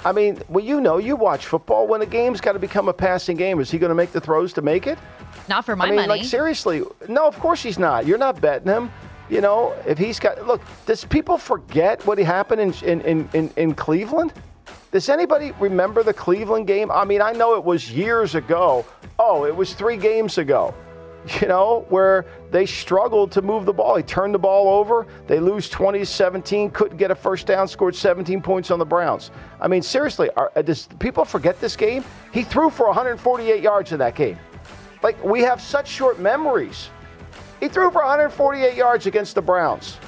I 0.03 0.13
mean, 0.13 0.41
well, 0.49 0.65
you 0.65 0.81
know, 0.81 0.97
you 0.97 1.15
watch 1.15 1.45
football. 1.45 1.87
When 1.87 2.01
a 2.01 2.07
game's 2.07 2.41
got 2.41 2.53
to 2.53 2.59
become 2.59 2.89
a 2.89 2.95
passing 2.95 3.37
game, 3.37 3.61
is 3.61 3.71
he 3.71 3.79
going 3.79 3.91
to 3.91 3.95
make 3.95 4.13
the 4.13 4.21
throws 4.21 4.55
to 4.55 4.63
make 4.63 4.87
it? 4.87 4.99
Not 5.49 5.65
for 5.65 5.77
my 5.77 5.87
I 5.87 5.89
mean, 5.89 5.97
money. 5.97 6.09
like 6.09 6.25
seriously, 6.25 6.83
no, 7.09 7.27
of 7.27 7.39
course 7.39 7.63
he's 7.63 7.79
not. 7.79 8.07
You're 8.07 8.19
not 8.19 8.41
betting 8.41 8.69
him. 8.69 8.91
You 9.31 9.41
know, 9.43 9.75
if 9.87 9.99
he's 9.99 10.19
got 10.19 10.47
look, 10.47 10.63
does 10.87 11.05
people 11.05 11.37
forget 11.37 12.05
what 12.07 12.19
happened 12.19 12.61
in 12.61 13.01
in, 13.03 13.29
in, 13.33 13.51
in, 13.57 13.75
Cleveland? 13.75 14.33
Does 14.91 15.11
anybody 15.11 15.53
remember 15.61 16.03
the 16.03 16.15
Cleveland 16.15 16.67
game? 16.67 16.91
I 16.91 17.05
mean, 17.05 17.21
I 17.21 17.33
know 17.33 17.55
it 17.55 17.65
was 17.65 17.91
years 17.91 18.35
ago. 18.35 18.87
Oh, 19.19 19.45
it 19.45 19.55
was 19.55 19.75
three 19.75 19.97
games 19.97 20.39
ago. 20.39 20.75
You 21.43 21.49
know, 21.49 21.85
where 21.91 22.25
they 22.53 22.65
struggled 22.65 23.33
to 23.33 23.43
move 23.43 23.67
the 23.67 23.73
ball. 23.73 23.97
He 23.97 24.03
turned 24.03 24.33
the 24.33 24.39
ball 24.39 24.69
over. 24.81 25.07
They 25.27 25.41
lose 25.41 25.69
20 25.69 26.03
17, 26.03 26.71
couldn't 26.71 26.97
get 26.97 27.11
a 27.11 27.15
first 27.15 27.47
down, 27.47 27.69
scored 27.69 27.95
17 27.95 28.41
points 28.41 28.71
on 28.71 28.79
the 28.79 28.87
Browns. 28.87 29.31
I 29.61 29.69
mean, 29.69 29.83
seriously, 29.83 30.31
are, 30.37 30.51
uh, 30.57 30.63
does 30.63 30.89
people 31.01 31.27
forget 31.27 31.61
this 31.61 31.77
game? 31.77 32.03
He 32.33 32.45
threw 32.45 32.71
for 32.71 32.87
148 32.87 33.63
yards 33.63 33.93
in 33.93 33.99
that 33.99 34.15
game. 34.15 34.39
Like, 35.03 35.23
we 35.23 35.41
have 35.43 35.61
such 35.61 35.89
short 35.89 36.19
memories. 36.19 36.91
He 37.61 37.69
threw 37.69 37.91
for 37.91 38.03
148 38.03 38.77
yards 38.77 39.07
against 39.07 39.35
the 39.35 39.43
Browns. 39.43 39.99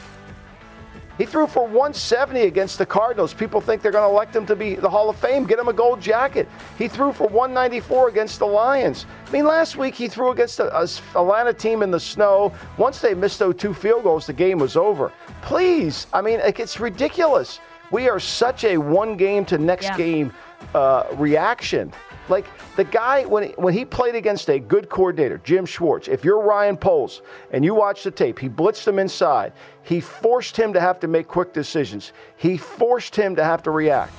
He 1.19 1.27
threw 1.27 1.47
for 1.47 1.65
170 1.65 2.41
against 2.43 2.79
the 2.79 2.87
Cardinals. 2.87 3.35
People 3.35 3.61
think 3.61 3.83
they're 3.83 3.93
going 3.93 4.09
to 4.09 4.11
elect 4.15 4.35
him 4.35 4.47
to 4.47 4.57
be 4.57 4.77
the 4.77 4.89
Hall 4.89 5.11
of 5.11 5.17
Fame, 5.17 5.45
get 5.45 5.59
him 5.59 5.69
a 5.69 5.73
gold 5.73 6.01
jacket. 6.01 6.49
He 6.79 6.89
threw 6.89 7.13
for 7.13 7.25
194 7.27 8.09
against 8.09 8.39
the 8.39 8.47
Lions. 8.47 9.05
I 9.27 9.31
mean, 9.31 9.45
last 9.45 9.77
week 9.77 9.95
he 9.95 10.09
threw 10.09 10.31
against 10.31 10.61
a, 10.61 10.75
a 10.75 10.89
Atlanta 11.15 11.53
team 11.53 11.83
in 11.83 11.91
the 11.91 12.01
snow. 12.01 12.55
Once 12.79 13.01
they 13.03 13.13
missed 13.13 13.39
those 13.39 13.57
two 13.57 13.75
field 13.75 14.05
goals, 14.05 14.27
the 14.27 14.33
game 14.33 14.59
was 14.59 14.77
over. 14.79 15.13
Please, 15.43 16.07
I 16.15 16.23
mean, 16.23 16.41
like, 16.41 16.59
it's 16.59 16.81
ridiculous. 16.81 17.61
We 17.91 18.09
are 18.09 18.21
such 18.21 18.65
a 18.65 18.79
one 18.79 19.19
game 19.19 19.45
to 19.47 19.59
next 19.59 19.87
Yeah. 19.87 19.97
game 19.99 20.33
uh, 20.75 21.05
reaction. 21.17 21.93
Like 22.31 22.47
the 22.77 22.85
guy 22.85 23.25
when 23.25 23.43
he, 23.43 23.49
when 23.51 23.75
he 23.75 23.85
played 23.85 24.15
against 24.15 24.49
a 24.49 24.59
good 24.59 24.89
coordinator, 24.89 25.39
Jim 25.45 25.67
Schwartz. 25.67 26.07
If 26.09 26.25
you're 26.25 26.41
Ryan 26.41 26.77
Poles 26.77 27.23
and 27.51 27.65
you 27.65 27.75
watch 27.75 28.05
the 28.05 28.11
tape, 28.11 28.39
he 28.39 28.49
blitzed 28.49 28.87
him 28.87 28.99
inside. 28.99 29.53
He 29.83 30.01
forced 30.01 30.57
him 30.57 30.73
to 30.73 30.81
have 30.81 31.01
to 31.01 31.09
make 31.09 31.27
quick 31.27 31.53
decisions. 31.53 32.13
He 32.37 32.57
forced 32.57 33.17
him 33.17 33.35
to 33.37 33.45
have 33.45 33.63
to 33.65 33.71
react. 33.73 34.15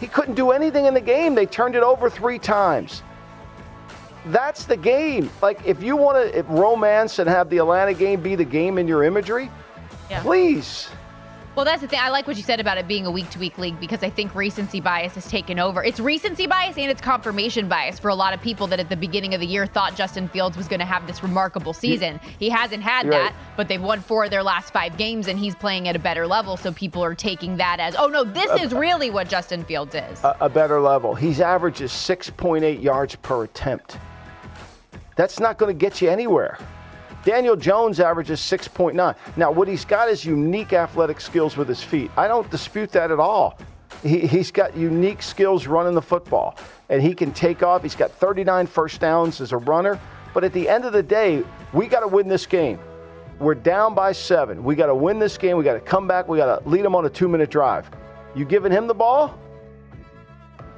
He 0.00 0.06
couldn't 0.06 0.34
do 0.34 0.50
anything 0.52 0.86
in 0.86 0.94
the 0.94 1.00
game. 1.00 1.34
They 1.34 1.44
turned 1.44 1.76
it 1.76 1.82
over 1.82 2.08
three 2.08 2.38
times. 2.38 3.02
That's 4.26 4.64
the 4.64 4.76
game. 4.76 5.30
Like 5.42 5.60
if 5.66 5.82
you 5.82 5.96
want 5.96 6.32
to 6.32 6.42
romance 6.44 7.18
and 7.18 7.28
have 7.28 7.50
the 7.50 7.58
Atlanta 7.58 7.92
game 7.94 8.22
be 8.22 8.34
the 8.36 8.44
game 8.44 8.78
in 8.78 8.88
your 8.88 9.04
imagery, 9.04 9.50
Yeah. 10.08 10.22
please. 10.22 10.88
Well, 11.56 11.64
that's 11.64 11.82
the 11.82 11.88
thing. 11.88 11.98
I 12.00 12.10
like 12.10 12.28
what 12.28 12.36
you 12.36 12.44
said 12.44 12.60
about 12.60 12.78
it 12.78 12.86
being 12.86 13.06
a 13.06 13.10
week 13.10 13.28
to 13.30 13.38
week 13.38 13.58
league 13.58 13.80
because 13.80 14.04
I 14.04 14.10
think 14.10 14.34
recency 14.36 14.80
bias 14.80 15.14
has 15.16 15.26
taken 15.28 15.58
over. 15.58 15.82
It's 15.82 15.98
recency 15.98 16.46
bias 16.46 16.78
and 16.78 16.90
it's 16.90 17.00
confirmation 17.00 17.68
bias 17.68 17.98
for 17.98 18.08
a 18.08 18.14
lot 18.14 18.32
of 18.32 18.40
people 18.40 18.68
that 18.68 18.78
at 18.78 18.88
the 18.88 18.96
beginning 18.96 19.34
of 19.34 19.40
the 19.40 19.46
year 19.46 19.66
thought 19.66 19.96
Justin 19.96 20.28
Fields 20.28 20.56
was 20.56 20.68
going 20.68 20.78
to 20.78 20.86
have 20.86 21.08
this 21.08 21.24
remarkable 21.24 21.72
season. 21.72 22.20
He 22.38 22.50
hasn't 22.50 22.84
had 22.84 23.06
You're 23.06 23.14
that, 23.14 23.32
right. 23.32 23.56
but 23.56 23.66
they've 23.66 23.82
won 23.82 24.00
four 24.00 24.24
of 24.24 24.30
their 24.30 24.44
last 24.44 24.72
five 24.72 24.96
games 24.96 25.26
and 25.26 25.38
he's 25.38 25.56
playing 25.56 25.88
at 25.88 25.96
a 25.96 25.98
better 25.98 26.24
level. 26.26 26.56
So 26.56 26.72
people 26.72 27.02
are 27.02 27.16
taking 27.16 27.56
that 27.56 27.80
as, 27.80 27.96
oh 27.96 28.06
no, 28.06 28.22
this 28.22 28.50
is 28.60 28.72
really 28.72 29.10
what 29.10 29.28
Justin 29.28 29.64
Fields 29.64 29.96
is. 29.96 30.22
a, 30.22 30.36
a 30.42 30.48
better 30.48 30.80
level. 30.80 31.16
He's 31.16 31.40
averages 31.40 31.90
6.8 31.90 32.80
yards 32.80 33.16
per 33.16 33.42
attempt. 33.42 33.98
That's 35.16 35.40
not 35.40 35.58
going 35.58 35.76
to 35.76 35.78
get 35.78 36.00
you 36.00 36.08
anywhere. 36.08 36.58
Daniel 37.24 37.56
Jones 37.56 38.00
averages 38.00 38.40
6.9. 38.40 39.14
Now, 39.36 39.50
what 39.50 39.68
he's 39.68 39.84
got 39.84 40.08
is 40.08 40.24
unique 40.24 40.72
athletic 40.72 41.20
skills 41.20 41.56
with 41.56 41.68
his 41.68 41.82
feet. 41.82 42.10
I 42.16 42.28
don't 42.28 42.50
dispute 42.50 42.90
that 42.92 43.10
at 43.10 43.20
all. 43.20 43.58
He, 44.02 44.20
he's 44.20 44.50
got 44.50 44.76
unique 44.76 45.22
skills 45.22 45.66
running 45.66 45.94
the 45.94 46.02
football, 46.02 46.56
and 46.88 47.02
he 47.02 47.14
can 47.14 47.32
take 47.32 47.62
off. 47.62 47.82
He's 47.82 47.94
got 47.94 48.10
39 48.10 48.66
first 48.66 49.00
downs 49.00 49.40
as 49.40 49.52
a 49.52 49.58
runner. 49.58 50.00
But 50.32 50.44
at 50.44 50.52
the 50.52 50.68
end 50.68 50.84
of 50.84 50.92
the 50.92 51.02
day, 51.02 51.42
we 51.72 51.86
got 51.86 52.00
to 52.00 52.08
win 52.08 52.28
this 52.28 52.46
game. 52.46 52.78
We're 53.38 53.54
down 53.54 53.94
by 53.94 54.12
seven. 54.12 54.62
We 54.62 54.74
got 54.74 54.86
to 54.86 54.94
win 54.94 55.18
this 55.18 55.36
game. 55.36 55.56
We 55.56 55.64
got 55.64 55.74
to 55.74 55.80
come 55.80 56.06
back. 56.06 56.28
We 56.28 56.38
got 56.38 56.62
to 56.62 56.68
lead 56.68 56.84
them 56.84 56.94
on 56.94 57.04
a 57.06 57.10
two 57.10 57.28
minute 57.28 57.50
drive. 57.50 57.90
You 58.34 58.44
giving 58.44 58.70
him 58.70 58.86
the 58.86 58.94
ball? 58.94 59.38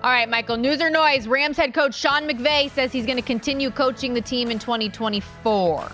All 0.03 0.11
right, 0.11 0.29
Michael, 0.29 0.57
news 0.57 0.81
or 0.81 0.91
noise? 0.91 1.29
Rams 1.29 1.57
head 1.57 1.75
coach 1.75 1.95
Sean 1.95 2.29
McVay 2.29 2.71
says 2.71 2.91
he's 2.91 3.07
going 3.07 3.19
to 3.19 3.23
continue 3.23 3.71
coaching 3.71 4.15
the 4.15 4.21
team 4.21 4.51
in 4.51 4.59
2024. 4.59 5.93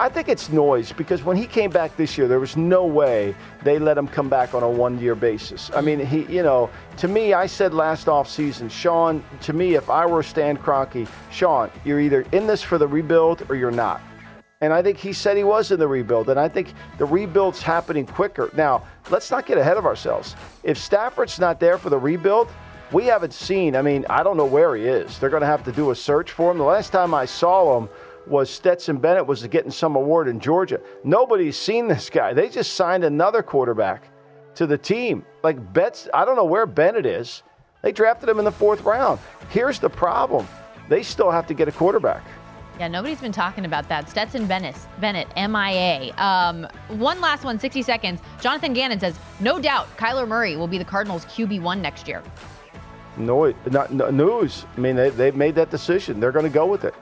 I 0.00 0.08
think 0.08 0.28
it's 0.28 0.48
noise 0.48 0.92
because 0.92 1.24
when 1.24 1.36
he 1.36 1.44
came 1.44 1.70
back 1.70 1.96
this 1.96 2.16
year, 2.16 2.28
there 2.28 2.38
was 2.38 2.56
no 2.56 2.86
way 2.86 3.34
they 3.64 3.80
let 3.80 3.98
him 3.98 4.06
come 4.06 4.28
back 4.28 4.54
on 4.54 4.62
a 4.62 4.70
one-year 4.70 5.16
basis. 5.16 5.72
I 5.74 5.80
mean, 5.80 5.98
he, 5.98 6.22
you 6.32 6.44
know, 6.44 6.70
to 6.98 7.08
me, 7.08 7.34
I 7.34 7.46
said 7.46 7.74
last 7.74 8.06
offseason, 8.06 8.70
Sean, 8.70 9.24
to 9.40 9.52
me, 9.52 9.74
if 9.74 9.90
I 9.90 10.06
were 10.06 10.22
Stan 10.22 10.56
Kroenke, 10.56 11.08
Sean, 11.32 11.68
you're 11.84 11.98
either 11.98 12.24
in 12.30 12.46
this 12.46 12.62
for 12.62 12.78
the 12.78 12.86
rebuild 12.86 13.44
or 13.48 13.56
you're 13.56 13.72
not. 13.72 14.00
And 14.60 14.72
I 14.72 14.82
think 14.82 14.98
he 14.98 15.12
said 15.12 15.36
he 15.36 15.42
was 15.42 15.72
in 15.72 15.80
the 15.80 15.88
rebuild, 15.88 16.30
and 16.30 16.38
I 16.38 16.48
think 16.48 16.74
the 16.98 17.04
rebuild's 17.04 17.60
happening 17.60 18.06
quicker. 18.06 18.50
Now, 18.54 18.84
let's 19.10 19.32
not 19.32 19.46
get 19.46 19.58
ahead 19.58 19.78
of 19.78 19.86
ourselves. 19.86 20.36
If 20.62 20.78
Stafford's 20.78 21.40
not 21.40 21.58
there 21.58 21.76
for 21.76 21.90
the 21.90 21.98
rebuild, 21.98 22.48
we 22.92 23.06
haven't 23.06 23.34
seen. 23.34 23.76
I 23.76 23.82
mean, 23.82 24.06
I 24.08 24.22
don't 24.22 24.36
know 24.36 24.46
where 24.46 24.74
he 24.76 24.84
is. 24.84 25.18
They're 25.18 25.30
going 25.30 25.42
to 25.42 25.46
have 25.46 25.64
to 25.64 25.72
do 25.72 25.90
a 25.90 25.94
search 25.94 26.30
for 26.30 26.50
him. 26.50 26.58
The 26.58 26.64
last 26.64 26.90
time 26.90 27.14
I 27.14 27.24
saw 27.24 27.78
him 27.78 27.88
was 28.28 28.50
Stetson 28.50 28.98
Bennett 28.98 29.26
was 29.26 29.46
getting 29.46 29.70
some 29.70 29.96
award 29.96 30.28
in 30.28 30.40
Georgia. 30.40 30.80
Nobody's 31.04 31.56
seen 31.56 31.88
this 31.88 32.10
guy. 32.10 32.32
They 32.32 32.48
just 32.48 32.74
signed 32.74 33.04
another 33.04 33.42
quarterback 33.42 34.10
to 34.56 34.66
the 34.66 34.78
team. 34.78 35.24
Like 35.42 35.72
Betts, 35.72 36.08
I 36.12 36.24
don't 36.24 36.36
know 36.36 36.44
where 36.44 36.66
Bennett 36.66 37.06
is. 37.06 37.42
They 37.82 37.92
drafted 37.92 38.28
him 38.28 38.38
in 38.38 38.44
the 38.44 38.52
fourth 38.52 38.82
round. 38.82 39.20
Here's 39.50 39.78
the 39.78 39.90
problem: 39.90 40.46
they 40.88 41.02
still 41.02 41.30
have 41.30 41.46
to 41.46 41.54
get 41.54 41.68
a 41.68 41.72
quarterback. 41.72 42.24
Yeah, 42.78 42.86
nobody's 42.86 43.20
been 43.20 43.32
talking 43.32 43.64
about 43.64 43.88
that. 43.88 44.08
Stetson 44.08 44.46
Bennett, 44.46 44.76
Bennett, 45.00 45.26
MIA. 45.34 46.14
Um, 46.16 46.64
one 46.98 47.20
last 47.20 47.42
one, 47.42 47.58
60 47.58 47.82
seconds. 47.82 48.20
Jonathan 48.40 48.72
Gannon 48.72 49.00
says, 49.00 49.18
no 49.40 49.58
doubt 49.58 49.88
Kyler 49.96 50.28
Murray 50.28 50.54
will 50.54 50.68
be 50.68 50.78
the 50.78 50.84
Cardinals' 50.84 51.24
QB1 51.24 51.80
next 51.80 52.06
year. 52.06 52.22
No, 53.16 53.52
not 53.68 53.92
no, 53.92 54.10
news. 54.10 54.64
I 54.76 54.80
mean, 54.80 54.94
they, 54.94 55.10
they've 55.10 55.34
made 55.34 55.56
that 55.56 55.70
decision. 55.70 56.20
They're 56.20 56.30
going 56.30 56.44
to 56.44 56.50
go 56.50 56.66
with 56.66 56.84
it. 56.84 56.94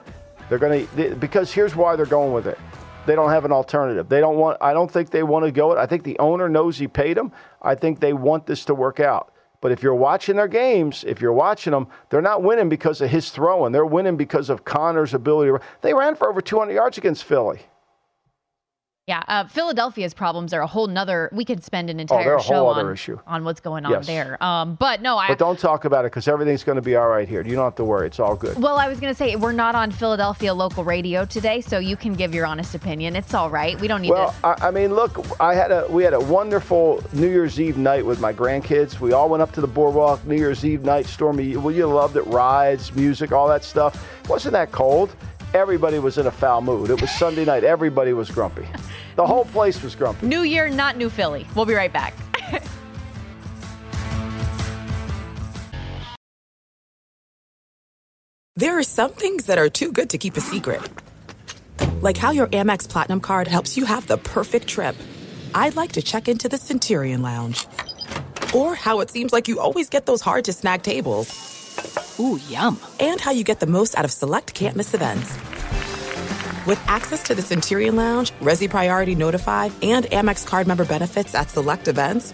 They're 0.49 0.59
going 0.59 0.87
to 0.87 1.15
because 1.15 1.51
here's 1.51 1.75
why 1.75 1.95
they're 1.95 2.05
going 2.05 2.33
with 2.33 2.47
it. 2.47 2.57
They 3.05 3.15
don't 3.15 3.29
have 3.29 3.45
an 3.45 3.51
alternative. 3.51 4.09
They 4.09 4.19
don't 4.19 4.37
want. 4.37 4.57
I 4.61 4.73
don't 4.73 4.91
think 4.91 5.09
they 5.09 5.23
want 5.23 5.45
to 5.45 5.51
go 5.51 5.71
it. 5.71 5.77
I 5.77 5.85
think 5.85 6.03
the 6.03 6.19
owner 6.19 6.49
knows 6.49 6.77
he 6.77 6.87
paid 6.87 7.17
them. 7.17 7.31
I 7.61 7.75
think 7.75 7.99
they 7.99 8.13
want 8.13 8.45
this 8.45 8.65
to 8.65 8.73
work 8.73 8.99
out. 8.99 9.33
But 9.59 9.71
if 9.71 9.81
you're 9.81 9.95
watching 9.95 10.35
their 10.35 10.47
games, 10.47 11.03
if 11.07 11.19
you're 11.19 11.33
watching 11.33 11.71
them, 11.71 11.87
they're 12.09 12.21
not 12.21 12.43
winning 12.43 12.69
because 12.69 13.01
of 13.01 13.09
his 13.09 13.29
throwing. 13.29 13.71
They're 13.71 13.85
winning 13.85 14.17
because 14.17 14.49
of 14.49 14.65
Conner's 14.65 15.13
ability. 15.13 15.51
They 15.81 15.93
ran 15.93 16.15
for 16.15 16.29
over 16.29 16.41
200 16.41 16.73
yards 16.73 16.97
against 16.97 17.23
Philly. 17.23 17.61
Yeah, 19.07 19.23
uh, 19.29 19.45
Philadelphia's 19.47 20.13
problems 20.13 20.51
are 20.51 20.59
a 20.59 20.67
whole 20.67 20.87
nother. 20.87 21.29
We 21.31 21.45
could 21.45 21.63
spend 21.63 21.89
an 21.89 21.97
Oh, 21.97 22.01
entire 22.01 22.35
a 22.35 22.41
show 22.41 22.67
on, 22.67 22.91
issue. 22.91 23.17
on 23.25 23.45
what's 23.45 23.61
going 23.61 23.85
on 23.85 23.91
Yes. 23.93 24.05
there. 24.05 24.43
Um, 24.43 24.75
but 24.75 25.01
no, 25.01 25.17
I. 25.17 25.29
But 25.29 25.37
don't 25.37 25.57
talk 25.57 25.85
about 25.85 26.03
it 26.03 26.11
because 26.11 26.27
everything's 26.27 26.65
going 26.65 26.75
to 26.75 26.81
be 26.81 26.97
all 26.97 27.07
right 27.07 27.25
here. 27.25 27.41
You 27.41 27.55
don't 27.55 27.63
have 27.63 27.75
to 27.75 27.85
worry. 27.85 28.07
It's 28.07 28.19
all 28.19 28.35
good. 28.35 28.61
well, 28.61 28.75
I 28.77 28.89
was 28.89 28.99
going 28.99 29.13
to 29.13 29.17
say 29.17 29.37
we're 29.37 29.53
not 29.53 29.75
on 29.75 29.91
Philadelphia 29.91 30.53
local 30.53 30.83
radio 30.83 31.23
today, 31.23 31.61
so 31.61 31.79
you 31.79 31.95
can 31.95 32.15
give 32.15 32.35
your 32.35 32.45
honest 32.45 32.75
opinion. 32.75 33.15
It's 33.15 33.33
all 33.33 33.49
right. 33.49 33.79
We 33.79 33.87
don't 33.87 34.01
need 34.01 34.11
Well, 34.11 34.35
to. 34.41 34.47
I, 34.61 34.67
I 34.67 34.71
mean, 34.71 34.93
look, 34.93 35.25
I 35.39 35.55
had 35.55 35.71
a 35.71 35.85
we 35.89 36.03
had 36.03 36.13
a 36.13 36.19
wonderful 36.19 37.01
New 37.13 37.29
Year's 37.29 37.61
Eve 37.61 37.77
night 37.77 38.05
with 38.05 38.19
my 38.19 38.33
grandkids. 38.33 38.99
We 38.99 39.13
all 39.13 39.29
went 39.29 39.41
up 39.41 39.53
to 39.53 39.61
the 39.61 39.67
boardwalk 39.67 40.25
New 40.25 40.35
Year's 40.35 40.65
Eve 40.65 40.83
night. 40.83 41.05
Stormy, 41.05 41.55
well, 41.55 41.73
you 41.73 41.87
loved 41.87 42.17
it. 42.17 42.23
Rides, 42.23 42.93
music, 42.93 43.31
all 43.31 43.47
that 43.47 43.63
stuff. 43.63 44.05
It 44.25 44.29
wasn't 44.29 44.51
that 44.51 44.73
cold. 44.73 45.15
Everybody 45.57 45.97
was 45.97 46.19
in 46.19 46.27
a 46.27 46.31
foul 46.31 46.61
mood. 46.61 46.91
It 46.91 47.01
was 47.01 47.09
Sunday 47.09 47.43
night. 47.43 47.63
Everybody 47.63 48.13
was 48.13 48.29
grumpy. 48.29 48.67
The 49.15 49.25
whole 49.25 49.45
place 49.45 49.81
was 49.81 49.95
grumpy. 49.95 50.27
New 50.27 50.43
year, 50.43 50.69
not 50.69 50.97
new 50.97 51.09
Philly. 51.09 51.47
We'll 51.55 51.65
be 51.65 51.73
right 51.73 51.91
back. 51.91 52.13
There 58.55 58.77
are 58.77 58.83
some 58.83 59.11
things 59.13 59.45
that 59.45 59.57
are 59.57 59.69
too 59.69 59.91
good 59.91 60.11
to 60.11 60.19
keep 60.19 60.37
a 60.37 60.41
secret. 60.41 60.81
Like 62.01 62.17
how 62.17 62.29
your 62.29 62.47
Amex 62.47 62.87
Platinum 62.87 63.19
card 63.19 63.47
helps 63.47 63.77
you 63.77 63.85
have 63.85 64.05
the 64.05 64.19
perfect 64.19 64.67
trip. 64.67 64.95
I'd 65.55 65.75
like 65.75 65.93
to 65.93 66.03
check 66.03 66.27
into 66.27 66.47
the 66.47 66.59
Centurion 66.59 67.23
Lounge. 67.23 67.65
Or 68.53 68.75
how 68.75 68.99
it 68.99 69.09
seems 69.09 69.33
like 69.33 69.47
you 69.47 69.59
always 69.59 69.89
get 69.89 70.05
those 70.05 70.21
hard 70.21 70.45
to 70.45 70.53
snag 70.53 70.83
tables. 70.83 71.56
Ooh, 72.19 72.39
yum. 72.49 72.79
And 72.99 73.21
how 73.21 73.31
you 73.31 73.43
get 73.43 73.59
the 73.59 73.67
most 73.67 73.97
out 73.97 74.05
of 74.05 74.11
select 74.11 74.53
can't 74.53 74.75
miss 74.75 74.93
events. 74.93 75.35
With 76.65 76.81
access 76.87 77.23
to 77.23 77.35
the 77.35 77.41
Centurion 77.41 77.95
Lounge, 77.95 78.31
Resy 78.41 78.69
Priority 78.69 79.15
Notified, 79.15 79.71
and 79.81 80.05
Amex 80.05 80.45
card 80.45 80.67
member 80.67 80.83
benefits 80.83 81.33
at 81.33 81.49
select 81.49 81.87
events, 81.87 82.33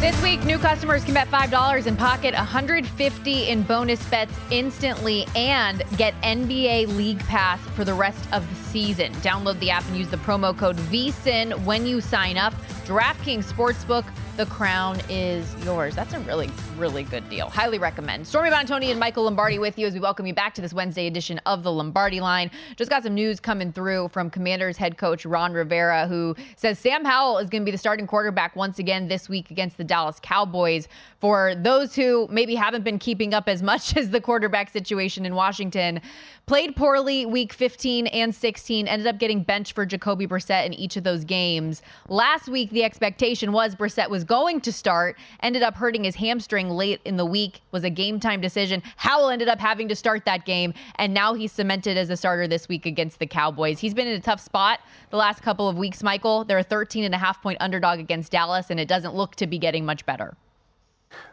This 0.00 0.22
week, 0.22 0.44
new 0.44 0.58
customers 0.58 1.02
can 1.02 1.14
bet 1.14 1.26
$5 1.26 1.86
and 1.86 1.98
pocket 1.98 2.32
150 2.32 3.48
in 3.48 3.62
bonus 3.64 4.08
bets 4.08 4.32
instantly 4.52 5.26
and 5.34 5.82
get 5.96 6.14
NBA 6.22 6.96
League 6.96 7.18
Pass 7.26 7.58
for 7.70 7.84
the 7.84 7.94
rest 7.94 8.24
of 8.32 8.48
the 8.48 8.54
season. 8.70 9.12
Download 9.14 9.58
the 9.58 9.70
app 9.70 9.84
and 9.88 9.96
use 9.96 10.08
the 10.08 10.16
promo 10.18 10.56
code 10.56 10.76
VSIN 10.76 11.64
when 11.64 11.84
you 11.84 12.00
sign 12.00 12.36
up. 12.36 12.54
DraftKings 12.86 13.52
Sportsbook, 13.52 14.04
the 14.38 14.46
crown 14.46 15.00
is 15.08 15.52
yours. 15.64 15.96
That's 15.96 16.14
a 16.14 16.20
really, 16.20 16.48
really 16.76 17.02
good 17.02 17.28
deal. 17.28 17.50
Highly 17.50 17.78
recommend. 17.78 18.24
Stormy 18.24 18.50
Buonantony 18.50 18.90
and 18.90 19.00
Michael 19.00 19.24
Lombardi 19.24 19.58
with 19.58 19.76
you 19.76 19.86
as 19.88 19.94
we 19.94 20.00
welcome 20.00 20.28
you 20.28 20.32
back 20.32 20.54
to 20.54 20.62
this 20.62 20.72
Wednesday 20.72 21.08
edition 21.08 21.40
of 21.44 21.64
the 21.64 21.72
Lombardi 21.72 22.20
Line. 22.20 22.52
Just 22.76 22.88
got 22.88 23.02
some 23.02 23.14
news 23.14 23.40
coming 23.40 23.72
through 23.72 24.08
from 24.08 24.30
Commanders 24.30 24.76
head 24.76 24.96
coach 24.96 25.26
Ron 25.26 25.54
Rivera, 25.54 26.06
who 26.06 26.36
says 26.54 26.78
Sam 26.78 27.04
Howell 27.04 27.38
is 27.38 27.50
going 27.50 27.62
to 27.62 27.64
be 27.64 27.72
the 27.72 27.78
starting 27.78 28.06
quarterback 28.06 28.54
once 28.54 28.78
again 28.78 29.08
this 29.08 29.28
week 29.28 29.50
against 29.50 29.76
the 29.76 29.84
Dallas 29.88 30.20
Cowboys. 30.22 30.86
For 31.20 31.54
those 31.56 31.96
who 31.96 32.28
maybe 32.30 32.54
haven't 32.54 32.84
been 32.84 33.00
keeping 33.00 33.34
up 33.34 33.48
as 33.48 33.62
much 33.62 33.96
as 33.96 34.10
the 34.10 34.20
quarterback 34.20 34.70
situation 34.70 35.26
in 35.26 35.34
Washington, 35.34 36.00
played 36.48 36.74
poorly 36.74 37.26
week 37.26 37.52
15 37.52 38.06
and 38.06 38.34
16, 38.34 38.88
ended 38.88 39.06
up 39.06 39.18
getting 39.18 39.42
benched 39.42 39.74
for 39.74 39.84
Jacoby 39.84 40.26
Brissett 40.26 40.64
in 40.64 40.72
each 40.72 40.96
of 40.96 41.04
those 41.04 41.22
games. 41.22 41.82
Last 42.08 42.48
week, 42.48 42.70
the 42.70 42.84
expectation 42.84 43.52
was 43.52 43.74
Brissett 43.74 44.08
was 44.08 44.24
going 44.24 44.62
to 44.62 44.72
start, 44.72 45.18
ended 45.42 45.62
up 45.62 45.76
hurting 45.76 46.04
his 46.04 46.14
hamstring 46.14 46.70
late 46.70 47.02
in 47.04 47.18
the 47.18 47.26
week, 47.26 47.60
was 47.70 47.84
a 47.84 47.90
game 47.90 48.18
time 48.18 48.40
decision. 48.40 48.82
Howell 48.96 49.28
ended 49.28 49.48
up 49.48 49.60
having 49.60 49.88
to 49.88 49.94
start 49.94 50.24
that 50.24 50.46
game, 50.46 50.72
and 50.94 51.12
now 51.12 51.34
he's 51.34 51.52
cemented 51.52 51.98
as 51.98 52.08
a 52.08 52.16
starter 52.16 52.48
this 52.48 52.66
week 52.66 52.86
against 52.86 53.18
the 53.18 53.26
Cowboys. 53.26 53.78
He's 53.78 53.92
been 53.92 54.08
in 54.08 54.16
a 54.16 54.20
tough 54.20 54.40
spot 54.40 54.80
the 55.10 55.18
last 55.18 55.42
couple 55.42 55.68
of 55.68 55.76
weeks, 55.76 56.02
Michael. 56.02 56.44
They're 56.44 56.58
a 56.58 56.62
13 56.62 57.04
and 57.04 57.14
a 57.14 57.18
half 57.18 57.42
point 57.42 57.58
underdog 57.60 57.98
against 57.98 58.32
Dallas, 58.32 58.70
and 58.70 58.80
it 58.80 58.88
doesn't 58.88 59.14
look 59.14 59.34
to 59.36 59.46
be 59.46 59.58
getting 59.58 59.84
much 59.84 60.06
better. 60.06 60.34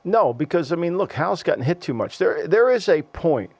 No, 0.03 0.33
because 0.33 0.73
I 0.73 0.75
mean, 0.75 0.97
look, 0.97 1.13
Howell's 1.13 1.41
gotten 1.41 1.63
hit 1.63 1.79
too 1.79 1.93
much. 1.93 2.17
There, 2.17 2.45
there 2.49 2.69
is 2.69 2.89
a 2.89 3.01
point 3.01 3.51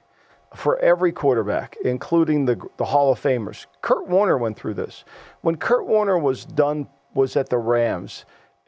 for 0.56 0.80
every 0.80 1.12
quarterback, 1.12 1.78
including 1.84 2.46
the 2.46 2.60
the 2.78 2.86
Hall 2.86 3.12
of 3.12 3.22
Famers. 3.22 3.66
Kurt 3.82 4.08
Warner 4.08 4.38
went 4.38 4.58
through 4.58 4.76
this. 4.76 5.04
When 5.42 5.58
Kurt 5.58 5.86
Warner 5.86 6.18
was 6.18 6.46
done, 6.46 6.88
was 7.14 7.36
at 7.36 7.50
the 7.50 7.58
Rams, 7.58 8.26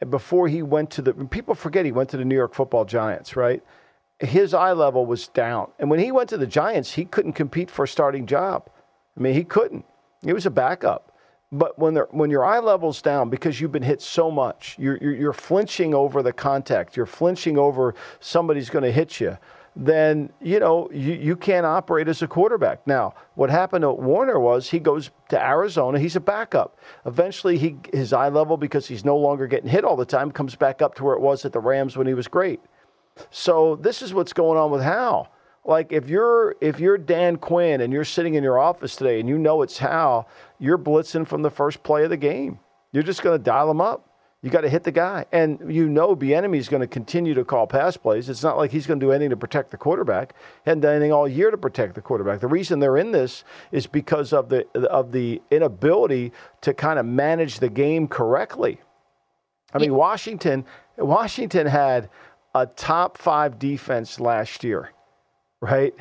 before 0.10 0.48
he 0.48 0.62
went 0.62 0.92
to 0.92 1.02
the. 1.02 1.14
People 1.14 1.56
forget 1.56 1.86
he 1.86 1.92
went 1.92 2.10
to 2.10 2.18
the 2.18 2.26
New 2.26 2.36
York 2.36 2.54
Football 2.54 2.86
Giants, 2.86 3.36
right? 3.36 3.64
His 4.20 4.54
eye 4.54 4.72
level 4.72 5.06
was 5.06 5.28
down, 5.28 5.72
and 5.80 5.90
when 5.90 6.00
he 6.00 6.12
went 6.12 6.30
to 6.30 6.38
the 6.38 6.48
Giants, 6.48 6.94
he 6.94 7.06
couldn't 7.06 7.34
compete 7.34 7.70
for 7.70 7.86
a 7.86 7.88
starting 7.88 8.26
job. 8.26 8.70
I 9.16 9.22
mean, 9.22 9.34
he 9.34 9.44
couldn't. 9.44 9.86
He 10.24 10.34
was 10.34 10.46
a 10.46 10.52
backup. 10.52 11.14
But 11.50 11.80
when 11.80 11.96
when 12.12 12.30
your 12.30 12.44
eye 12.44 12.60
level's 12.60 13.02
down 13.02 13.30
because 13.30 13.62
you've 13.62 13.72
been 13.72 13.84
hit 13.84 14.02
so 14.02 14.30
much, 14.30 14.76
you're, 14.78 14.98
you're, 14.98 15.16
you're 15.16 15.34
flinching 15.34 15.94
over 15.94 16.22
the 16.22 16.34
contact, 16.34 16.98
you're 16.98 17.06
flinching 17.06 17.58
over 17.58 17.96
somebody's 18.20 18.70
going 18.70 18.84
to 18.84 18.92
hit 18.92 19.22
you 19.22 19.38
then 19.80 20.32
you 20.42 20.60
know 20.60 20.90
you, 20.92 21.14
you 21.14 21.36
can't 21.36 21.66
operate 21.66 22.08
as 22.08 22.22
a 22.22 22.28
quarterback. 22.28 22.86
Now, 22.88 23.14
what 23.36 23.50
happened 23.50 23.84
to 23.84 23.92
Warner 23.92 24.40
was 24.40 24.70
he 24.70 24.80
goes 24.80 25.12
to 25.30 25.40
Arizona. 25.40 26.00
He's 26.00 26.16
a 26.16 26.20
backup. 26.20 26.78
Eventually, 27.06 27.58
he 27.58 27.78
his 27.94 28.12
eye 28.12 28.30
level 28.30 28.58
because 28.58 28.88
he's 28.88 29.06
no 29.06 29.16
longer 29.16 29.46
getting 29.46 29.70
hit 29.70 29.86
all 29.86 29.96
the 29.96 30.06
time 30.06 30.32
comes 30.32 30.56
back 30.56 30.82
up 30.82 30.96
to 30.96 31.04
where 31.04 31.14
it 31.14 31.22
was 31.22 31.46
at 31.46 31.54
the 31.54 31.60
Rams 31.60 31.96
when 31.96 32.08
he 32.08 32.14
was 32.14 32.28
great. 32.28 32.60
So 33.30 33.76
this 33.76 34.02
is 34.02 34.14
what's 34.14 34.34
going 34.34 34.58
on 34.58 34.72
with 34.72 34.82
Howell. 34.82 35.30
Like 35.64 35.92
if 35.92 36.10
you're 36.10 36.56
if 36.62 36.80
you're 36.80 36.98
Dan 36.98 37.36
Quinn 37.36 37.82
and 37.82 37.92
you're 37.94 38.06
sitting 38.06 38.36
in 38.36 38.44
your 38.44 38.58
office 38.58 38.96
today 38.96 39.20
and 39.20 39.30
you 39.30 39.38
know 39.38 39.62
it's 39.62 39.78
Howell, 39.78 40.28
you're 40.60 40.78
blitzing 40.78 41.28
from 41.28 41.42
the 41.42 41.52
first 41.52 41.84
play 41.84 42.04
of 42.04 42.10
the 42.10 42.18
game. 42.18 42.60
You're 42.94 43.04
just 43.04 43.22
going 43.22 43.38
to 43.38 43.44
dial 43.44 43.70
him 43.70 43.82
up. 43.82 44.07
You 44.44 44.52
got 44.52 44.62
to 44.62 44.70
hit 44.70 44.84
the 44.84 44.92
guy. 44.92 45.26
And 45.32 45.74
you 45.74 45.90
know 45.90 46.16
Bieniemy 46.16 46.58
is 46.58 46.70
going 46.70 46.82
to 46.82 46.88
continue 46.88 47.34
to 47.34 47.44
call 47.44 47.66
pass 47.66 47.98
plays. 47.98 48.30
It's 48.30 48.44
not 48.44 48.58
like 48.58 48.72
he's 48.72 48.86
going 48.86 49.00
to 49.00 49.06
do 49.06 49.12
anything 49.12 49.32
to 49.32 49.38
protect 49.38 49.72
the 49.72 49.78
quarterback. 49.78 50.34
He 50.64 50.70
hadn't 50.70 50.82
done 50.82 50.96
anything 50.96 51.12
all 51.12 51.28
year 51.28 51.50
to 51.50 51.58
protect 51.58 51.96
the 51.96 52.02
quarterback. 52.02 52.40
The 52.40 52.48
reason 52.48 52.80
they're 52.80 52.98
in 52.98 53.12
this 53.12 53.44
is 53.72 53.88
because 53.88 54.34
of 54.34 54.50
the 54.50 54.68
of 54.76 55.12
the 55.12 55.42
inability 55.50 56.34
to 56.62 56.74
kind 56.74 57.00
of 57.00 57.06
manage 57.06 57.60
the 57.60 57.70
game 57.70 58.08
correctly. 58.08 58.80
I 59.74 59.80
mean, 59.80 59.96
Washington 59.96 60.66
Washington 60.98 61.68
had 61.68 62.10
a 62.54 62.66
top 62.68 63.18
5 63.18 63.60
defense 63.60 64.20
last 64.20 64.64
year, 64.64 64.92
right? 65.62 65.94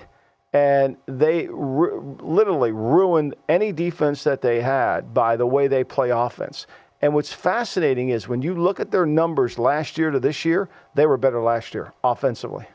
And 0.53 0.97
they 1.07 1.49
literally 1.49 2.73
ruined 2.73 3.35
any 3.49 3.73
defense 3.73 4.25
that 4.25 4.41
they 4.41 4.61
had 4.61 5.13
by 5.13 5.37
the 5.37 5.47
way 5.47 5.69
they 5.69 5.85
play 5.85 6.11
offense. 6.11 6.67
And 7.03 7.15
what's 7.15 7.33
fascinating 7.33 8.09
is 8.09 8.27
when 8.27 8.43
you 8.43 8.55
look 8.55 8.81
at 8.81 8.91
their 8.91 9.07
numbers 9.07 9.59
last 9.59 9.99
year 9.99 10.11
to 10.11 10.19
this 10.19 10.45
year, 10.45 10.69
they 10.95 11.07
were 11.07 11.17
better 11.17 11.41
last 11.41 11.75
year 11.75 11.93
offensively. 12.03 12.67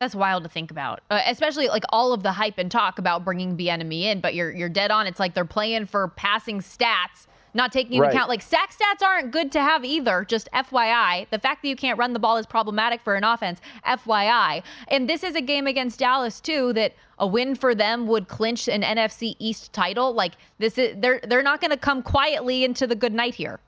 That's 0.00 0.14
wild 0.14 0.42
to 0.42 0.48
think 0.48 0.70
about, 0.70 1.00
uh, 1.10 1.20
especially 1.26 1.68
like 1.68 1.84
all 1.88 2.12
of 2.12 2.22
the 2.22 2.32
hype 2.32 2.58
and 2.58 2.70
talk 2.70 2.98
about 2.98 3.24
bringing 3.24 3.56
Bieniemy 3.56 4.02
in. 4.02 4.20
But 4.20 4.34
you're 4.34 4.50
you're 4.50 4.68
dead 4.68 4.90
on. 4.90 5.06
It's 5.06 5.20
like 5.20 5.34
they're 5.34 5.44
playing 5.44 5.86
for 5.86 6.08
passing 6.08 6.60
stats, 6.60 7.26
not 7.54 7.72
taking 7.72 7.94
into 7.94 8.02
right. 8.02 8.12
account 8.12 8.28
like 8.28 8.42
sack 8.42 8.72
stats 8.72 9.02
aren't 9.04 9.30
good 9.30 9.52
to 9.52 9.60
have 9.60 9.84
either. 9.84 10.24
Just 10.24 10.48
FYI, 10.52 11.28
the 11.30 11.38
fact 11.38 11.62
that 11.62 11.68
you 11.68 11.76
can't 11.76 11.98
run 11.98 12.12
the 12.12 12.18
ball 12.18 12.36
is 12.36 12.46
problematic 12.46 13.00
for 13.02 13.14
an 13.14 13.24
offense. 13.24 13.60
FYI, 13.86 14.62
and 14.88 15.08
this 15.08 15.22
is 15.22 15.34
a 15.34 15.40
game 15.40 15.66
against 15.66 15.98
Dallas 15.98 16.40
too 16.40 16.72
that 16.74 16.94
a 17.18 17.26
win 17.26 17.54
for 17.54 17.74
them 17.74 18.06
would 18.08 18.28
clinch 18.28 18.68
an 18.68 18.82
NFC 18.82 19.36
East 19.38 19.72
title. 19.72 20.12
Like 20.12 20.32
this 20.58 20.76
is 20.78 20.96
they're 20.98 21.20
they're 21.26 21.42
not 21.42 21.60
going 21.60 21.70
to 21.70 21.76
come 21.76 22.02
quietly 22.02 22.64
into 22.64 22.86
the 22.86 22.96
good 22.96 23.14
night 23.14 23.36
here. 23.36 23.60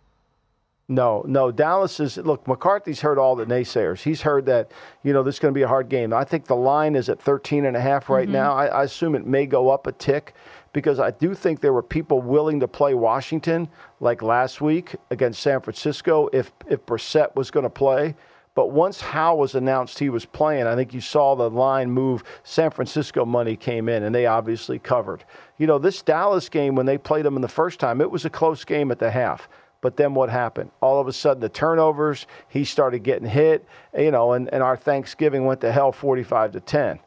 No, 0.88 1.24
no. 1.26 1.50
Dallas 1.50 1.98
is 1.98 2.16
look. 2.16 2.46
McCarthy's 2.46 3.00
heard 3.00 3.18
all 3.18 3.34
the 3.34 3.44
naysayers. 3.44 4.02
He's 4.02 4.22
heard 4.22 4.46
that 4.46 4.70
you 5.02 5.12
know 5.12 5.24
this 5.24 5.36
is 5.36 5.38
going 5.40 5.52
to 5.52 5.58
be 5.58 5.62
a 5.62 5.68
hard 5.68 5.88
game. 5.88 6.12
I 6.12 6.22
think 6.22 6.46
the 6.46 6.54
line 6.54 6.94
is 6.94 7.08
at 7.08 7.20
13 7.20 7.64
and 7.64 7.76
a 7.76 7.80
half 7.80 8.08
right 8.08 8.26
mm-hmm. 8.26 8.32
now. 8.32 8.54
I, 8.54 8.66
I, 8.66 8.84
assume 8.84 9.16
it 9.16 9.26
may 9.26 9.46
go 9.46 9.68
up 9.68 9.88
a 9.88 9.92
tick 9.92 10.34
because 10.72 11.00
I 11.00 11.10
do 11.10 11.34
think 11.34 11.60
there 11.60 11.72
were 11.72 11.82
people 11.82 12.22
willing 12.22 12.60
to 12.60 12.68
play 12.68 12.94
Washington 12.94 13.68
like 13.98 14.22
last 14.22 14.60
week 14.60 14.94
against 15.10 15.42
San 15.42 15.60
Francisco 15.60 16.28
if 16.32 16.52
if 16.68 16.86
Brissett 16.86 17.34
was 17.34 17.50
going 17.50 17.64
to 17.64 17.70
play. 17.70 18.14
But 18.54 18.70
once 18.70 19.02
Howell 19.02 19.38
was 19.38 19.54
announced 19.54 19.98
he 19.98 20.08
was 20.08 20.24
playing, 20.24 20.66
I 20.66 20.76
think 20.76 20.94
you 20.94 21.00
saw 21.02 21.34
the 21.34 21.50
line 21.50 21.90
move. 21.90 22.22
San 22.42 22.70
Francisco 22.70 23.26
money 23.26 23.54
came 23.54 23.86
in, 23.88 24.02
and 24.02 24.14
they 24.14 24.24
obviously 24.24 24.78
covered. 24.78 25.24
You 25.58 25.66
know, 25.66 25.78
this 25.78 26.00
Dallas 26.00 26.48
game 26.48 26.74
when 26.74 26.86
they 26.86 26.96
played 26.96 27.26
them 27.26 27.36
in 27.36 27.42
the 27.42 27.48
first 27.48 27.80
time, 27.80 28.00
it 28.00 28.10
was 28.10 28.24
a 28.24 28.30
close 28.30 28.64
game 28.64 28.90
at 28.90 28.98
the 28.98 29.10
half. 29.10 29.48
But 29.80 29.96
then 29.96 30.14
what 30.14 30.30
happened? 30.30 30.70
All 30.80 31.00
of 31.00 31.08
a 31.08 31.12
sudden, 31.12 31.40
the 31.40 31.48
turnovers, 31.48 32.26
he 32.48 32.64
started 32.64 33.00
getting 33.00 33.28
hit, 33.28 33.66
you 33.96 34.10
know, 34.10 34.32
and, 34.32 34.52
and 34.52 34.62
our 34.62 34.76
Thanksgiving 34.76 35.44
went 35.44 35.60
to 35.60 35.72
hell 35.72 35.92
45 35.92 36.52
to 36.52 36.60
10. 36.60 36.98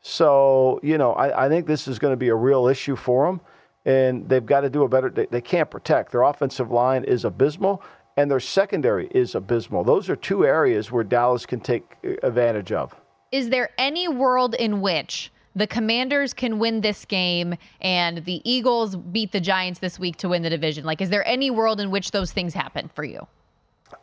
So, 0.00 0.80
you 0.82 0.98
know, 0.98 1.12
I, 1.12 1.46
I 1.46 1.48
think 1.48 1.66
this 1.66 1.88
is 1.88 1.98
going 1.98 2.12
to 2.12 2.16
be 2.16 2.28
a 2.28 2.34
real 2.34 2.68
issue 2.68 2.96
for 2.96 3.26
them. 3.26 3.40
And 3.84 4.28
they've 4.28 4.44
got 4.44 4.60
to 4.60 4.70
do 4.70 4.82
a 4.82 4.88
better, 4.88 5.08
they, 5.08 5.26
they 5.26 5.40
can't 5.40 5.70
protect. 5.70 6.12
Their 6.12 6.22
offensive 6.22 6.70
line 6.70 7.04
is 7.04 7.24
abysmal, 7.24 7.82
and 8.16 8.30
their 8.30 8.40
secondary 8.40 9.06
is 9.08 9.34
abysmal. 9.34 9.84
Those 9.84 10.10
are 10.10 10.16
two 10.16 10.44
areas 10.44 10.92
where 10.92 11.04
Dallas 11.04 11.46
can 11.46 11.60
take 11.60 11.96
uh, 12.04 12.10
advantage 12.22 12.72
of. 12.72 12.94
Is 13.32 13.50
there 13.50 13.70
any 13.78 14.08
world 14.08 14.54
in 14.54 14.80
which 14.80 15.32
the 15.56 15.66
Commanders 15.66 16.34
can 16.34 16.58
win 16.58 16.80
this 16.80 17.04
game 17.04 17.56
and 17.80 18.24
the 18.24 18.40
Eagles 18.48 18.96
beat 18.96 19.32
the 19.32 19.40
Giants 19.40 19.80
this 19.80 19.98
week 19.98 20.16
to 20.16 20.28
win 20.28 20.42
the 20.42 20.50
division? 20.50 20.84
Like, 20.84 21.00
is 21.00 21.10
there 21.10 21.26
any 21.26 21.50
world 21.50 21.80
in 21.80 21.90
which 21.90 22.10
those 22.10 22.32
things 22.32 22.54
happen 22.54 22.90
for 22.94 23.04
you? 23.04 23.26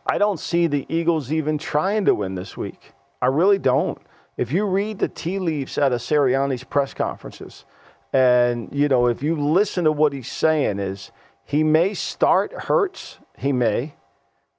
I 0.06 0.18
don't 0.18 0.40
see 0.40 0.68
the 0.68 0.86
Eagles 0.90 1.32
even 1.32 1.58
trying 1.58 2.06
to 2.06 2.16
win 2.16 2.36
this 2.36 2.58
week. 2.58 2.94
I 3.22 3.28
really 3.28 3.60
don't. 3.60 4.00
If 4.38 4.52
you 4.52 4.66
read 4.66 5.00
the 5.00 5.08
tea 5.08 5.40
leaves 5.40 5.78
out 5.78 5.94
of 5.94 6.02
Sirianni's 6.02 6.64
press 6.64 6.94
conferences, 6.94 7.66
and 8.12 8.70
you 8.72 8.88
know, 8.88 9.08
if 9.08 9.24
you 9.24 9.36
listen 9.36 9.86
to 9.86 9.92
what 9.92 10.14
he's 10.14 10.32
saying, 10.32 10.80
is 10.80 11.12
he 11.44 11.64
may 11.64 11.94
start 11.94 12.54
Hurts, 12.54 13.20
he 13.38 13.52
may, 13.52 13.94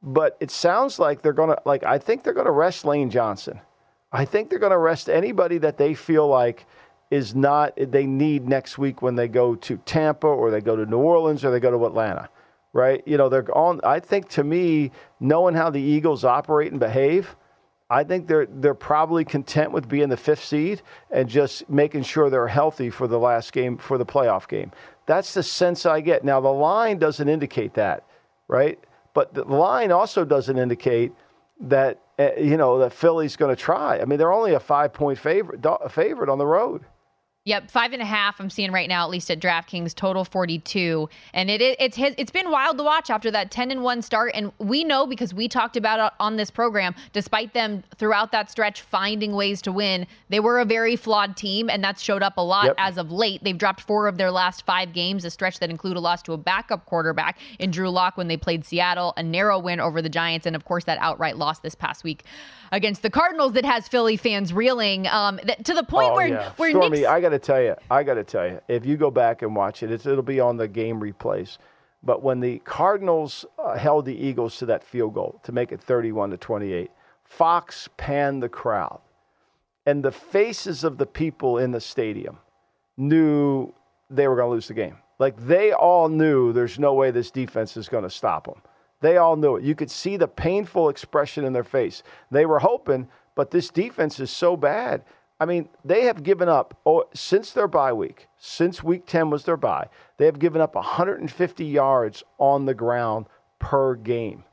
but 0.02 0.36
it 0.40 0.50
sounds 0.50 0.98
like 0.98 1.22
they're 1.22 1.32
gonna 1.32 1.58
like 1.64 1.82
I 1.84 1.98
think 1.98 2.22
they're 2.22 2.32
gonna 2.32 2.50
rest 2.50 2.84
Lane 2.84 3.10
Johnson. 3.10 3.60
I 4.12 4.24
think 4.24 4.50
they're 4.50 4.58
gonna 4.58 4.78
rest 4.78 5.08
anybody 5.08 5.58
that 5.58 5.78
they 5.78 5.94
feel 5.94 6.26
like 6.26 6.66
is 7.10 7.34
not 7.34 7.72
they 7.76 8.06
need 8.06 8.48
next 8.48 8.78
week 8.78 9.02
when 9.02 9.14
they 9.14 9.28
go 9.28 9.54
to 9.54 9.76
Tampa 9.78 10.26
or 10.26 10.50
they 10.50 10.60
go 10.60 10.76
to 10.76 10.86
New 10.86 10.98
Orleans 10.98 11.44
or 11.44 11.50
they 11.50 11.60
go 11.60 11.70
to 11.70 11.86
Atlanta, 11.86 12.28
right? 12.72 13.02
You 13.06 13.16
know, 13.16 13.28
they're 13.28 13.56
on. 13.56 13.80
I 13.84 14.00
think 14.00 14.28
to 14.30 14.44
me, 14.44 14.90
knowing 15.20 15.54
how 15.54 15.70
the 15.70 15.80
Eagles 15.80 16.24
operate 16.24 16.72
and 16.72 16.80
behave, 16.80 17.36
I 17.88 18.02
think 18.02 18.26
they're 18.26 18.46
they're 18.46 18.74
probably 18.74 19.24
content 19.24 19.70
with 19.70 19.88
being 19.88 20.08
the 20.08 20.16
fifth 20.16 20.44
seed 20.44 20.82
and 21.10 21.28
just 21.28 21.68
making 21.70 22.02
sure 22.02 22.28
they're 22.28 22.48
healthy 22.48 22.90
for 22.90 23.06
the 23.06 23.18
last 23.18 23.52
game 23.52 23.78
for 23.78 23.98
the 23.98 24.06
playoff 24.06 24.48
game. 24.48 24.72
That's 25.06 25.34
the 25.34 25.44
sense 25.44 25.86
I 25.86 26.00
get. 26.00 26.24
Now 26.24 26.40
the 26.40 26.52
line 26.52 26.98
doesn't 26.98 27.28
indicate 27.28 27.74
that, 27.74 28.04
right? 28.48 28.80
But 29.14 29.32
the 29.32 29.44
line 29.44 29.92
also 29.92 30.24
doesn't 30.24 30.58
indicate 30.58 31.12
that 31.60 32.00
uh, 32.18 32.30
you 32.36 32.56
know 32.56 32.80
that 32.80 32.92
Philly's 32.92 33.36
going 33.36 33.54
to 33.54 33.60
try. 33.60 34.00
I 34.00 34.04
mean, 34.04 34.18
they're 34.18 34.32
only 34.32 34.54
a 34.54 34.60
five 34.60 34.92
point 34.92 35.18
favorite 35.18 35.64
favorite 35.90 36.28
on 36.28 36.38
the 36.38 36.46
road. 36.46 36.84
Yep, 37.46 37.70
five 37.70 37.92
and 37.92 38.02
a 38.02 38.04
half. 38.04 38.40
I'm 38.40 38.50
seeing 38.50 38.72
right 38.72 38.88
now, 38.88 39.04
at 39.04 39.10
least 39.10 39.30
at 39.30 39.38
DraftKings, 39.38 39.94
total 39.94 40.24
42, 40.24 41.08
and 41.32 41.48
it, 41.48 41.62
it 41.62 41.76
it's 41.78 41.96
it's 41.96 42.32
been 42.32 42.50
wild 42.50 42.76
to 42.78 42.82
watch 42.82 43.08
after 43.08 43.30
that 43.30 43.52
10 43.52 43.70
and 43.70 43.84
one 43.84 44.02
start. 44.02 44.32
And 44.34 44.50
we 44.58 44.82
know 44.82 45.06
because 45.06 45.32
we 45.32 45.46
talked 45.46 45.76
about 45.76 46.04
it 46.04 46.12
on 46.18 46.34
this 46.34 46.50
program, 46.50 46.96
despite 47.12 47.54
them 47.54 47.84
throughout 47.98 48.32
that 48.32 48.50
stretch 48.50 48.80
finding 48.80 49.32
ways 49.32 49.62
to 49.62 49.70
win, 49.70 50.08
they 50.28 50.40
were 50.40 50.58
a 50.58 50.64
very 50.64 50.96
flawed 50.96 51.36
team, 51.36 51.70
and 51.70 51.84
that's 51.84 52.02
showed 52.02 52.20
up 52.20 52.36
a 52.36 52.40
lot 52.40 52.64
yep. 52.64 52.74
as 52.78 52.98
of 52.98 53.12
late. 53.12 53.44
They've 53.44 53.56
dropped 53.56 53.82
four 53.82 54.08
of 54.08 54.18
their 54.18 54.32
last 54.32 54.66
five 54.66 54.92
games, 54.92 55.24
a 55.24 55.30
stretch 55.30 55.60
that 55.60 55.70
include 55.70 55.96
a 55.96 56.00
loss 56.00 56.22
to 56.22 56.32
a 56.32 56.36
backup 56.36 56.84
quarterback 56.86 57.38
in 57.60 57.70
Drew 57.70 57.90
Lock 57.90 58.16
when 58.16 58.26
they 58.26 58.36
played 58.36 58.64
Seattle, 58.64 59.12
a 59.16 59.22
narrow 59.22 59.60
win 59.60 59.78
over 59.78 60.02
the 60.02 60.08
Giants, 60.08 60.46
and 60.46 60.56
of 60.56 60.64
course 60.64 60.82
that 60.84 60.98
outright 60.98 61.36
loss 61.36 61.60
this 61.60 61.76
past 61.76 62.02
week 62.02 62.24
against 62.72 63.02
the 63.02 63.10
Cardinals 63.10 63.52
that 63.52 63.64
has 63.64 63.88
Philly 63.88 64.16
fans 64.16 64.52
reeling 64.52 65.06
um, 65.06 65.38
that, 65.44 65.64
to 65.64 65.74
the 65.74 65.84
point 65.84 66.10
oh, 66.10 66.14
where 66.14 66.28
yeah. 66.28 66.50
where 66.56 66.70
Stormy, 66.70 66.90
Nick's, 66.90 67.06
I 67.06 67.20
got 67.20 67.32
to 67.40 67.46
tell 67.46 67.60
you, 67.60 67.74
I 67.90 68.02
got 68.02 68.14
to 68.14 68.24
tell 68.24 68.46
you, 68.46 68.60
if 68.68 68.84
you 68.84 68.96
go 68.96 69.10
back 69.10 69.42
and 69.42 69.54
watch 69.54 69.82
it, 69.82 69.90
it'll 69.90 70.22
be 70.22 70.40
on 70.40 70.56
the 70.56 70.68
game 70.68 71.00
replays. 71.00 71.58
But 72.02 72.22
when 72.22 72.40
the 72.40 72.58
Cardinals 72.60 73.44
uh, 73.58 73.76
held 73.76 74.04
the 74.04 74.14
Eagles 74.14 74.58
to 74.58 74.66
that 74.66 74.84
field 74.84 75.14
goal 75.14 75.40
to 75.44 75.52
make 75.52 75.72
it 75.72 75.80
31 75.80 76.30
to 76.30 76.36
28, 76.36 76.90
Fox 77.24 77.88
panned 77.96 78.42
the 78.42 78.48
crowd, 78.48 79.00
and 79.84 80.04
the 80.04 80.12
faces 80.12 80.84
of 80.84 80.98
the 80.98 81.06
people 81.06 81.58
in 81.58 81.72
the 81.72 81.80
stadium 81.80 82.38
knew 82.96 83.72
they 84.08 84.28
were 84.28 84.36
going 84.36 84.46
to 84.46 84.52
lose 84.52 84.68
the 84.68 84.74
game. 84.74 84.96
Like 85.18 85.36
they 85.46 85.72
all 85.72 86.08
knew 86.08 86.52
there's 86.52 86.78
no 86.78 86.94
way 86.94 87.10
this 87.10 87.30
defense 87.30 87.76
is 87.76 87.88
going 87.88 88.04
to 88.04 88.10
stop 88.10 88.46
them. 88.46 88.62
They 89.00 89.16
all 89.16 89.36
knew 89.36 89.56
it. 89.56 89.64
You 89.64 89.74
could 89.74 89.90
see 89.90 90.16
the 90.16 90.28
painful 90.28 90.88
expression 90.88 91.44
in 91.44 91.52
their 91.52 91.64
face. 91.64 92.02
They 92.30 92.46
were 92.46 92.58
hoping, 92.58 93.08
but 93.34 93.50
this 93.50 93.68
defense 93.68 94.20
is 94.20 94.30
so 94.30 94.56
bad. 94.56 95.04
I 95.38 95.44
mean, 95.44 95.68
they 95.84 96.04
have 96.04 96.22
given 96.22 96.48
up 96.48 96.80
oh, 96.86 97.04
since 97.14 97.52
their 97.52 97.68
bye 97.68 97.92
week, 97.92 98.28
since 98.38 98.82
week 98.82 99.06
10 99.06 99.30
was 99.30 99.44
their 99.44 99.56
bye, 99.56 99.88
they 100.16 100.24
have 100.26 100.38
given 100.38 100.60
up 100.60 100.74
150 100.74 101.64
yards 101.64 102.24
on 102.38 102.64
the 102.64 102.74
ground 102.74 103.26
per 103.58 103.94
game. 103.94 104.44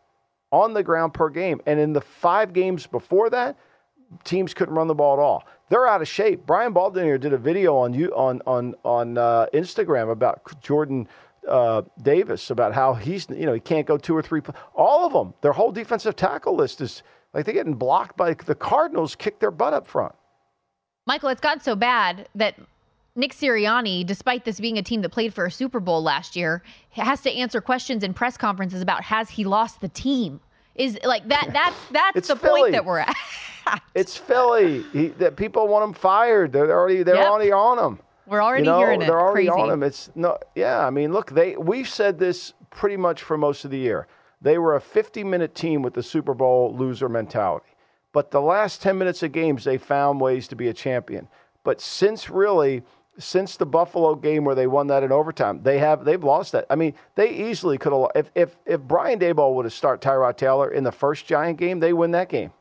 On 0.51 0.73
the 0.73 0.83
ground 0.83 1.13
per 1.13 1.29
game. 1.29 1.61
And 1.65 1.79
in 1.79 1.93
the 1.93 2.01
five 2.01 2.53
games 2.53 2.85
before 2.85 3.29
that, 3.29 3.57
teams 4.23 4.53
couldn't 4.53 4.75
run 4.75 4.87
the 4.87 4.93
ball 4.93 5.13
at 5.13 5.21
all. 5.21 5.45
They're 5.69 5.87
out 5.87 6.01
of 6.01 6.07
shape. 6.07 6.45
Brian 6.45 6.73
Baldinger 6.73 7.19
did 7.19 7.33
a 7.33 7.37
video 7.37 7.75
on 7.77 7.93
you 7.93 8.13
on 8.13 8.41
on 8.45 8.75
on 8.83 9.17
uh, 9.17 9.47
Instagram 9.53 10.11
about 10.11 10.61
Jordan 10.61 11.07
uh, 11.47 11.81
Davis 12.01 12.51
about 12.51 12.73
how 12.73 12.93
he's 12.93 13.27
you 13.29 13.45
know 13.45 13.53
he 13.53 13.59
can't 13.59 13.87
go 13.87 13.97
two 13.97 14.15
or 14.15 14.21
three. 14.21 14.41
All 14.75 15.05
of 15.05 15.13
them, 15.13 15.33
their 15.41 15.53
whole 15.53 15.71
defensive 15.71 16.15
tackle 16.15 16.55
list 16.55 16.81
is 16.81 17.01
like 17.33 17.45
they're 17.45 17.53
getting 17.53 17.73
blocked 17.73 18.15
by 18.15 18.33
the 18.33 18.55
Cardinals. 18.55 19.15
Kick 19.15 19.39
their 19.39 19.51
butt 19.51 19.73
up 19.73 19.87
front. 19.87 20.13
Michael, 21.05 21.29
it's 21.29 21.41
gotten 21.41 21.61
so 21.61 21.75
bad 21.75 22.27
that 22.35 22.55
Nick 23.15 23.33
Sirianni, 23.33 24.05
despite 24.05 24.45
this 24.45 24.59
being 24.59 24.77
a 24.77 24.81
team 24.81 25.01
that 25.01 25.09
played 25.09 25.33
for 25.33 25.45
a 25.45 25.51
Super 25.51 25.79
Bowl 25.79 26.01
last 26.01 26.35
year, 26.35 26.63
has 26.91 27.21
to 27.21 27.31
answer 27.31 27.61
questions 27.61 28.03
in 28.03 28.13
press 28.13 28.37
conferences 28.37 28.81
about 28.81 29.03
has 29.03 29.31
he 29.31 29.43
lost 29.43 29.81
the 29.81 29.89
team? 29.89 30.39
Is 30.75 30.97
like 31.03 31.27
that? 31.27 31.49
That's 31.53 31.77
that's 31.91 32.27
the 32.29 32.35
Philly. 32.35 32.61
point 32.61 32.71
that 32.71 32.85
we're 32.85 32.99
at. 32.99 33.15
it's 33.93 34.17
Philly. 34.17 34.83
He, 34.91 35.07
that 35.09 35.35
people 35.35 35.67
want 35.67 35.83
him 35.83 35.93
fired. 35.93 36.51
They're 36.51 36.71
already 36.71 37.03
they're 37.03 37.15
Yep. 37.15 37.27
already 37.29 37.51
on 37.51 37.77
him. 37.77 37.99
We're 38.25 38.41
already 38.41 38.63
you 38.63 38.71
know, 38.71 38.77
hearing 38.79 39.01
it. 39.01 39.05
They're 39.05 39.19
already 39.19 39.47
Crazy. 39.49 39.61
on 39.61 39.69
him. 39.69 39.83
It's 39.83 40.09
no, 40.15 40.37
yeah. 40.55 40.83
I 40.85 40.89
mean, 40.89 41.11
look, 41.13 41.31
they 41.31 41.55
we've 41.57 41.87
said 41.89 42.17
this 42.17 42.53
pretty 42.71 42.97
much 42.97 43.21
for 43.21 43.37
most 43.37 43.65
of 43.65 43.71
the 43.71 43.77
year. 43.77 44.07
They 44.41 44.57
were 44.57 44.75
a 44.75 44.81
50-minute 44.81 45.53
team 45.55 45.81
with 45.83 45.93
the 45.93 46.01
Super 46.03 46.33
Bowl 46.33 46.75
loser 46.75 47.07
mentality, 47.07 47.69
but 48.13 48.31
the 48.31 48.39
last 48.39 48.81
10 48.81 48.97
minutes 48.97 49.23
of 49.23 49.31
games, 49.31 49.65
they 49.65 49.77
found 49.77 50.21
ways 50.21 50.47
to 50.47 50.55
be 50.55 50.69
a 50.69 50.73
champion. 50.73 51.27
But 51.63 51.81
since 51.81 52.29
really, 52.29 52.83
since 53.17 53.57
the 53.57 53.65
Buffalo 53.65 54.15
game 54.15 54.45
where 54.45 54.55
they 54.55 54.67
won 54.67 54.87
that 54.87 55.03
in 55.03 55.11
overtime, 55.11 55.61
they 55.63 55.79
have 55.79 56.05
they've 56.05 56.23
lost 56.23 56.51
that. 56.53 56.65
I 56.69 56.75
mean, 56.75 56.93
they 57.15 57.29
easily 57.29 57.77
could 57.77 57.91
have. 57.91 58.11
If 58.15 58.31
if 58.35 58.55
if 58.65 58.81
Brian 58.81 59.19
Daboll 59.19 59.55
would 59.55 59.65
have 59.65 59.73
start 59.73 60.01
Tyrod 60.01 60.37
Taylor 60.37 60.71
in 60.71 60.83
the 60.83 60.91
first 60.91 61.25
Giant 61.25 61.57
game, 61.57 61.79
they 61.79 61.93
win 61.93 62.11
that 62.11 62.29
game. 62.29 62.51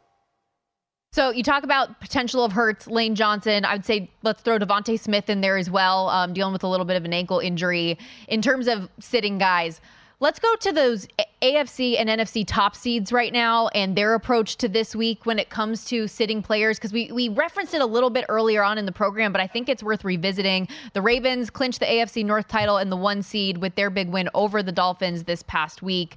So 1.13 1.31
you 1.31 1.43
talk 1.43 1.63
about 1.63 2.01
potential 2.01 2.43
of 2.43 2.53
Hurts, 2.53 2.87
Lane 2.87 3.15
Johnson. 3.15 3.67
I 3.67 3.75
would 3.75 3.85
say 3.85 4.11
let's 4.23 4.41
throw 4.41 4.59
DeVonta 4.59 4.99
Smith 4.99 5.29
in 5.29 5.43
there 5.43 5.59
as 5.59 5.69
well, 5.69 6.09
um, 6.09 6.33
dealing 6.33 6.55
with 6.55 6.65
a 6.65 6.69
little 6.69 6.87
bit 6.87 6.97
of 6.97 7.05
an 7.05 7.13
ankle 7.13 7.39
injury. 7.39 7.99
In 8.29 8.41
terms 8.41 8.67
of 8.67 8.89
sitting 8.99 9.37
guys, 9.37 9.83
let's 10.23 10.39
go 10.39 10.55
to 10.55 10.71
those 10.71 11.09
AFC 11.43 11.99
and 11.99 12.09
NFC 12.09 12.47
top 12.47 12.77
seeds 12.77 13.11
right 13.11 13.33
now 13.33 13.67
and 13.75 13.97
their 13.97 14.15
approach 14.15 14.57
to 14.59 14.69
this 14.69 14.95
week 14.95 15.27
when 15.27 15.41
it 15.41 15.51
comes 15.51 15.85
to 15.87 16.07
sitting 16.07 16.43
players. 16.43 16.79
Because 16.79 16.93
we 16.93 17.11
we 17.11 17.29
referenced 17.29 17.75
it 17.75 17.81
a 17.81 17.87
little 17.87 18.09
bit 18.09 18.25
earlier 18.29 18.63
on 18.63 18.79
in 18.79 18.87
the 18.87 18.93
program, 18.93 19.33
but 19.33 19.41
I 19.41 19.49
think 19.49 19.69
it's 19.69 19.83
worth 19.83 20.05
revisiting. 20.05 20.69
The 20.93 21.03
Ravens 21.03 21.51
clinched 21.51 21.81
the 21.81 21.87
AFC 21.87 22.25
North 22.25 22.47
title 22.47 22.77
and 22.77 22.91
the 22.91 22.97
one 22.97 23.23
seed 23.23 23.59
with 23.59 23.75
their 23.75 23.91
big 23.91 24.11
win 24.11 24.31
over 24.33 24.63
the 24.63 24.71
Dolphins 24.71 25.25
this 25.25 25.43
past 25.43 25.83
week 25.83 26.17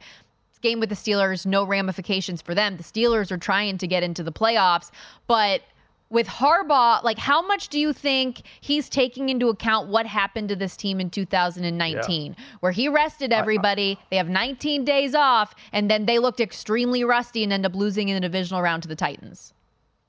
game 0.62 0.80
with 0.80 0.90
the 0.90 0.96
Steelers, 0.96 1.46
no 1.46 1.64
ramifications 1.64 2.42
for 2.42 2.56
them. 2.56 2.76
The 2.76 2.84
Steelers 2.84 3.30
are 3.32 3.38
trying 3.38 3.78
to 3.78 3.86
get 3.86 4.02
into 4.02 4.24
the 4.24 4.32
playoffs, 4.32 4.90
but 5.28 5.62
with 6.10 6.28
Harbaugh, 6.28 7.04
like 7.04 7.18
how 7.18 7.46
much 7.46 7.70
do 7.70 7.80
you 7.80 7.92
think 7.92 8.44
he's 8.62 8.90
taking 8.90 9.30
into 9.30 9.50
account 9.50 9.90
what 9.90 10.06
happened 10.06 10.50
to 10.50 10.56
this 10.56 10.78
team 10.78 11.00
in 11.00 11.10
2019, 11.10 12.36
where 12.60 12.72
he 12.72 12.88
rested 12.88 13.34
everybody, 13.34 14.00
they 14.12 14.18
have 14.18 14.30
19 14.30 14.86
days 14.86 15.16
off, 15.16 15.56
and 15.72 15.90
then 15.90 16.06
they 16.06 16.20
looked 16.20 16.40
extremely 16.40 17.04
rusty 17.04 17.44
and 17.44 17.52
end 17.52 17.66
up 17.66 17.76
losing 17.76 18.10
in 18.10 18.16
the 18.16 18.22
divisional 18.22 18.62
round 18.62 18.84
to 18.84 18.90
the 18.90 18.96
Titans? 18.96 19.54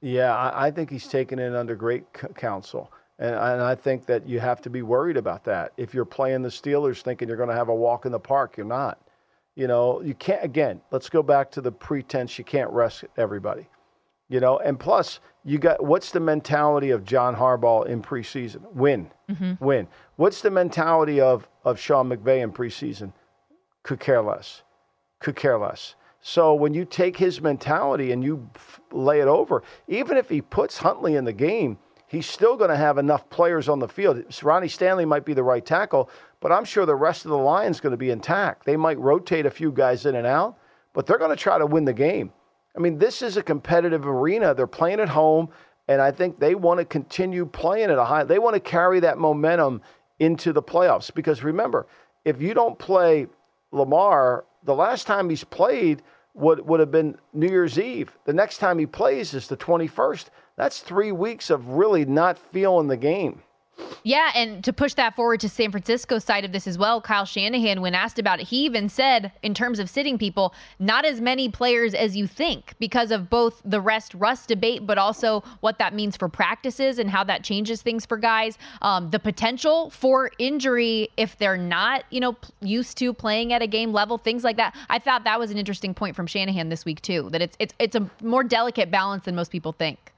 Yeah, 0.02 0.36
I, 0.36 0.66
I 0.66 0.70
think 0.70 0.90
he's 0.90 1.08
taken 1.08 1.38
it 1.38 1.54
under 1.54 1.74
great 1.74 2.04
c- 2.20 2.28
counsel. 2.34 2.92
And, 3.18 3.34
and 3.34 3.62
I 3.62 3.74
think 3.74 4.04
that 4.06 4.28
you 4.28 4.38
have 4.40 4.60
to 4.62 4.70
be 4.70 4.82
worried 4.82 5.16
about 5.16 5.44
that. 5.44 5.72
If 5.76 5.94
you're 5.94 6.04
playing 6.04 6.42
the 6.42 6.50
Steelers 6.50 7.00
thinking 7.00 7.28
you're 7.28 7.38
going 7.38 7.48
to 7.48 7.54
have 7.54 7.68
a 7.68 7.74
walk 7.74 8.04
in 8.04 8.12
the 8.12 8.20
park, 8.20 8.56
you're 8.56 8.66
not. 8.66 9.00
You 9.54 9.66
know, 9.66 10.02
you 10.02 10.14
can't, 10.14 10.44
again, 10.44 10.82
let's 10.90 11.08
go 11.08 11.22
back 11.22 11.50
to 11.52 11.62
the 11.62 11.72
pretense 11.72 12.38
you 12.38 12.44
can't 12.44 12.70
rest 12.70 13.04
everybody. 13.16 13.66
You 14.28 14.40
know, 14.40 14.58
and 14.58 14.78
plus, 14.78 15.20
you 15.44 15.58
got 15.58 15.84
what's 15.84 16.10
the 16.10 16.20
mentality 16.20 16.90
of 16.90 17.04
John 17.04 17.36
Harbaugh 17.36 17.86
in 17.86 18.02
preseason? 18.02 18.72
Win, 18.72 19.10
mm-hmm. 19.30 19.64
win. 19.64 19.86
What's 20.16 20.40
the 20.40 20.50
mentality 20.50 21.20
of, 21.20 21.48
of 21.64 21.78
Sean 21.78 22.08
McVay 22.08 22.42
in 22.42 22.52
preseason? 22.52 23.12
Could 23.84 24.00
care 24.00 24.22
less 24.22 24.62
could 25.20 25.36
care 25.36 25.58
less. 25.58 25.94
So 26.20 26.54
when 26.54 26.74
you 26.74 26.84
take 26.84 27.16
his 27.16 27.40
mentality 27.40 28.12
and 28.12 28.22
you 28.22 28.48
f- 28.54 28.80
lay 28.92 29.20
it 29.20 29.28
over, 29.28 29.62
even 29.86 30.16
if 30.16 30.28
he 30.28 30.40
puts 30.40 30.78
Huntley 30.78 31.14
in 31.14 31.24
the 31.24 31.32
game, 31.32 31.78
he's 32.06 32.26
still 32.26 32.56
going 32.56 32.70
to 32.70 32.76
have 32.76 32.98
enough 32.98 33.28
players 33.30 33.68
on 33.68 33.78
the 33.78 33.88
field. 33.88 34.22
Ronnie 34.42 34.68
Stanley 34.68 35.04
might 35.04 35.24
be 35.24 35.34
the 35.34 35.42
right 35.42 35.64
tackle, 35.64 36.10
but 36.40 36.50
I'm 36.50 36.64
sure 36.64 36.84
the 36.84 36.94
rest 36.94 37.24
of 37.24 37.30
the 37.30 37.38
line's 37.38 37.80
going 37.80 37.92
to 37.92 37.96
be 37.96 38.10
intact. 38.10 38.66
They 38.66 38.76
might 38.76 38.98
rotate 38.98 39.46
a 39.46 39.50
few 39.50 39.70
guys 39.70 40.04
in 40.04 40.16
and 40.16 40.26
out, 40.26 40.58
but 40.92 41.06
they're 41.06 41.18
going 41.18 41.30
to 41.30 41.36
try 41.36 41.58
to 41.58 41.66
win 41.66 41.84
the 41.84 41.92
game. 41.92 42.32
I 42.76 42.80
mean, 42.80 42.98
this 42.98 43.22
is 43.22 43.36
a 43.36 43.42
competitive 43.42 44.06
arena. 44.06 44.54
They're 44.54 44.66
playing 44.66 45.00
at 45.00 45.08
home, 45.08 45.48
and 45.88 46.00
I 46.00 46.10
think 46.10 46.38
they 46.38 46.54
want 46.54 46.78
to 46.78 46.84
continue 46.84 47.46
playing 47.46 47.90
at 47.90 47.98
a 47.98 48.04
high. 48.04 48.24
They 48.24 48.38
want 48.38 48.54
to 48.54 48.60
carry 48.60 49.00
that 49.00 49.18
momentum 49.18 49.80
into 50.18 50.52
the 50.52 50.62
playoffs 50.62 51.12
because 51.12 51.42
remember, 51.42 51.86
if 52.24 52.40
you 52.40 52.54
don't 52.54 52.78
play 52.78 53.28
Lamar, 53.72 54.44
the 54.64 54.74
last 54.74 55.06
time 55.06 55.30
he's 55.30 55.44
played 55.44 56.02
would, 56.34 56.66
would 56.66 56.80
have 56.80 56.90
been 56.90 57.16
New 57.32 57.48
Year's 57.48 57.78
Eve. 57.78 58.16
The 58.24 58.32
next 58.32 58.58
time 58.58 58.78
he 58.78 58.86
plays 58.86 59.32
is 59.32 59.48
the 59.48 59.56
21st. 59.56 60.26
That's 60.56 60.80
three 60.80 61.12
weeks 61.12 61.50
of 61.50 61.68
really 61.68 62.04
not 62.04 62.38
feeling 62.38 62.88
the 62.88 62.96
game. 62.96 63.42
Yeah, 64.02 64.30
and 64.34 64.62
to 64.64 64.72
push 64.72 64.94
that 64.94 65.16
forward 65.16 65.40
to 65.40 65.48
San 65.48 65.70
Francisco 65.70 66.18
side 66.18 66.44
of 66.44 66.52
this 66.52 66.66
as 66.66 66.78
well, 66.78 67.00
Kyle 67.00 67.24
Shanahan, 67.24 67.80
when 67.80 67.94
asked 67.94 68.18
about 68.18 68.40
it, 68.40 68.46
he 68.48 68.64
even 68.64 68.88
said, 68.88 69.32
in 69.42 69.52
terms 69.52 69.78
of 69.78 69.90
sitting 69.90 70.16
people, 70.16 70.54
not 70.78 71.04
as 71.04 71.20
many 71.20 71.48
players 71.48 71.92
as 71.92 72.16
you 72.16 72.26
think 72.26 72.74
because 72.78 73.10
of 73.10 73.28
both 73.28 73.60
the 73.64 73.80
rest 73.80 74.14
rust 74.14 74.48
debate, 74.48 74.86
but 74.86 74.96
also 74.96 75.42
what 75.60 75.78
that 75.78 75.92
means 75.92 76.16
for 76.16 76.28
practices 76.28 76.98
and 76.98 77.10
how 77.10 77.24
that 77.24 77.42
changes 77.42 77.82
things 77.82 78.06
for 78.06 78.16
guys. 78.16 78.56
Um, 78.80 79.10
the 79.10 79.18
potential 79.18 79.90
for 79.90 80.30
injury 80.38 81.08
if 81.16 81.36
they're 81.36 81.56
not, 81.56 82.04
you 82.10 82.20
know, 82.20 82.36
used 82.60 82.96
to 82.98 83.12
playing 83.12 83.52
at 83.52 83.60
a 83.60 83.66
game 83.66 83.92
level, 83.92 84.18
things 84.18 84.44
like 84.44 84.56
that. 84.56 84.74
I 84.88 85.00
thought 85.00 85.24
that 85.24 85.38
was 85.38 85.50
an 85.50 85.58
interesting 85.58 85.94
point 85.94 86.16
from 86.16 86.26
Shanahan 86.26 86.68
this 86.68 86.84
week 86.84 87.02
too. 87.02 87.28
That 87.30 87.42
it's 87.42 87.56
it's 87.58 87.74
it's 87.78 87.96
a 87.96 88.08
more 88.22 88.44
delicate 88.44 88.90
balance 88.90 89.24
than 89.24 89.34
most 89.34 89.50
people 89.50 89.72
think. 89.72 90.12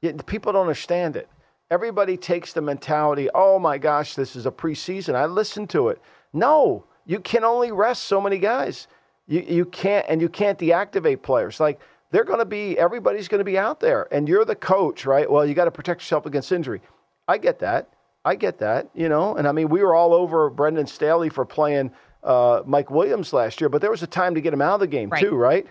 Yeah, 0.00 0.12
people 0.26 0.52
don't 0.52 0.62
understand 0.62 1.16
it. 1.16 1.28
Everybody 1.70 2.16
takes 2.16 2.52
the 2.52 2.60
mentality, 2.60 3.28
oh 3.34 3.58
my 3.58 3.78
gosh, 3.78 4.14
this 4.14 4.34
is 4.34 4.44
a 4.46 4.50
preseason. 4.50 5.14
I 5.14 5.26
listened 5.26 5.70
to 5.70 5.88
it. 5.88 6.00
No, 6.32 6.84
you 7.06 7.20
can 7.20 7.44
only 7.44 7.70
rest 7.70 8.04
so 8.04 8.20
many 8.20 8.38
guys. 8.38 8.88
You, 9.28 9.40
you 9.46 9.64
can't, 9.64 10.04
and 10.08 10.20
you 10.20 10.28
can't 10.28 10.58
deactivate 10.58 11.22
players. 11.22 11.60
Like 11.60 11.80
they're 12.10 12.24
going 12.24 12.40
to 12.40 12.44
be, 12.44 12.76
everybody's 12.76 13.28
going 13.28 13.38
to 13.38 13.44
be 13.44 13.56
out 13.56 13.78
there, 13.78 14.08
and 14.12 14.28
you're 14.28 14.44
the 14.44 14.56
coach, 14.56 15.06
right? 15.06 15.30
Well, 15.30 15.46
you 15.46 15.54
got 15.54 15.66
to 15.66 15.70
protect 15.70 16.00
yourself 16.00 16.26
against 16.26 16.50
injury. 16.50 16.80
I 17.28 17.38
get 17.38 17.60
that. 17.60 17.88
I 18.24 18.34
get 18.34 18.58
that, 18.58 18.90
you 18.94 19.08
know. 19.08 19.36
And 19.36 19.46
I 19.46 19.52
mean, 19.52 19.68
we 19.68 19.82
were 19.82 19.94
all 19.94 20.12
over 20.12 20.50
Brandon 20.50 20.86
Staley 20.88 21.28
for 21.28 21.44
playing 21.44 21.92
uh, 22.24 22.62
Mike 22.66 22.90
Williams 22.90 23.32
last 23.32 23.60
year, 23.60 23.68
but 23.70 23.80
there 23.80 23.90
was 23.90 24.02
a 24.02 24.06
time 24.08 24.34
to 24.34 24.40
get 24.40 24.52
him 24.52 24.60
out 24.60 24.74
of 24.74 24.80
the 24.80 24.86
game 24.88 25.08
Right. 25.08 25.22
too, 25.22 25.36
right? 25.36 25.66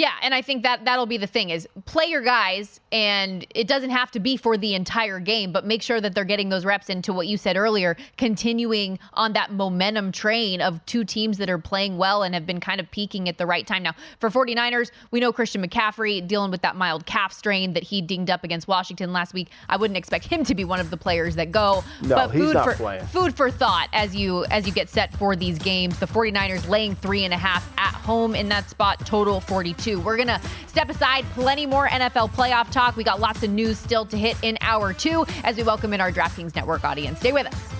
Yeah, 0.00 0.12
and 0.22 0.32
I 0.32 0.40
think 0.40 0.62
that 0.62 0.86
that'll 0.86 1.04
be 1.04 1.18
the 1.18 1.26
thing 1.26 1.50
is 1.50 1.68
play 1.84 2.06
your 2.06 2.22
guys 2.22 2.80
and 2.90 3.46
it 3.54 3.68
doesn't 3.68 3.90
have 3.90 4.10
to 4.12 4.18
be 4.18 4.38
for 4.38 4.56
the 4.56 4.74
entire 4.74 5.20
game, 5.20 5.52
but 5.52 5.66
make 5.66 5.82
sure 5.82 6.00
that 6.00 6.14
they're 6.14 6.24
getting 6.24 6.48
those 6.48 6.64
reps 6.64 6.88
into 6.88 7.12
what 7.12 7.26
you 7.26 7.36
said 7.36 7.54
earlier, 7.54 7.98
continuing 8.16 8.98
on 9.12 9.34
that 9.34 9.52
momentum 9.52 10.10
train 10.10 10.62
of 10.62 10.82
two 10.86 11.04
teams 11.04 11.36
that 11.36 11.50
are 11.50 11.58
playing 11.58 11.98
well 11.98 12.22
and 12.22 12.32
have 12.32 12.46
been 12.46 12.60
kind 12.60 12.80
of 12.80 12.90
peaking 12.90 13.28
at 13.28 13.36
the 13.36 13.44
right 13.44 13.66
time. 13.66 13.82
Now, 13.82 13.92
for 14.18 14.30
49ers, 14.30 14.90
we 15.10 15.20
know 15.20 15.34
Christian 15.34 15.62
McCaffrey 15.62 16.26
dealing 16.26 16.50
with 16.50 16.62
that 16.62 16.76
mild 16.76 17.04
calf 17.04 17.34
strain 17.34 17.74
that 17.74 17.82
he 17.82 18.00
dinged 18.00 18.30
up 18.30 18.42
against 18.42 18.68
Washington 18.68 19.12
last 19.12 19.34
week. 19.34 19.50
I 19.68 19.76
wouldn't 19.76 19.98
expect 19.98 20.24
him 20.24 20.44
to 20.44 20.54
be 20.54 20.64
one 20.64 20.80
of 20.80 20.88
the 20.88 20.96
players 20.96 21.36
that 21.36 21.52
go. 21.52 21.84
No, 22.00 22.14
but 22.14 22.30
he's 22.30 22.54
not 22.54 22.64
for 22.64 22.74
playing. 22.74 23.04
food 23.08 23.36
for 23.36 23.50
thought 23.50 23.88
as 23.92 24.16
you 24.16 24.46
as 24.46 24.66
you 24.66 24.72
get 24.72 24.88
set 24.88 25.14
for 25.18 25.36
these 25.36 25.58
games. 25.58 25.98
The 25.98 26.06
49ers 26.06 26.70
laying 26.70 26.94
three 26.94 27.26
and 27.26 27.34
a 27.34 27.36
half 27.36 27.70
at 27.76 27.92
home 27.92 28.34
in 28.34 28.48
that 28.48 28.70
spot, 28.70 29.04
total 29.04 29.42
42. 29.42 29.89
We're 29.98 30.16
gonna 30.16 30.40
step 30.66 30.88
aside, 30.88 31.24
plenty 31.34 31.66
more 31.66 31.88
NFL 31.88 32.30
playoff 32.30 32.70
talk. 32.70 32.96
We 32.96 33.04
got 33.04 33.20
lots 33.20 33.42
of 33.42 33.50
news 33.50 33.78
still 33.78 34.04
to 34.06 34.16
hit 34.16 34.36
in 34.42 34.58
hour 34.60 34.92
two 34.92 35.24
as 35.44 35.56
we 35.56 35.62
welcome 35.62 35.92
in 35.92 36.00
our 36.00 36.12
DraftKings 36.12 36.54
Network 36.54 36.84
audience. 36.84 37.18
Stay 37.18 37.32
with 37.32 37.46
us. 37.46 37.79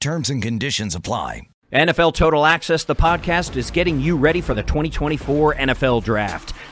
Terms 0.00 0.30
and 0.30 0.40
conditions 0.40 0.94
apply. 0.94 1.42
NFL 1.72 2.14
Total 2.14 2.46
Access, 2.46 2.84
the 2.84 2.94
podcast, 2.94 3.56
is 3.56 3.72
getting 3.72 4.00
you 4.00 4.16
ready 4.16 4.40
for 4.40 4.54
the 4.54 4.62
2024 4.62 5.56
NFL 5.56 6.04
Draft. 6.04 6.54